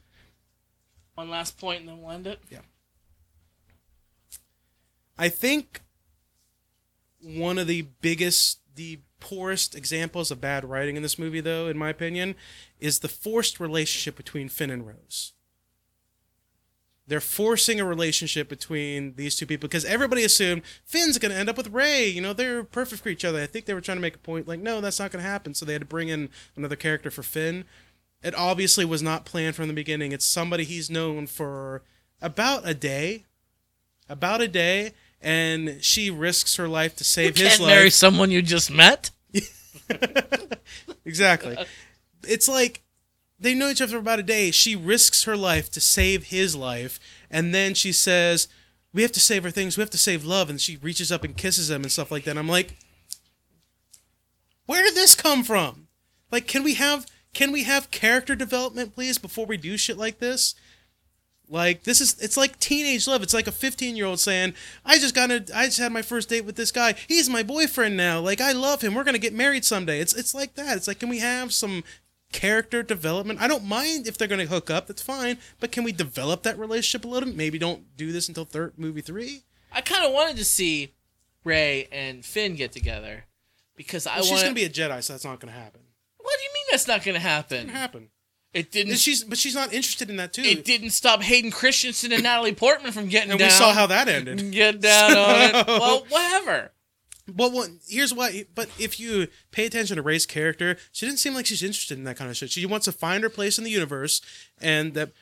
[1.14, 2.40] one last point and then we'll end it.
[2.50, 2.60] Yeah.
[5.18, 5.82] I think
[7.20, 11.76] one of the biggest, the poorest examples of bad writing in this movie, though, in
[11.76, 12.34] my opinion,
[12.78, 15.34] is the forced relationship between Finn and Rose.
[17.06, 21.48] They're forcing a relationship between these two people because everybody assumed Finn's going to end
[21.50, 22.06] up with Rey.
[22.08, 23.42] You know, they're perfect for each other.
[23.42, 25.28] I think they were trying to make a point like, no, that's not going to
[25.28, 25.52] happen.
[25.52, 27.64] So they had to bring in another character for Finn.
[28.22, 30.12] It obviously was not planned from the beginning.
[30.12, 31.82] It's somebody he's known for
[32.20, 33.24] about a day,
[34.08, 34.92] about a day,
[35.22, 37.68] and she risks her life to save You his life.
[37.68, 39.10] marry someone you just met.
[41.04, 41.56] exactly.
[42.26, 42.82] It's like
[43.38, 44.50] they know each other for about a day.
[44.50, 48.48] She risks her life to save his life, and then she says,
[48.92, 49.76] "We have to save our things.
[49.76, 52.24] We have to save love." And she reaches up and kisses him and stuff like
[52.24, 52.36] that.
[52.36, 52.76] I'm like,
[54.66, 55.88] where did this come from?
[56.30, 60.18] Like, can we have can we have character development, please, before we do shit like
[60.18, 60.54] this?
[61.50, 63.24] Like this is it's like teenage love.
[63.24, 64.54] It's like a 15 year old saying,
[64.84, 66.94] "I just got to I just had my first date with this guy.
[67.08, 68.20] He's my boyfriend now.
[68.20, 68.94] Like I love him.
[68.94, 70.76] We're gonna get married someday." It's it's like that.
[70.76, 71.82] It's like can we have some
[72.30, 73.42] character development?
[73.42, 74.86] I don't mind if they're gonna hook up.
[74.86, 75.38] That's fine.
[75.58, 77.28] But can we develop that relationship a little?
[77.28, 77.36] bit?
[77.36, 79.42] Maybe don't do this until third movie three.
[79.72, 80.94] I kind of wanted to see
[81.42, 83.24] Rey and Finn get together
[83.76, 85.79] because I Well, she's gonna be a Jedi, so that's not gonna happen.
[86.22, 87.66] What do you mean that's not going to It happen?
[87.66, 88.08] can happen.
[88.52, 88.90] It didn't.
[88.92, 90.42] And she's but she's not interested in that too.
[90.42, 93.46] it didn't stop Hayden Christensen and Natalie Portman from getting and down.
[93.46, 94.50] we saw how that ended.
[94.52, 95.66] Get down on it.
[95.68, 96.72] Well, whatever.
[97.32, 98.46] Well, well, here's why.
[98.52, 102.02] But if you pay attention to Rey's character, she didn't seem like she's interested in
[102.04, 102.50] that kind of shit.
[102.50, 104.20] She wants to find her place in the universe,
[104.60, 105.12] and that.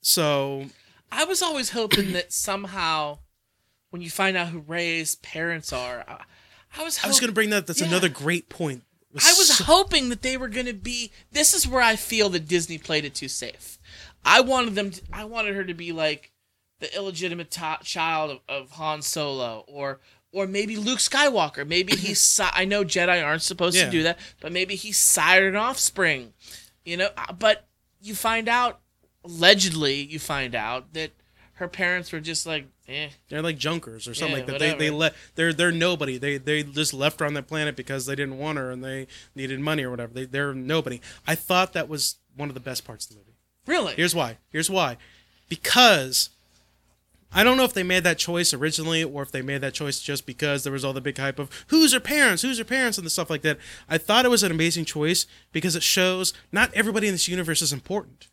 [0.00, 0.66] So
[1.12, 3.18] I was always hoping that somehow,
[3.90, 6.22] when you find out who Rey's parents are, I,
[6.78, 6.98] I was.
[7.04, 7.66] I was going to bring that.
[7.66, 7.88] That's Yeah.
[7.88, 8.82] another great point.
[9.14, 11.10] I was so- hoping that they were going to be.
[11.32, 13.78] This is where I feel that Disney played it too safe.
[14.24, 14.90] I wanted them.
[14.90, 16.32] To, I wanted her to be like
[16.80, 20.00] the illegitimate child of, of Han Solo, or
[20.32, 21.66] or maybe Luke Skywalker.
[21.66, 22.20] Maybe he's.
[22.20, 23.84] si- I know Jedi aren't supposed Yeah.
[23.86, 26.32] to do that, but maybe he sired an offspring.
[26.84, 27.66] You know, uh, but
[28.00, 28.80] you find out
[29.24, 31.12] allegedly, you find out that
[31.54, 33.08] her parents were just like, eh.
[33.28, 34.58] they're like junkers or something Yeah, like that.
[34.58, 36.18] They they let they're they're nobody.
[36.18, 39.06] They they just left her on that planet because they didn't want her and they
[39.34, 40.12] needed money or whatever.
[40.12, 41.00] They they're nobody.
[41.26, 43.34] I thought that was one of the best parts of the movie.
[43.66, 43.94] Really?
[43.94, 44.38] Here's why.
[44.50, 44.96] Here's why.
[45.48, 46.30] Because
[47.32, 50.00] I don't know if they made that choice originally or if they made that choice
[50.00, 52.98] just because there was all the big hype of who's her parents, who's her parents,
[52.98, 53.58] and the stuff like that.
[53.88, 57.62] I thought it was an amazing choice because it shows not everybody in this universe
[57.62, 58.28] is important.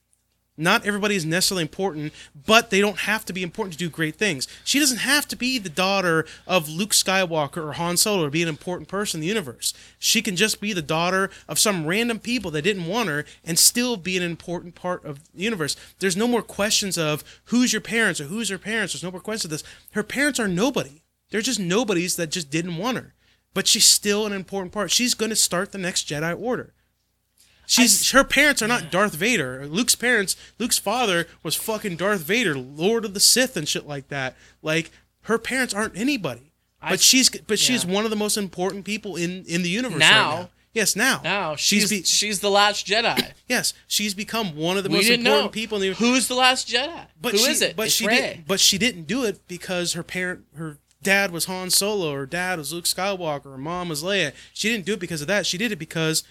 [0.62, 2.14] Not everybody is necessarily important,
[2.46, 4.48] but they don't have to be important to do great things.
[4.64, 8.44] She doesn't have to be the daughter of Luke Skywalker or Han Solo or be
[8.44, 9.74] an important person in the universe.
[9.98, 13.58] She can just be the daughter of some random people that didn't want her and
[13.58, 15.76] still be an important part of the universe.
[15.98, 18.94] There's no more questions of who's your parents or who's her parents.
[18.94, 19.64] There's no more questions of this.
[19.94, 21.02] Her parents are nobody.
[21.32, 23.16] They're just nobodies that just didn't want her.
[23.56, 24.92] But she's still an important part.
[24.92, 26.74] She's going to start the next Jedi Order.
[27.72, 29.66] She's her parents are not Darth Vader.
[29.68, 34.10] Luke's parents, Luke's father was fucking Darth Vader, Lord of the Sith and shit like
[34.10, 34.36] that.
[34.62, 34.92] Like
[35.22, 36.52] her parents aren't anybody.
[36.82, 40.00] But I- she's but she's one of the most important people in in the universe
[40.00, 40.30] Now.
[40.30, 40.50] right now.
[40.74, 41.20] Yes, now.
[41.24, 43.32] Now she's she's be, she's the last Jedi.
[43.48, 46.08] yes, she's become one of the we most important know people in the universe.
[46.08, 47.08] who's the last Jedi.
[47.22, 47.76] but Who she, is it?
[47.76, 48.16] But It's she Rey.
[48.16, 48.48] did.
[48.48, 52.58] But she didn't do it because her parent, her dad was Han Solo, her dad
[52.58, 54.32] was Luke Skywalker, her mom was Leia.
[54.54, 55.46] She didn't do it because of that.
[55.46, 56.24] She did it because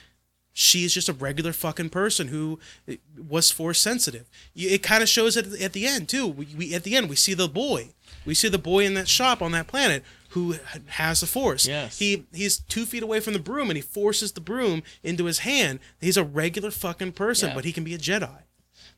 [0.53, 2.59] she's just a regular fucking person who
[2.89, 4.29] eh, was force sensitive.
[4.55, 6.27] It kind of shows it at the end too.
[6.27, 7.91] We, we at the end we see the boy.
[8.27, 10.57] We see the boy in that shop on that planet who
[10.87, 11.67] has the force.
[11.67, 11.99] Yes.
[11.99, 15.41] He he's two feet away from the broom and he forces the broom into his
[15.41, 15.81] hand.
[16.01, 17.55] He's a regular fucking person, Yeah.
[17.55, 18.43] but he can be a Jedi.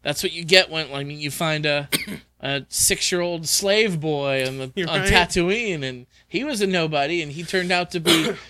[0.02, 1.88] That's what you get when I mean you find a
[2.40, 5.12] a six year old slave boy on the You're on right.
[5.12, 8.32] Tatooine, and he was a nobody, and he turned out to be.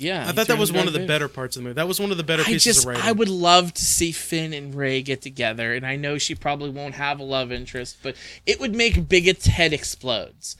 [0.00, 1.74] Yeah, I thought that was one of the better parts of the movie.
[1.74, 3.04] That was one of the better I pieces just of writing.
[3.04, 6.70] I would love to see Finn and Rey get together, and I know she probably
[6.70, 8.16] won't have a love interest, but
[8.46, 10.56] it would make Bigot's head explodes.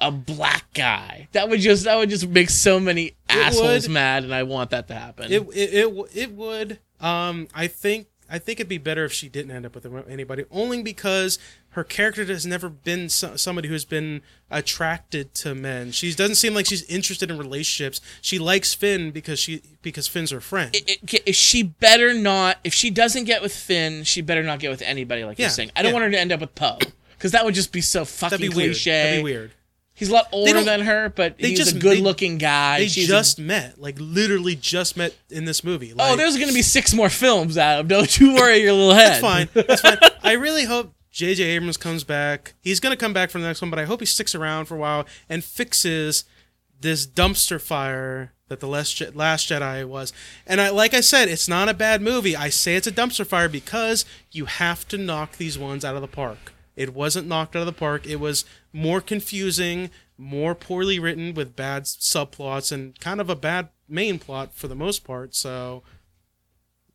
[0.00, 3.94] A black guy that would just that would just make so many assholes would.
[3.94, 5.32] mad, and I want that to happen.
[5.32, 6.78] It it it, it would.
[7.00, 10.44] Um, I think I think it'd be better if she didn't end up with anybody,
[10.50, 11.38] only because
[11.70, 15.92] her character has never been so, somebody who's been attracted to men.
[15.92, 18.00] She doesn't seem like she's interested in relationships.
[18.20, 20.74] She likes Finn because she because Finn's her friend.
[20.74, 24.58] it, it, if she better not, if she doesn't get with Finn, she better not
[24.58, 25.24] get with anybody.
[25.24, 25.94] Like Yeah, you're saying, I don't yeah.
[25.94, 26.78] want her to end up with Poe
[27.16, 28.70] because that would just be so fucking That'd be weird.
[28.72, 28.90] cliche.
[28.90, 29.50] That'd be weird.
[29.98, 32.78] He's a lot older than her, but they he's just- a good-looking guy.
[32.80, 35.92] They She's a- just met, like literally just met in this movie.
[35.92, 37.86] Oh, like, oh, there's gonna be six more films, Adam.
[37.88, 39.20] Don't you worry your little head.
[39.20, 39.48] That's fine.
[39.54, 39.98] That's fine.
[40.22, 41.42] I really hope J.J.
[41.42, 42.54] Abrams comes back.
[42.60, 44.66] He's going to come back for the next one, but I hope he sticks around
[44.66, 46.24] for a while and fixes
[46.80, 50.12] this dumpster fire that the Last, Je- Last Jedi was.
[50.46, 52.36] And I, like I said, it's not a bad movie.
[52.36, 56.02] I say it's a dumpster fire because you have to knock these ones out of
[56.02, 56.52] the park.
[56.78, 58.06] It wasn't knocked out of the park.
[58.06, 63.70] It was more confusing, more poorly written with bad subplots, and kind of a bad
[63.88, 65.34] main plot for the most part.
[65.34, 65.82] So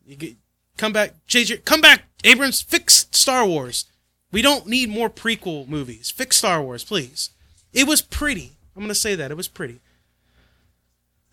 [0.06, 0.38] you get,
[0.78, 3.84] come back, JJ, come back, Abrams, fix Star Wars.
[4.32, 6.10] We don't need more prequel movies.
[6.10, 7.32] Fix Star Wars, please.
[7.74, 8.54] It was pretty.
[8.78, 9.82] I'm gonna say that it was pretty.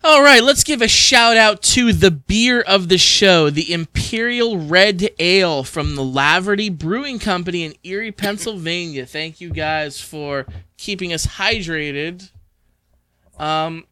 [0.03, 4.57] All right, let's give a shout out to the beer of the show, the Imperial
[4.57, 9.05] Red Ale from the Lavery Brewing Company in Erie, Pennsylvania.
[9.05, 12.31] Thank you guys for keeping us hydrated.
[13.37, 13.85] Um,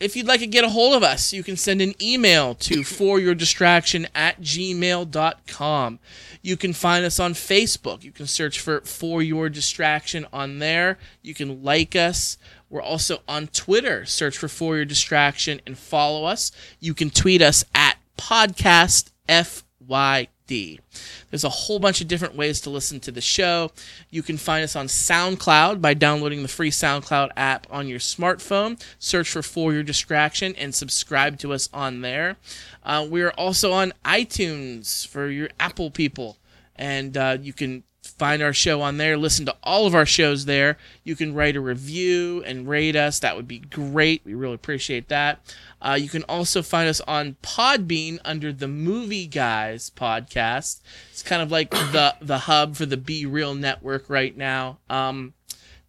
[0.00, 2.80] if you'd like to get a hold of us, you can send an email to
[2.80, 5.98] foryourdistraction at gmail.com.
[6.42, 8.02] You can find us on Facebook.
[8.02, 10.98] You can search for For Your Distraction on there.
[11.22, 12.38] You can like us.
[12.68, 14.04] We're also on Twitter.
[14.04, 16.50] Search for For Your Distraction and follow us.
[16.80, 20.80] You can tweet us at Podcast FYD.
[21.30, 23.72] There's a whole bunch of different ways to listen to the show.
[24.10, 28.82] You can find us on SoundCloud by downloading the free SoundCloud app on your smartphone.
[28.98, 32.36] Search for For Your Distraction and subscribe to us on there.
[32.84, 36.36] Uh, we are also on iTunes for your Apple people,
[36.76, 37.82] and uh, you can
[38.18, 39.16] find our show on there.
[39.16, 40.78] Listen to all of our shows there.
[41.04, 43.18] You can write a review and rate us.
[43.20, 44.22] That would be great.
[44.24, 45.54] We really appreciate that.
[45.80, 50.80] Uh, you can also find us on Podbean under the Movie Guys podcast.
[51.10, 54.78] It's kind of like the the hub for the Be Real Network right now.
[54.88, 55.34] Um,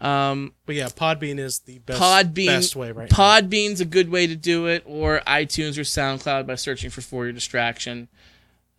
[0.00, 3.16] Um, But yeah, Podbean is the best Podbean, best way right now.
[3.16, 7.24] Podbean's a good way to do it, or iTunes or SoundCloud by searching for For
[7.24, 8.08] Your Distraction.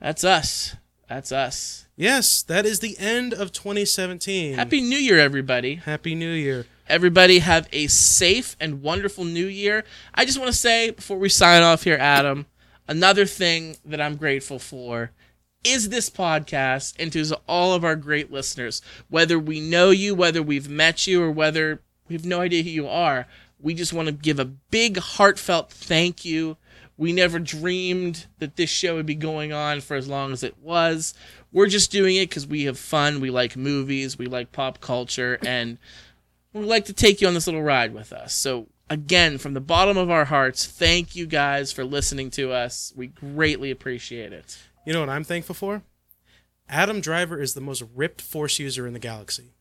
[0.02, 0.76] That's us.
[1.08, 1.86] That's us.
[1.96, 4.56] Yes, that is the end of 2017.
[4.56, 5.76] Happy New Year, everybody.
[5.76, 6.66] Happy New Year.
[6.90, 9.86] Everybody have a safe and wonderful new year.
[10.14, 12.48] I just want to say before we sign off here, Adam,
[12.88, 15.12] another thing that I'm grateful for
[15.64, 18.82] is this podcast and to all of our great listeners.
[19.10, 22.70] Whether we know you, whether we've met you, or whether we have no idea who
[22.70, 23.28] you are,
[23.60, 26.58] we just want to give a big heartfelt thank you.
[26.98, 30.58] We never dreamed that this show would be going on for as long as it
[30.60, 31.14] was.
[31.52, 33.20] We're just doing it because we have fun.
[33.20, 34.18] We like movies.
[34.18, 35.40] We like pop culture.
[35.46, 35.78] And
[36.52, 38.34] we'd like to take you on this little ride with us.
[38.34, 42.94] So, again, from the bottom of our hearts, thank you guys for listening to us.
[42.96, 44.58] We greatly appreciate it.
[44.86, 45.84] You know what I'm thankful for?
[46.68, 49.54] Adam Driver is the most ripped Force user in the galaxy.